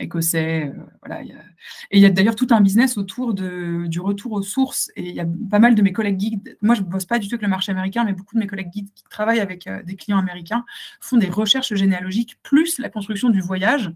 euh, 0.00 0.04
écossais, 0.04 0.72
voilà. 1.00 1.22
Et 1.22 1.98
il 1.98 2.00
y 2.00 2.06
a 2.06 2.10
d'ailleurs 2.10 2.36
tout 2.36 2.48
un 2.50 2.60
business 2.60 2.96
autour 2.96 3.34
du 3.34 4.00
retour 4.00 4.32
aux 4.32 4.42
sources. 4.42 4.90
Et 4.96 5.08
il 5.08 5.14
y 5.14 5.20
a 5.20 5.26
pas 5.50 5.58
mal 5.58 5.74
de 5.74 5.82
mes 5.82 5.92
collègues 5.92 6.16
guides, 6.16 6.58
moi 6.62 6.74
je 6.74 6.82
ne 6.82 6.86
bosse 6.86 7.04
pas 7.04 7.18
du 7.18 7.28
tout 7.28 7.34
avec 7.34 7.42
le 7.42 7.48
marché 7.48 7.72
américain, 7.72 8.04
mais 8.04 8.12
beaucoup 8.12 8.34
de 8.34 8.40
mes 8.40 8.46
collègues 8.46 8.70
guides 8.70 8.92
qui 8.94 9.04
travaillent 9.04 9.40
avec 9.40 9.68
des 9.84 9.96
clients 9.96 10.18
américains 10.18 10.64
font 11.00 11.16
des 11.16 11.28
recherches 11.28 11.74
généalogiques, 11.74 12.38
plus 12.42 12.78
la 12.78 12.88
construction 12.88 13.30
du 13.30 13.40
voyage 13.40 13.92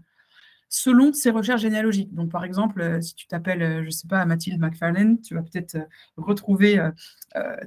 selon 0.69 1.13
ses 1.13 1.29
recherches 1.29 1.61
généalogiques. 1.61 2.13
Donc, 2.13 2.29
par 2.29 2.43
exemple, 2.43 2.81
euh, 2.81 3.01
si 3.01 3.15
tu 3.15 3.27
t'appelles, 3.27 3.61
euh, 3.61 3.81
je 3.81 3.85
ne 3.85 3.91
sais 3.91 4.07
pas, 4.07 4.25
Mathilde 4.25 4.59
McFarlane, 4.59 5.21
tu 5.21 5.35
vas 5.35 5.41
peut-être 5.41 5.75
euh, 5.75 5.85
retrouver 6.17 6.79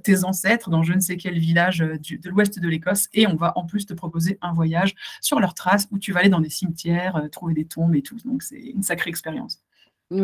tes 0.03 0.25
ancêtres 0.25 0.69
dans 0.69 0.83
je 0.83 0.93
ne 0.93 0.99
sais 0.99 1.17
quel 1.17 1.39
village 1.39 1.79
de 1.79 2.29
l'ouest 2.29 2.59
de 2.59 2.69
l'Écosse 2.69 3.09
et 3.13 3.29
on 3.29 3.37
va 3.37 3.53
en 3.57 3.67
plus 3.67 3.87
te 3.87 3.95
proposer 3.95 4.37
un 4.43 4.53
voyage 4.53 4.97
sur 5.21 5.39
leurs 5.39 5.55
traces 5.55 5.87
où 5.93 5.99
tu 5.99 6.13
vas 6.13 6.21
aller 6.21 6.29
dans 6.29 6.41
des 6.41 6.51
cimetières, 6.51 7.29
trouver 7.31 7.55
des 7.55 7.67
tombes 7.67 7.95
et 7.95 8.03
tout. 8.03 8.17
Donc, 8.25 8.43
c'est 8.43 8.59
une 8.59 8.83
sacrée 8.83 9.11
expérience 9.11 9.61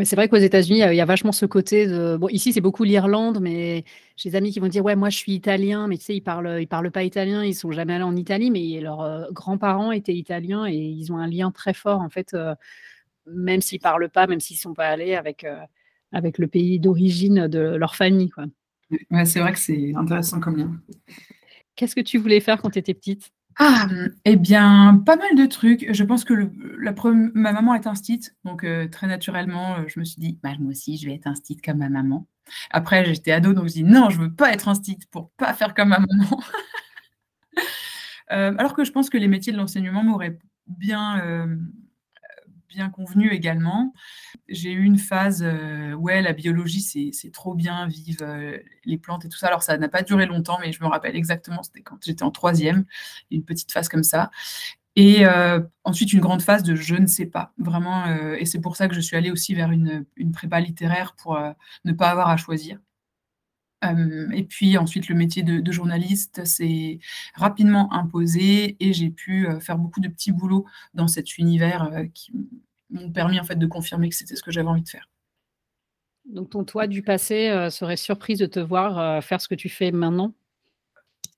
c'est 0.05 0.17
vrai 0.17 0.29
qu'aux 0.29 0.37
États-Unis, 0.37 0.81
il 0.81 0.95
y 0.95 1.01
a 1.01 1.05
vachement 1.05 1.33
ce 1.33 1.47
côté 1.47 1.87
de. 1.87 2.17
Bon, 2.17 2.29
ici, 2.29 2.53
c'est 2.53 2.61
beaucoup 2.61 2.83
l'Irlande, 2.83 3.39
mais 3.41 3.85
j'ai 4.17 4.31
des 4.31 4.37
amis 4.37 4.51
qui 4.51 4.59
vont 4.59 4.67
dire 4.67 4.85
Ouais, 4.85 4.97
moi, 4.97 5.11
je 5.11 5.17
suis 5.17 5.33
italien, 5.33 5.87
mais 5.87 5.97
tu 5.97 6.05
sais, 6.05 6.17
ils 6.17 6.23
parlent, 6.23 6.59
ils 6.61 6.67
parlent 6.67 6.91
pas 6.91 7.05
italien, 7.05 7.45
ils 7.45 7.55
sont 7.55 7.71
jamais 7.71 7.95
allés 7.95 8.03
en 8.03 8.17
Italie, 8.17 8.51
mais 8.51 8.81
leurs 8.81 9.03
euh, 9.03 9.27
grands-parents 9.31 9.93
étaient 9.93 10.15
italiens 10.15 10.67
et 10.67 10.75
ils 10.75 11.13
ont 11.13 11.19
un 11.19 11.29
lien 11.29 11.53
très 11.53 11.73
fort, 11.73 12.01
en 12.01 12.09
fait, 12.09 12.35
euh, 12.35 12.55
même 13.27 13.61
s'ils 13.61 13.81
parlent 13.81 14.09
pas, 14.09 14.27
même 14.27 14.41
s'ils 14.41 14.57
sont 14.57 14.75
pas 14.75 14.89
allés 14.89 15.15
avec, 15.15 15.45
euh, 15.45 15.61
avec 16.13 16.39
le 16.39 16.49
pays 16.49 16.81
d'origine 16.81 17.47
de 17.47 17.61
leur 17.61 17.95
famille. 17.95 18.31
Quoi. 18.31 18.47
Ouais, 19.11 19.25
c'est 19.25 19.41
vrai 19.41 19.53
que 19.53 19.59
c'est 19.59 19.95
intéressant 19.95 20.41
comme 20.41 20.57
lien. 20.57 20.73
Qu'est-ce 21.77 21.95
que 21.95 22.01
tu 22.01 22.19
voulais 22.19 22.41
faire 22.41 22.61
quand 22.61 22.71
tu 22.71 22.79
étais 22.79 22.95
petite? 22.95 23.31
Ah, 23.59 23.89
eh 24.27 24.37
bien, 24.37 25.03
pas 25.07 25.17
mal 25.17 25.35
de 25.35 25.47
trucs. 25.47 25.87
Je 25.91 26.05
pense 26.05 26.25
que 26.25 26.35
ma 27.35 27.53
maman 27.53 27.75
est 27.75 27.87
instite, 27.87 28.37
donc 28.45 28.65
euh, 28.65 28.87
très 28.89 29.07
naturellement, 29.07 29.77
euh, 29.79 29.85
je 29.89 29.99
me 29.99 30.05
suis 30.05 30.21
dit, 30.21 30.39
bah, 30.43 30.51
moi 30.59 30.71
aussi, 30.71 30.99
je 30.99 31.07
vais 31.07 31.15
être 31.15 31.27
instite 31.27 31.65
comme 31.65 31.79
ma 31.79 31.89
maman. 31.89 32.27
Après, 32.71 33.05
j'étais 33.07 33.33
ado, 33.33 33.55
donc 33.55 33.69
je 33.69 33.73
dis, 33.73 33.85
non, 33.85 34.11
je 34.11 34.19
veux 34.21 34.33
pas 34.33 34.53
être 34.53 34.69
instite 34.69 35.07
pour 35.11 35.31
pas 35.33 35.55
faire 35.55 35.75
comme 35.75 35.89
ma 35.91 35.99
maman. 36.01 36.43
Euh, 38.33 38.53
alors 38.59 38.75
que 38.75 38.83
je 38.83 38.91
pense 38.91 39.09
que 39.09 39.17
les 39.17 39.29
métiers 39.29 39.53
de 39.53 39.57
l'enseignement 39.57 40.03
m'auraient 40.03 40.37
bien, 40.67 41.47
bien 42.69 42.91
convenu 42.91 43.31
également. 43.31 43.93
J'ai 44.49 44.73
eu 44.73 44.83
une 44.83 44.99
phase, 44.99 45.43
euh, 45.43 45.93
ouais, 45.95 46.23
la 46.23 46.33
biologie, 46.33 46.81
c'est 47.13 47.31
trop 47.33 47.55
bien, 47.55 47.87
vive 47.87 48.19
euh, 48.23 48.59
les 48.85 48.99
plantes 48.99 49.25
et 49.25 49.29
tout 49.29 49.39
ça. 49.39 49.49
Alors, 49.49 49.63
ça 49.63 49.77
n'a 49.79 49.89
pas 49.89 50.03
duré 50.03 50.27
longtemps, 50.27 50.59
mais 50.61 50.73
je 50.73 50.83
me 50.83 50.89
rappelle 50.89 51.17
exactement, 51.17 51.63
c'était 51.63 51.83
quand 51.83 51.99
j'étais 52.05 52.23
en 52.23 52.31
troisième, 52.31 52.85
une 53.31 53.45
petite 53.45 53.73
phase 53.73 53.89
comme 53.89 54.05
ça. 54.05 54.31
Et 54.97 55.27
euh, 55.27 55.61
ensuite, 55.85 56.13
une 56.13 56.21
grande 56.21 56.43
phase 56.43 56.63
de 56.63 56.75
je 56.75 56.95
ne 56.95 57.07
sais 57.07 57.27
pas, 57.27 57.53
vraiment. 57.59 58.07
et 58.37 58.47
c'est 58.47 58.61
pour 58.61 58.77
ça 58.77 58.89
que 58.89 58.95
je 58.95 59.01
suis 59.01 59.17
allée 59.17 59.31
aussi 59.31 59.55
vers 59.55 59.71
une, 59.71 60.07
une 60.17 60.33
prépa 60.33 60.61
littéraire 60.61 61.15
pour 61.17 61.39
ne 61.85 61.93
pas 61.93 62.11
avoir 62.11 62.29
à 62.31 62.37
choisir. 62.37 62.79
Et 64.33 64.45
puis 64.45 64.79
ensuite, 64.79 65.09
le 65.09 65.15
métier 65.15 65.43
de, 65.43 65.61
de 65.61 65.73
journaliste 65.73 66.45
s'est 66.45 66.99
rapidement 67.35 67.93
imposé 67.93 68.77
et 68.81 68.93
j'ai 68.93 69.11
pu 69.11 69.47
faire 69.61 69.79
beaucoup 69.79 70.01
de 70.01 70.09
petits 70.09 70.33
boulots 70.33 70.67
dans 70.95 71.09
cet 71.09 71.39
univers 71.39 71.91
qui, 72.15 72.33
m'ont 72.91 73.11
permis 73.11 73.41
en 73.41 73.45
fait 73.45 73.57
de 73.57 73.67
confirmer 73.67 74.09
que 74.09 74.15
c'était 74.15 74.37
ce 74.37 74.43
que 74.43 74.51
j'avais 74.51 74.69
envie 74.69 74.83
de 74.83 74.89
faire. 74.89 75.09
Donc 76.25 76.51
ton 76.51 76.65
toi 76.65 76.87
du 76.87 77.03
passé 77.03 77.49
euh, 77.49 77.71
serait 77.71 77.97
surprise 77.97 78.39
de 78.39 78.47
te 78.47 78.59
voir 78.59 78.99
euh, 78.99 79.21
faire 79.21 79.41
ce 79.41 79.49
que 79.49 79.55
tu 79.55 79.69
fais 79.69 79.93
maintenant? 79.93 80.35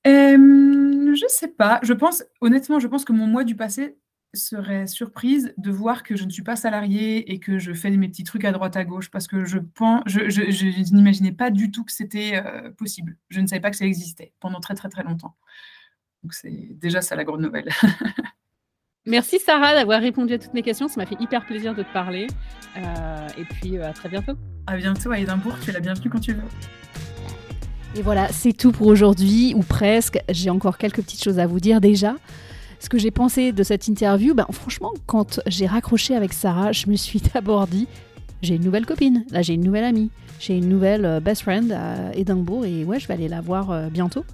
Euh, 0.06 1.14
Je 1.14 1.26
sais 1.28 1.48
pas. 1.48 1.80
Je 1.82 1.92
pense 1.92 2.24
honnêtement, 2.40 2.78
je 2.78 2.88
pense 2.88 3.04
que 3.04 3.12
mon 3.12 3.26
moi 3.26 3.44
du 3.44 3.54
passé 3.54 3.98
serait 4.34 4.86
surprise 4.86 5.54
de 5.56 5.70
voir 5.70 6.02
que 6.02 6.16
je 6.16 6.24
ne 6.24 6.30
suis 6.30 6.42
pas 6.42 6.56
salariée 6.56 7.32
et 7.32 7.40
que 7.40 7.58
je 7.58 7.72
fais 7.72 7.90
mes 7.90 8.08
petits 8.08 8.24
trucs 8.24 8.44
à 8.44 8.52
droite 8.52 8.76
à 8.76 8.84
gauche 8.84 9.10
parce 9.10 9.26
que 9.26 9.44
je 9.44 9.58
pense, 9.58 10.02
je, 10.06 10.28
je, 10.28 10.94
n'imaginais 10.94 11.32
pas 11.32 11.50
du 11.50 11.70
tout 11.70 11.84
que 11.84 11.92
c'était 11.92 12.42
euh, 12.44 12.70
possible. 12.70 13.16
Je 13.30 13.40
ne 13.40 13.46
savais 13.46 13.60
pas 13.60 13.70
que 13.70 13.76
ça 13.76 13.86
existait 13.86 14.32
pendant 14.40 14.60
très 14.60 14.74
très 14.74 14.88
très 14.88 15.02
longtemps. 15.02 15.36
Donc 16.22 16.34
c'est 16.34 16.68
déjà 16.72 17.00
ça 17.00 17.16
la 17.16 17.24
grande 17.24 17.40
nouvelle. 17.40 17.68
Merci 19.06 19.38
Sarah 19.38 19.74
d'avoir 19.74 20.02
répondu 20.02 20.34
à 20.34 20.38
toutes 20.38 20.52
mes 20.52 20.62
questions. 20.62 20.88
Ça 20.88 21.00
m'a 21.00 21.06
fait 21.06 21.18
hyper 21.20 21.46
plaisir 21.46 21.74
de 21.74 21.82
te 21.82 21.92
parler. 21.92 22.26
Euh, 22.76 23.28
et 23.38 23.44
puis 23.44 23.78
euh, 23.78 23.88
à 23.88 23.92
très 23.94 24.10
bientôt. 24.10 24.34
À 24.66 24.76
bientôt 24.76 25.10
à 25.10 25.18
Édimbourg. 25.18 25.56
Tu 25.62 25.70
es 25.70 25.72
la 25.72 25.80
bienvenue 25.80 26.10
quand 26.10 26.20
tu 26.20 26.34
veux. 26.34 26.42
Et 27.96 28.02
voilà, 28.02 28.28
c'est 28.28 28.52
tout 28.52 28.70
pour 28.70 28.86
aujourd'hui, 28.86 29.54
ou 29.56 29.60
presque. 29.60 30.18
J'ai 30.28 30.50
encore 30.50 30.76
quelques 30.76 31.02
petites 31.02 31.22
choses 31.22 31.38
à 31.38 31.46
vous 31.46 31.58
dire 31.58 31.80
déjà. 31.80 32.16
Ce 32.80 32.88
que 32.88 32.98
j'ai 32.98 33.10
pensé 33.10 33.52
de 33.52 33.62
cette 33.62 33.88
interview, 33.88 34.34
ben, 34.34 34.46
franchement, 34.50 34.92
quand 35.06 35.40
j'ai 35.46 35.66
raccroché 35.66 36.14
avec 36.14 36.32
Sarah, 36.32 36.72
je 36.72 36.86
me 36.88 36.96
suis 36.96 37.20
d'abord 37.34 37.66
dit 37.66 37.86
j'ai 38.40 38.54
une 38.54 38.64
nouvelle 38.64 38.86
copine, 38.86 39.24
là 39.30 39.42
j'ai 39.42 39.54
une 39.54 39.64
nouvelle 39.64 39.84
amie, 39.84 40.10
j'ai 40.38 40.56
une 40.56 40.68
nouvelle 40.68 41.04
euh, 41.04 41.20
best 41.20 41.42
friend 41.42 41.72
à 41.72 42.14
Édimbourg 42.14 42.64
et 42.64 42.84
ouais, 42.84 43.00
je 43.00 43.08
vais 43.08 43.14
aller 43.14 43.28
la 43.28 43.40
voir 43.40 43.90
bientôt. 43.90 44.24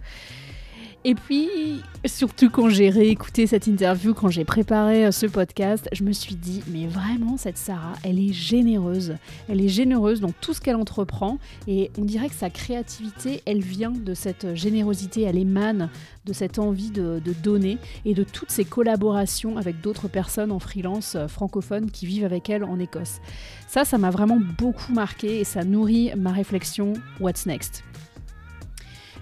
Et 1.07 1.15
puis, 1.15 1.83
surtout 2.07 2.49
quand 2.49 2.71
j'ai 2.71 2.89
réécouté 2.89 3.47
cette 3.47 3.67
interview, 3.67 4.15
quand 4.15 4.31
j'ai 4.31 4.47
préparé 4.47 5.05
euh, 5.05 5.11
ce 5.11 5.27
podcast, 5.27 5.87
je 5.93 6.03
me 6.03 6.13
suis 6.13 6.35
dit, 6.35 6.63
mais 6.69 6.87
vraiment, 6.87 7.37
cette 7.37 7.59
Sarah, 7.59 7.93
elle 8.05 8.19
est 8.19 8.33
généreuse. 8.33 9.17
Elle 9.51 9.61
est 9.61 9.69
généreuse 9.69 10.23
dans 10.23 10.33
tout 10.33 10.55
ce 10.55 10.63
qu'elle 10.63 10.77
entreprend. 10.77 11.39
Et 11.69 11.91
on 11.99 12.07
dirait 12.07 12.31
que 12.31 12.35
sa 12.35 12.49
créativité, 12.49 13.43
elle 13.45 13.61
vient 13.61 13.91
de 13.91 14.15
cette 14.15 14.55
générosité, 14.55 15.23
elle 15.23 15.37
émane 15.37 15.91
de 16.25 16.33
cette 16.33 16.59
envie 16.59 16.91
de, 16.91 17.21
donner 17.43 17.77
et 18.07 18.15
de 18.15 18.25
toutes 18.25 18.51
ses 18.51 18.65
collaborations 18.65 19.59
avec 19.59 19.83
d'autres 19.83 20.09
personnes 20.09 20.53
en 20.53 20.59
freelance 20.59 21.17
euh, 21.17 21.29
francophones 21.29 21.91
qui 21.91 22.07
vivent 22.07 22.25
avec 22.25 22.49
elle 22.49 22.65
en 22.65 22.79
Écosse. 22.79 23.21
Ça, 23.69 23.85
ça 23.85 23.99
m'a 23.99 24.11
vraiment 24.11 24.41
beaucoup 24.59 24.95
marqué 24.95 25.41
et 25.41 25.45
ça 25.45 25.65
nourrit 25.65 26.13
ma 26.17 26.33
réflexion 26.33 26.95
What's 27.21 27.45
Next? 27.45 27.85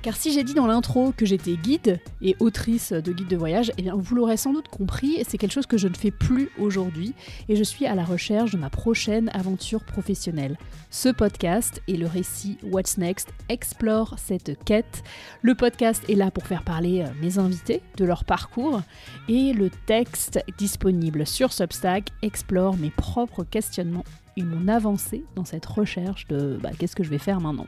Car 0.02 0.16
si 0.16 0.32
j'ai 0.32 0.42
dit 0.42 0.54
dans 0.54 0.66
l'intro 0.66 1.12
que 1.16 1.24
j'étais 1.24 1.56
guide 1.56 2.00
et 2.20 2.36
autrice 2.40 2.92
de 2.92 3.12
guide 3.12 3.28
de 3.28 3.36
voyage, 3.36 3.70
eh 3.78 3.82
bien 3.82 3.94
vous 3.94 4.14
l'aurez 4.16 4.36
sans 4.36 4.52
doute 4.52 4.68
compris, 4.68 5.22
c'est 5.28 5.38
quelque 5.38 5.52
chose 5.52 5.66
que 5.66 5.78
je 5.78 5.86
ne 5.86 5.94
fais 5.94 6.10
plus 6.10 6.50
aujourd'hui 6.58 7.14
et 7.48 7.54
je 7.54 7.62
suis 7.62 7.86
à 7.86 7.94
la 7.94 8.04
recherche 8.04 8.50
de 8.50 8.58
ma 8.58 8.68
prochaine 8.68 9.30
aventure 9.32 9.84
professionnelle. 9.84 10.58
Ce 10.90 11.08
podcast 11.08 11.80
et 11.86 11.96
le 11.96 12.06
récit 12.06 12.58
What's 12.64 12.98
Next 12.98 13.28
explore 13.48 14.16
cette 14.18 14.62
quête. 14.64 15.04
Le 15.40 15.54
podcast 15.54 16.02
est 16.08 16.14
là 16.14 16.30
pour 16.30 16.46
faire 16.46 16.64
parler 16.64 17.02
euh, 17.02 17.08
mes 17.20 17.38
invités 17.38 17.80
de 17.96 18.04
leur 18.04 18.24
parcours 18.24 18.82
et 19.28 19.52
le 19.52 19.70
texte 19.86 20.40
disponible 20.58 21.26
sur 21.26 21.52
Substack 21.52 22.10
explore 22.22 22.76
mes 22.76 22.90
propres 22.90 23.44
questionnements 23.44 24.04
et 24.36 24.42
mon 24.42 24.66
avancée 24.68 25.24
dans 25.36 25.44
cette 25.44 25.66
recherche 25.66 26.26
de 26.26 26.58
bah, 26.60 26.70
qu'est-ce 26.78 26.96
que 26.96 27.04
je 27.04 27.10
vais 27.10 27.18
faire 27.18 27.40
maintenant. 27.40 27.66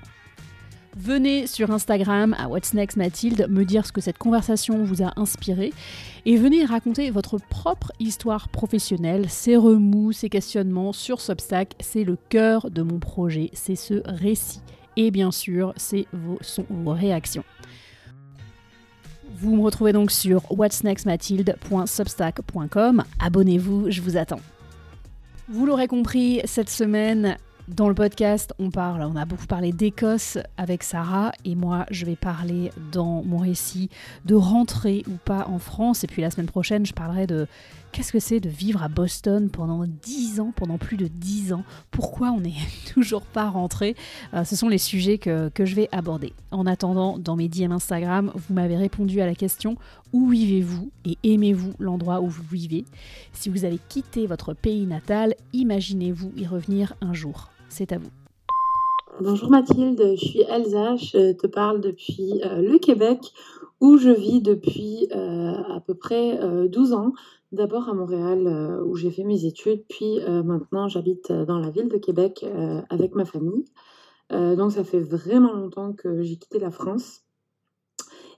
Venez 0.96 1.48
sur 1.48 1.72
Instagram 1.72 2.36
à 2.38 2.48
What's 2.48 2.72
Next 2.72 2.96
Mathilde 2.96 3.48
me 3.50 3.64
dire 3.64 3.84
ce 3.84 3.90
que 3.90 4.00
cette 4.00 4.16
conversation 4.16 4.84
vous 4.84 5.02
a 5.02 5.12
inspiré 5.16 5.72
et 6.24 6.36
venez 6.36 6.64
raconter 6.64 7.10
votre 7.10 7.38
propre 7.38 7.90
histoire 7.98 8.48
professionnelle, 8.48 9.28
ses 9.28 9.56
remous, 9.56 10.12
ses 10.12 10.28
questionnements 10.28 10.92
sur 10.92 11.20
Substack. 11.20 11.74
C'est 11.80 12.04
le 12.04 12.16
cœur 12.28 12.70
de 12.70 12.82
mon 12.82 13.00
projet, 13.00 13.50
c'est 13.54 13.74
ce 13.74 14.02
récit. 14.04 14.60
Et 14.96 15.10
bien 15.10 15.32
sûr, 15.32 15.74
c'est 15.76 16.06
vos, 16.12 16.38
vos 16.70 16.92
réactions. 16.92 17.42
Vous 19.36 19.56
me 19.56 19.62
retrouvez 19.62 19.92
donc 19.92 20.12
sur 20.12 20.44
whatsnextmathilde.substack.com. 20.56 23.02
Abonnez-vous, 23.18 23.90
je 23.90 24.00
vous 24.00 24.16
attends. 24.16 24.38
Vous 25.48 25.66
l'aurez 25.66 25.88
compris, 25.88 26.40
cette 26.44 26.70
semaine, 26.70 27.36
Dans 27.68 27.88
le 27.88 27.94
podcast, 27.94 28.52
on 28.58 28.70
parle, 28.70 29.00
on 29.00 29.16
a 29.16 29.24
beaucoup 29.24 29.46
parlé 29.46 29.72
d'Écosse 29.72 30.36
avec 30.58 30.82
Sarah 30.82 31.32
et 31.46 31.54
moi, 31.54 31.86
je 31.90 32.04
vais 32.04 32.14
parler 32.14 32.70
dans 32.92 33.22
mon 33.22 33.38
récit 33.38 33.88
de 34.26 34.34
rentrer 34.34 35.02
ou 35.08 35.12
pas 35.24 35.46
en 35.48 35.58
France. 35.58 36.04
Et 36.04 36.06
puis 36.06 36.20
la 36.20 36.30
semaine 36.30 36.46
prochaine, 36.46 36.84
je 36.84 36.92
parlerai 36.92 37.26
de 37.26 37.46
qu'est-ce 37.90 38.12
que 38.12 38.18
c'est 38.18 38.38
de 38.38 38.50
vivre 38.50 38.82
à 38.82 38.88
Boston 38.88 39.48
pendant 39.48 39.86
10 39.86 40.40
ans, 40.40 40.52
pendant 40.54 40.76
plus 40.76 40.98
de 40.98 41.08
10 41.08 41.54
ans. 41.54 41.64
Pourquoi 41.90 42.32
on 42.32 42.40
n'est 42.40 42.52
toujours 42.92 43.22
pas 43.22 43.48
rentré? 43.48 43.96
Euh, 44.34 44.44
Ce 44.44 44.56
sont 44.56 44.68
les 44.68 44.76
sujets 44.76 45.16
que, 45.16 45.48
que, 45.48 45.64
je 45.64 45.74
vais 45.74 45.88
aborder. 45.90 46.34
En 46.50 46.66
attendant, 46.66 47.18
dans 47.18 47.34
mes 47.34 47.48
DM 47.48 47.72
Instagram, 47.72 48.30
vous 48.34 48.52
m'avez 48.52 48.76
répondu 48.76 49.22
à 49.22 49.26
la 49.26 49.34
question 49.34 49.78
où 50.12 50.28
vivez-vous 50.28 50.90
et 51.06 51.16
aimez-vous 51.24 51.72
l'endroit 51.78 52.20
où 52.20 52.28
vous 52.28 52.42
vivez? 52.42 52.84
Si 53.32 53.48
vous 53.48 53.64
avez 53.64 53.78
quitté 53.88 54.26
votre 54.26 54.52
pays 54.52 54.84
natal, 54.84 55.34
imaginez-vous 55.54 56.30
y 56.36 56.46
revenir 56.46 56.92
un 57.00 57.14
jour 57.14 57.53
c'est 57.74 57.92
à 57.92 57.98
vous. 57.98 58.10
Bonjour 59.20 59.50
Mathilde, 59.50 60.14
je 60.16 60.24
suis 60.24 60.42
Elsa, 60.42 60.96
je 60.96 61.32
te 61.32 61.46
parle 61.46 61.80
depuis 61.80 62.40
euh, 62.44 62.62
le 62.62 62.78
Québec 62.78 63.20
où 63.80 63.96
je 63.98 64.10
vis 64.10 64.40
depuis 64.40 65.08
euh, 65.14 65.52
à 65.52 65.80
peu 65.80 65.94
près 65.94 66.38
12 66.68 66.92
euh, 66.92 66.96
ans. 66.96 67.12
D'abord 67.52 67.88
à 67.88 67.94
Montréal 67.94 68.82
où 68.84 68.96
j'ai 68.96 69.10
fait 69.10 69.22
mes 69.22 69.44
études, 69.44 69.84
puis 69.88 70.18
maintenant 70.26 70.88
j'habite 70.88 71.30
dans 71.30 71.60
la 71.60 71.70
ville 71.70 71.88
de 71.88 71.98
Québec 71.98 72.44
avec 72.90 73.14
ma 73.14 73.24
famille. 73.24 73.64
donc 74.30 74.72
ça 74.72 74.82
fait 74.82 74.98
vraiment 74.98 75.52
longtemps 75.52 75.92
que 75.92 76.22
j'ai 76.22 76.34
quitté 76.34 76.58
la 76.58 76.72
France. 76.72 77.23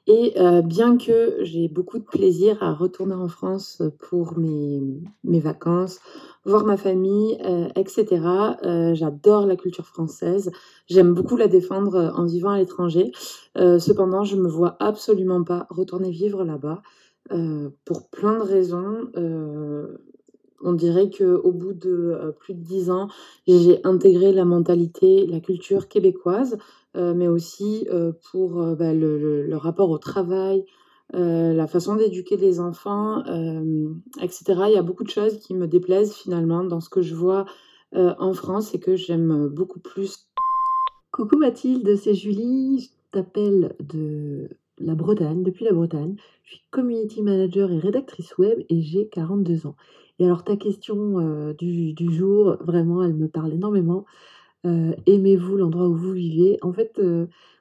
Et 0.07 0.34
bien 0.64 0.98
que 0.98 1.38
j'ai 1.42 1.66
beaucoup 1.66 1.98
de 1.98 2.04
plaisir 2.04 2.62
à 2.62 2.72
retourner 2.72 3.14
en 3.14 3.26
France 3.26 3.82
pour 3.98 4.38
mes, 4.38 4.80
mes 5.24 5.40
vacances, 5.40 5.98
voir 6.46 6.64
ma 6.64 6.76
famille, 6.76 7.36
euh, 7.44 7.68
etc. 7.74 8.57
Euh, 8.64 8.94
j'adore 8.94 9.46
la 9.46 9.57
culture 9.57 9.84
française. 9.84 10.50
J'aime 10.86 11.12
beaucoup 11.12 11.36
la 11.36 11.48
défendre 11.48 11.96
euh, 11.96 12.11
en 12.12 12.24
vivant 12.24 12.50
à 12.50 12.59
l'étranger. 12.59 13.11
cependant, 13.57 14.22
je 14.24 14.36
ne 14.36 14.42
me 14.42 14.48
vois 14.48 14.76
absolument 14.80 15.42
pas 15.42 15.66
retourner 15.70 16.11
vivre 16.11 16.44
là-bas 16.44 16.82
pour 17.84 18.09
plein 18.11 18.38
de 18.38 18.42
raisons. 18.42 19.11
On 20.66 20.72
dirait 20.72 21.10
qu'au 21.10 21.52
bout 21.52 21.72
de 21.72 22.34
plus 22.40 22.54
de 22.54 22.62
dix 22.62 22.90
ans, 22.90 23.08
j'ai 23.46 23.80
intégré 23.84 24.32
la 24.32 24.44
mentalité, 24.44 25.26
la 25.26 25.40
culture 25.40 25.88
québécoise, 25.88 26.58
mais 26.94 27.28
aussi 27.28 27.88
pour 28.30 28.76
bah, 28.76 28.92
le, 28.92 29.56
rapport 29.56 29.90
au 29.90 29.98
travail, 29.98 30.64
euh, 31.14 31.52
la 31.52 31.68
façon 31.68 31.94
d'éduquer 31.94 32.36
les 32.36 32.58
enfants, 32.58 33.24
euh, 33.28 33.88
etc. 34.20 34.44
Il 34.66 34.72
y 34.72 34.76
a 34.76 34.82
beaucoup 34.82 35.04
de 35.04 35.10
choses 35.10 35.38
qui 35.38 35.54
me 35.54 35.68
déplaisent 35.68 36.12
finalement 36.12 36.64
dans 36.64 36.80
ce 36.80 36.90
que 36.90 37.00
je 37.00 37.14
vois 37.14 37.46
euh, 37.94 38.12
en 38.18 38.32
France 38.34 38.74
et 38.74 38.80
que 38.80 38.96
j'aime 38.96 39.46
beaucoup 39.46 39.78
plus. 39.78 40.28
Coucou 41.12 41.36
Mathilde, 41.36 41.96
c'est 41.96 42.14
Julie, 42.14 42.80
je 42.80 42.88
t'appelle 43.12 43.76
de 43.78 44.50
la 44.78 44.96
Bretagne, 44.96 45.44
depuis 45.44 45.64
la 45.64 45.72
Bretagne. 45.72 46.16
Je 46.42 46.56
suis 46.56 46.64
community 46.72 47.22
manager 47.22 47.70
et 47.70 47.78
rédactrice 47.78 48.36
web 48.36 48.58
et 48.68 48.82
j'ai 48.82 49.08
42 49.08 49.68
ans. 49.68 49.76
Et 50.18 50.24
alors 50.24 50.44
ta 50.44 50.56
question 50.56 51.52
du, 51.58 51.94
jour, 52.12 52.56
vraiment, 52.60 53.02
elle 53.02 53.14
me 53.14 53.28
parle 53.28 53.52
énormément. 53.52 54.06
Aimez-vous 54.64 55.56
l'endroit 55.56 55.88
où 55.88 55.94
vous 55.94 56.12
vivez? 56.12 56.58
En 56.62 56.72
fait, 56.72 57.00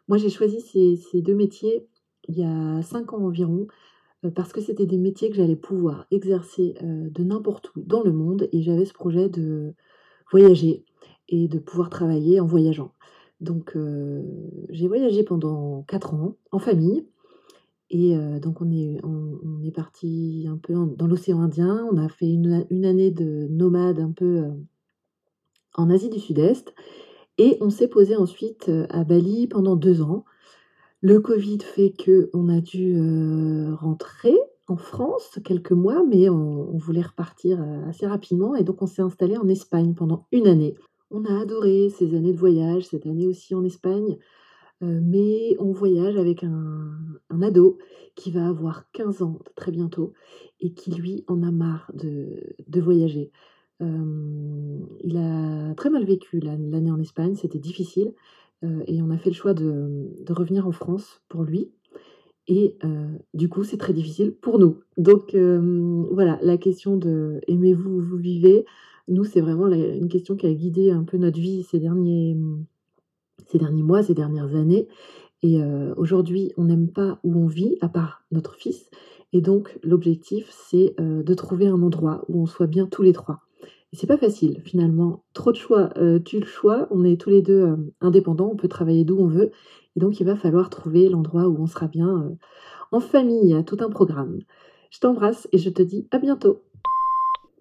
moi 0.07 0.17
j'ai 0.17 0.29
choisi 0.29 0.61
ces 0.61 1.21
deux 1.21 1.35
métiers 1.35 1.87
il 2.27 2.37
y 2.37 2.43
a 2.43 2.81
cinq 2.81 3.13
ans 3.13 3.23
environ, 3.23 3.67
euh, 4.23 4.31
parce 4.31 4.53
que 4.53 4.61
c'était 4.61 4.85
des 4.85 4.97
métiers 4.97 5.29
que 5.29 5.35
j'allais 5.35 5.55
pouvoir 5.55 6.05
exercer 6.11 6.75
euh, 6.83 7.09
de 7.09 7.23
n'importe 7.23 7.75
où 7.75 7.81
dans 7.81 8.03
le 8.03 8.11
monde 8.11 8.49
et 8.51 8.61
j'avais 8.61 8.85
ce 8.85 8.93
projet 8.93 9.29
de 9.29 9.73
voyager 10.31 10.85
et 11.29 11.47
de 11.47 11.59
pouvoir 11.59 11.89
travailler 11.89 12.39
en 12.39 12.45
voyageant. 12.45 12.91
Donc 13.41 13.75
euh, 13.75 14.23
j'ai 14.69 14.87
voyagé 14.87 15.23
pendant 15.23 15.83
quatre 15.83 16.13
ans 16.13 16.35
en 16.51 16.59
famille 16.59 17.05
et 17.89 18.17
donc 18.41 18.61
on 18.61 18.71
est, 18.71 18.97
on, 19.03 19.61
est 19.63 19.71
parti 19.71 20.47
un 20.49 20.57
peu 20.57 20.73
dans 20.97 21.07
l'océan 21.07 21.41
Indien, 21.41 21.87
on 21.91 21.97
a 21.97 22.09
fait 22.09 22.27
une, 22.27 22.65
une, 22.69 22.85
année 22.85 23.11
de 23.11 23.47
nomade 23.49 23.99
un 23.99 24.11
peu 24.11 24.43
en 25.75 25.89
Asie 25.89 26.09
du 26.09 26.19
Sud-Est. 26.19 26.73
Et 27.37 27.57
on 27.61 27.69
s'est 27.69 27.87
posé 27.87 28.15
ensuite 28.15 28.71
à 28.89 29.03
Bali 29.03 29.47
pendant 29.47 29.75
deux 29.75 30.01
ans. 30.01 30.25
Le 31.01 31.19
Covid 31.19 31.59
fait 31.59 31.93
qu'on 32.03 32.49
a 32.49 32.61
dû 32.61 32.95
euh, 32.97 33.75
rentrer 33.75 34.35
en 34.67 34.75
France 34.75 35.37
quelques 35.43 35.71
mois, 35.71 36.03
mais 36.03 36.29
on, 36.29 36.77
voulait 36.77 37.03
repartir 37.03 37.61
euh, 37.61 37.87
assez 37.87 38.07
rapidement. 38.07 38.55
Et 38.55 38.63
donc 38.63 38.81
on 38.81 38.87
s'est 38.87 39.03
installé 39.03 39.37
en 39.37 39.47
Espagne 39.47 39.93
pendant 39.93 40.25
une 40.31 40.47
année. 40.47 40.73
On 41.11 41.23
a 41.25 41.41
adoré 41.41 41.89
ces 41.89 42.15
années 42.15 42.33
de 42.33 42.39
voyage, 42.39 42.85
cette 42.85 43.05
année 43.05 43.27
aussi 43.27 43.53
en 43.53 43.63
Espagne, 43.63 44.17
euh, 44.81 44.99
mais 45.03 45.55
on 45.59 45.71
voyage 45.71 46.17
avec 46.17 46.43
un, 46.43 46.97
ado 47.41 47.77
qui 48.15 48.31
va 48.31 48.47
avoir 48.47 48.89
15 48.93 49.21
ans 49.21 49.39
très 49.55 49.71
bientôt 49.71 50.13
et 50.59 50.73
qui 50.73 50.91
lui 50.91 51.23
en 51.27 51.43
a 51.43 51.51
marre 51.51 51.91
de, 51.93 52.55
voyager. 52.79 53.31
il 53.81 55.17
a 55.17 55.73
très 55.75 55.89
mal 55.89 56.05
vécu 56.05 56.39
l'année 56.39 56.91
en 56.91 56.99
Espagne, 56.99 57.35
c'était 57.35 57.59
difficile. 57.59 58.13
Euh, 58.63 58.83
et 58.87 59.01
on 59.01 59.09
a 59.09 59.17
fait 59.17 59.29
le 59.29 59.35
choix 59.35 59.53
de, 59.53 60.13
revenir 60.29 60.67
en 60.67 60.71
France 60.71 61.21
pour 61.29 61.43
lui. 61.43 61.71
Et 62.47 62.77
euh, 62.83 63.07
du 63.33 63.49
coup, 63.49 63.63
c'est 63.63 63.77
très 63.77 63.93
difficile 63.93 64.33
pour 64.33 64.59
nous. 64.59 64.79
Donc 64.97 65.33
euh, 65.33 66.05
voilà, 66.11 66.37
la 66.41 66.57
question 66.57 66.95
de 66.95 67.41
aimez-vous 67.47 67.89
où 67.89 68.01
vous 68.01 68.17
vivez, 68.17 68.65
nous, 69.07 69.23
c'est 69.23 69.41
vraiment 69.41 69.67
une 69.67 70.07
question 70.07 70.35
qui 70.35 70.45
a 70.47 70.53
guidé 70.53 70.91
un 70.91 71.03
peu 71.03 71.17
notre 71.17 71.39
vie 71.39 71.63
ces 71.63 71.79
derniers, 71.79 72.37
ces 73.47 73.57
derniers 73.57 73.83
mois, 73.83 74.03
ces 74.03 74.13
dernières 74.13 74.55
années. 74.55 74.87
Et 75.47 75.61
aujourd'hui, 75.95 76.53
on 76.57 76.63
n'aime 76.63 76.87
pas 76.87 77.19
où 77.23 77.37
on 77.37 77.45
vit, 77.45 77.77
à 77.81 77.87
part 77.87 78.23
notre 78.31 78.55
fils. 78.55 78.89
Et 79.31 79.41
donc, 79.41 79.77
l'objectif, 79.83 80.49
c'est 80.49 80.95
de 80.97 81.33
trouver 81.35 81.67
un 81.67 81.83
endroit 81.83 82.25
où 82.29 82.41
on 82.41 82.45
soit 82.47 82.65
bien 82.65 82.87
tous 82.87 83.03
les 83.03 83.13
trois 83.13 83.41
c'est 83.95 84.07
pas 84.07 84.17
facile 84.17 84.61
finalement. 84.63 85.23
Trop 85.33 85.51
de 85.51 85.57
choix, 85.57 85.89
euh, 85.97 86.19
tu 86.19 86.39
le 86.39 86.45
choix. 86.45 86.87
On 86.91 87.03
est 87.03 87.19
tous 87.19 87.29
les 87.29 87.41
deux 87.41 87.61
euh, 87.61 87.75
indépendants, 88.01 88.49
on 88.51 88.55
peut 88.55 88.67
travailler 88.67 89.05
d'où 89.05 89.17
on 89.19 89.27
veut. 89.27 89.51
Et 89.95 89.99
donc 89.99 90.19
il 90.19 90.25
va 90.25 90.35
falloir 90.35 90.69
trouver 90.69 91.09
l'endroit 91.09 91.47
où 91.47 91.57
on 91.59 91.65
sera 91.65 91.87
bien 91.87 92.09
euh, 92.09 92.35
en 92.91 92.99
famille, 92.99 93.55
tout 93.65 93.77
un 93.79 93.89
programme. 93.89 94.39
Je 94.91 94.99
t'embrasse 94.99 95.47
et 95.51 95.57
je 95.57 95.69
te 95.69 95.81
dis 95.81 96.07
à 96.11 96.19
bientôt. 96.19 96.61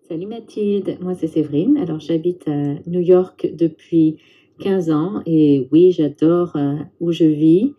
Salut 0.08 0.26
Mathilde, 0.26 0.98
moi 1.00 1.14
c'est 1.14 1.28
Séverine. 1.28 1.76
Alors 1.78 2.00
j'habite 2.00 2.46
à 2.48 2.74
New 2.86 3.00
York 3.00 3.48
depuis 3.54 4.18
15 4.60 4.90
ans 4.90 5.22
et 5.26 5.68
oui, 5.72 5.92
j'adore 5.92 6.56
où 7.00 7.12
je 7.12 7.24
vis. 7.24 7.74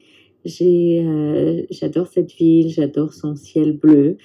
j'adore 0.45 2.07
cette 2.07 2.31
ville, 2.33 2.69
j'adore 2.69 3.13
son 3.13 3.35
ciel 3.35 3.77
bleu 3.77 4.17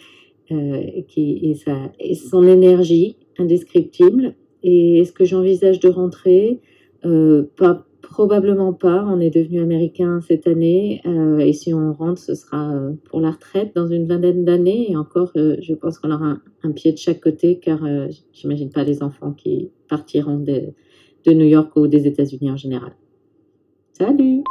qui, 1.08 1.38
et, 1.42 1.54
sa, 1.54 1.92
et 2.00 2.14
son 2.14 2.46
énergie 2.46 3.16
indescriptible. 3.38 4.34
Et 4.62 4.98
est-ce 4.98 5.12
que 5.12 5.24
j'envisage 5.24 5.80
de 5.80 5.88
rentrer? 5.88 6.60
Euh, 7.04 7.44
Pas 7.56 7.86
probablement 8.02 8.72
pas. 8.72 9.06
On 9.08 9.20
est 9.20 9.30
devenu 9.30 9.60
américain 9.60 10.20
cette 10.20 10.48
année 10.48 11.00
euh, 11.06 11.38
et 11.38 11.52
si 11.52 11.72
on 11.72 11.92
rentre, 11.92 12.20
ce 12.20 12.34
sera 12.34 12.74
euh, 12.74 12.92
pour 13.04 13.20
la 13.20 13.30
retraite 13.30 13.72
dans 13.76 13.86
une 13.86 14.06
vingtaine 14.06 14.44
d'années. 14.44 14.90
Et 14.90 14.96
encore, 14.96 15.30
je 15.34 15.74
pense 15.74 15.98
qu'on 15.98 16.10
aura 16.10 16.38
un, 16.62 16.72
pied 16.72 16.92
de 16.92 16.98
chaque 16.98 17.20
côté 17.20 17.60
car 17.60 17.80
j'imagine 18.32 18.70
pas 18.70 18.82
les 18.82 19.02
enfants 19.02 19.32
qui 19.32 19.70
partiront 19.88 20.38
de, 20.38 20.72
de 21.24 21.32
New 21.32 21.46
York 21.46 21.74
ou 21.76 21.86
des 21.86 22.06
États-Unis 22.06 22.50
en 22.50 22.56
général. 22.56 22.92
Salut 23.92 24.42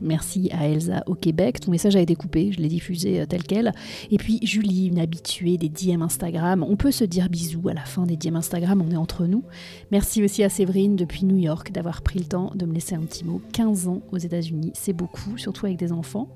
Merci 0.00 0.48
à 0.52 0.68
Elsa 0.68 1.02
au 1.06 1.14
Québec. 1.14 1.60
Ton 1.60 1.72
message 1.72 1.96
a 1.96 2.00
été 2.00 2.14
coupé, 2.14 2.52
je 2.52 2.60
l'ai 2.60 2.68
diffusé 2.68 3.20
euh, 3.20 3.26
tel 3.26 3.42
quel. 3.42 3.72
Et 4.10 4.16
puis 4.16 4.38
Julie, 4.42 4.86
une 4.86 5.00
habituée 5.00 5.56
des 5.56 5.68
DM 5.68 6.02
Instagram. 6.02 6.64
On 6.68 6.76
peut 6.76 6.92
se 6.92 7.04
dire 7.04 7.28
bisous 7.28 7.68
à 7.68 7.74
la 7.74 7.84
fin 7.84 8.06
des 8.06 8.16
DM 8.16 8.36
Instagram, 8.36 8.82
on 8.86 8.92
est 8.92 8.96
entre 8.96 9.26
nous. 9.26 9.42
Merci 9.90 10.22
aussi 10.22 10.44
à 10.44 10.48
Séverine 10.48 10.94
depuis 10.94 11.24
New 11.24 11.38
York 11.38 11.72
d'avoir 11.72 12.02
pris 12.02 12.20
le 12.20 12.26
temps 12.26 12.52
de 12.54 12.64
me 12.64 12.74
laisser 12.74 12.94
un 12.94 13.00
petit 13.00 13.24
mot. 13.24 13.40
15 13.52 13.88
ans 13.88 14.02
aux 14.12 14.18
États-Unis, 14.18 14.70
c'est 14.74 14.92
beaucoup, 14.92 15.36
surtout 15.36 15.66
avec 15.66 15.78
des 15.78 15.92
enfants. 15.92 16.28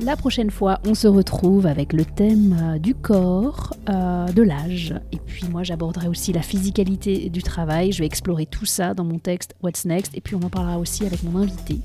La 0.00 0.16
prochaine 0.16 0.52
fois, 0.52 0.78
on 0.86 0.94
se 0.94 1.08
retrouve 1.08 1.66
avec 1.66 1.92
le 1.92 2.04
thème 2.04 2.56
euh, 2.62 2.78
du 2.78 2.94
corps, 2.94 3.74
euh, 3.88 4.26
de 4.28 4.42
l'âge. 4.42 4.94
Et 5.10 5.16
puis 5.16 5.44
moi, 5.48 5.64
j'aborderai 5.64 6.06
aussi 6.06 6.32
la 6.32 6.42
physicalité 6.42 7.28
du 7.30 7.42
travail. 7.42 7.90
Je 7.90 7.98
vais 7.98 8.06
explorer 8.06 8.46
tout 8.46 8.64
ça 8.64 8.94
dans 8.94 9.02
mon 9.02 9.18
texte 9.18 9.56
What's 9.60 9.84
Next. 9.84 10.16
Et 10.16 10.20
puis 10.20 10.36
on 10.36 10.42
en 10.42 10.50
parlera 10.50 10.78
aussi 10.78 11.04
avec 11.04 11.24
mon 11.24 11.40
invité. 11.40 11.80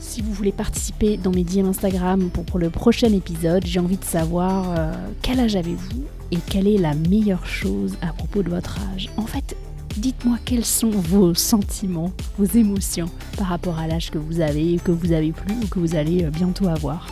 Si 0.00 0.20
vous 0.20 0.32
voulez 0.32 0.50
participer 0.50 1.18
dans 1.18 1.30
mes 1.30 1.44
DM 1.44 1.66
Instagram 1.66 2.30
pour, 2.30 2.58
le 2.58 2.70
prochain 2.70 3.12
épisode, 3.12 3.64
j'ai 3.64 3.78
envie 3.78 3.96
de 3.96 4.04
savoir 4.04 4.74
euh, 4.76 4.92
quel 5.22 5.38
âge 5.38 5.54
avez-vous 5.54 6.02
et 6.32 6.38
quelle 6.50 6.66
est 6.66 6.78
la 6.78 6.94
meilleure 6.94 7.46
chose 7.46 7.96
à 8.02 8.12
propos 8.12 8.42
de 8.42 8.50
votre 8.50 8.76
âge? 8.92 9.08
En 9.16 9.26
fait, 9.26 9.56
dites-moi 9.96 10.38
quels 10.44 10.64
sont 10.64 10.90
vos 10.90 11.34
sentiments, 11.34 12.12
vos 12.38 12.44
émotions 12.44 13.10
par 13.36 13.48
rapport 13.48 13.78
à 13.78 13.86
l'âge 13.86 14.10
que 14.10 14.18
vous 14.18 14.40
avez, 14.40 14.78
que 14.82 14.90
vous 14.90 15.12
avez 15.12 15.32
plus 15.32 15.54
ou 15.54 15.66
que 15.66 15.78
vous 15.78 15.94
allez 15.94 16.24
euh, 16.24 16.30
bientôt 16.30 16.68
avoir. 16.68 17.06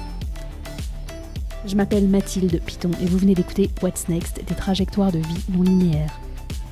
Je 1.66 1.74
m'appelle 1.74 2.08
Mathilde 2.08 2.60
Piton 2.64 2.90
et 3.02 3.06
vous 3.06 3.18
venez 3.18 3.34
d'écouter 3.34 3.70
What's 3.82 4.08
Next, 4.08 4.40
des 4.46 4.54
trajectoires 4.54 5.10
de 5.10 5.18
vie 5.18 5.44
non 5.50 5.62
linéaires. 5.62 6.16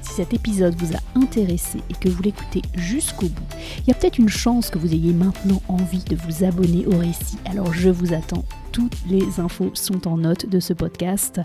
Si 0.03 0.15
cet 0.15 0.33
épisode 0.35 0.77
vous 0.77 0.95
a 0.95 1.01
intéressé 1.19 1.81
et 1.91 1.95
que 1.95 2.09
vous 2.09 2.23
l'écoutez 2.23 2.63
jusqu'au 2.77 3.27
bout, 3.27 3.43
il 3.81 3.89
y 3.89 3.91
a 3.91 3.95
peut-être 3.95 4.19
une 4.19 4.29
chance 4.29 4.71
que 4.71 4.79
vous 4.79 4.93
ayez 4.93 5.13
maintenant 5.13 5.63
envie 5.67 6.05
de 6.05 6.15
vous 6.15 6.45
abonner 6.45 6.87
au 6.87 6.97
récit. 6.97 7.39
Alors 7.47 7.73
je 7.73 7.89
vous 7.89 8.13
attends. 8.13 8.45
Toutes 8.71 8.97
les 9.09 9.41
infos 9.41 9.71
sont 9.75 10.07
en 10.07 10.19
note 10.19 10.49
de 10.49 10.61
ce 10.61 10.73
podcast. 10.73 11.41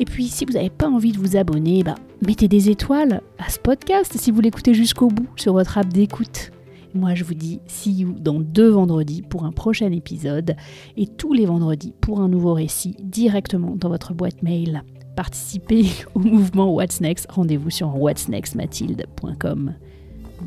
Et 0.00 0.04
puis, 0.04 0.28
si 0.28 0.44
vous 0.44 0.52
n'avez 0.52 0.70
pas 0.70 0.88
envie 0.88 1.12
de 1.12 1.18
vous 1.18 1.36
abonner, 1.36 1.82
bah, 1.82 1.96
mettez 2.26 2.48
des 2.48 2.70
étoiles 2.70 3.20
à 3.38 3.50
ce 3.50 3.58
podcast 3.58 4.16
si 4.16 4.30
vous 4.30 4.40
l'écoutez 4.40 4.74
jusqu'au 4.74 5.08
bout 5.08 5.28
sur 5.36 5.52
votre 5.52 5.78
app 5.78 5.88
d'écoute. 5.88 6.52
Moi, 6.94 7.14
je 7.14 7.24
vous 7.24 7.34
dis 7.34 7.60
see 7.66 7.92
you 7.92 8.14
dans 8.18 8.40
deux 8.40 8.70
vendredis 8.70 9.22
pour 9.22 9.44
un 9.44 9.52
prochain 9.52 9.92
épisode 9.92 10.56
et 10.96 11.06
tous 11.06 11.32
les 11.32 11.46
vendredis 11.46 11.92
pour 12.00 12.20
un 12.20 12.28
nouveau 12.28 12.54
récit 12.54 12.96
directement 13.00 13.76
dans 13.76 13.88
votre 13.88 14.14
boîte 14.14 14.42
mail. 14.42 14.82
Participez 15.16 15.86
au 16.14 16.20
mouvement 16.20 16.72
What's 16.72 17.00
Next. 17.00 17.26
Rendez-vous 17.30 17.70
sur 17.70 17.94
whatsnextmathilde.com. 17.96 19.74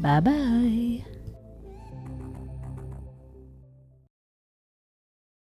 Bye 0.01 0.21
bye 0.21 1.10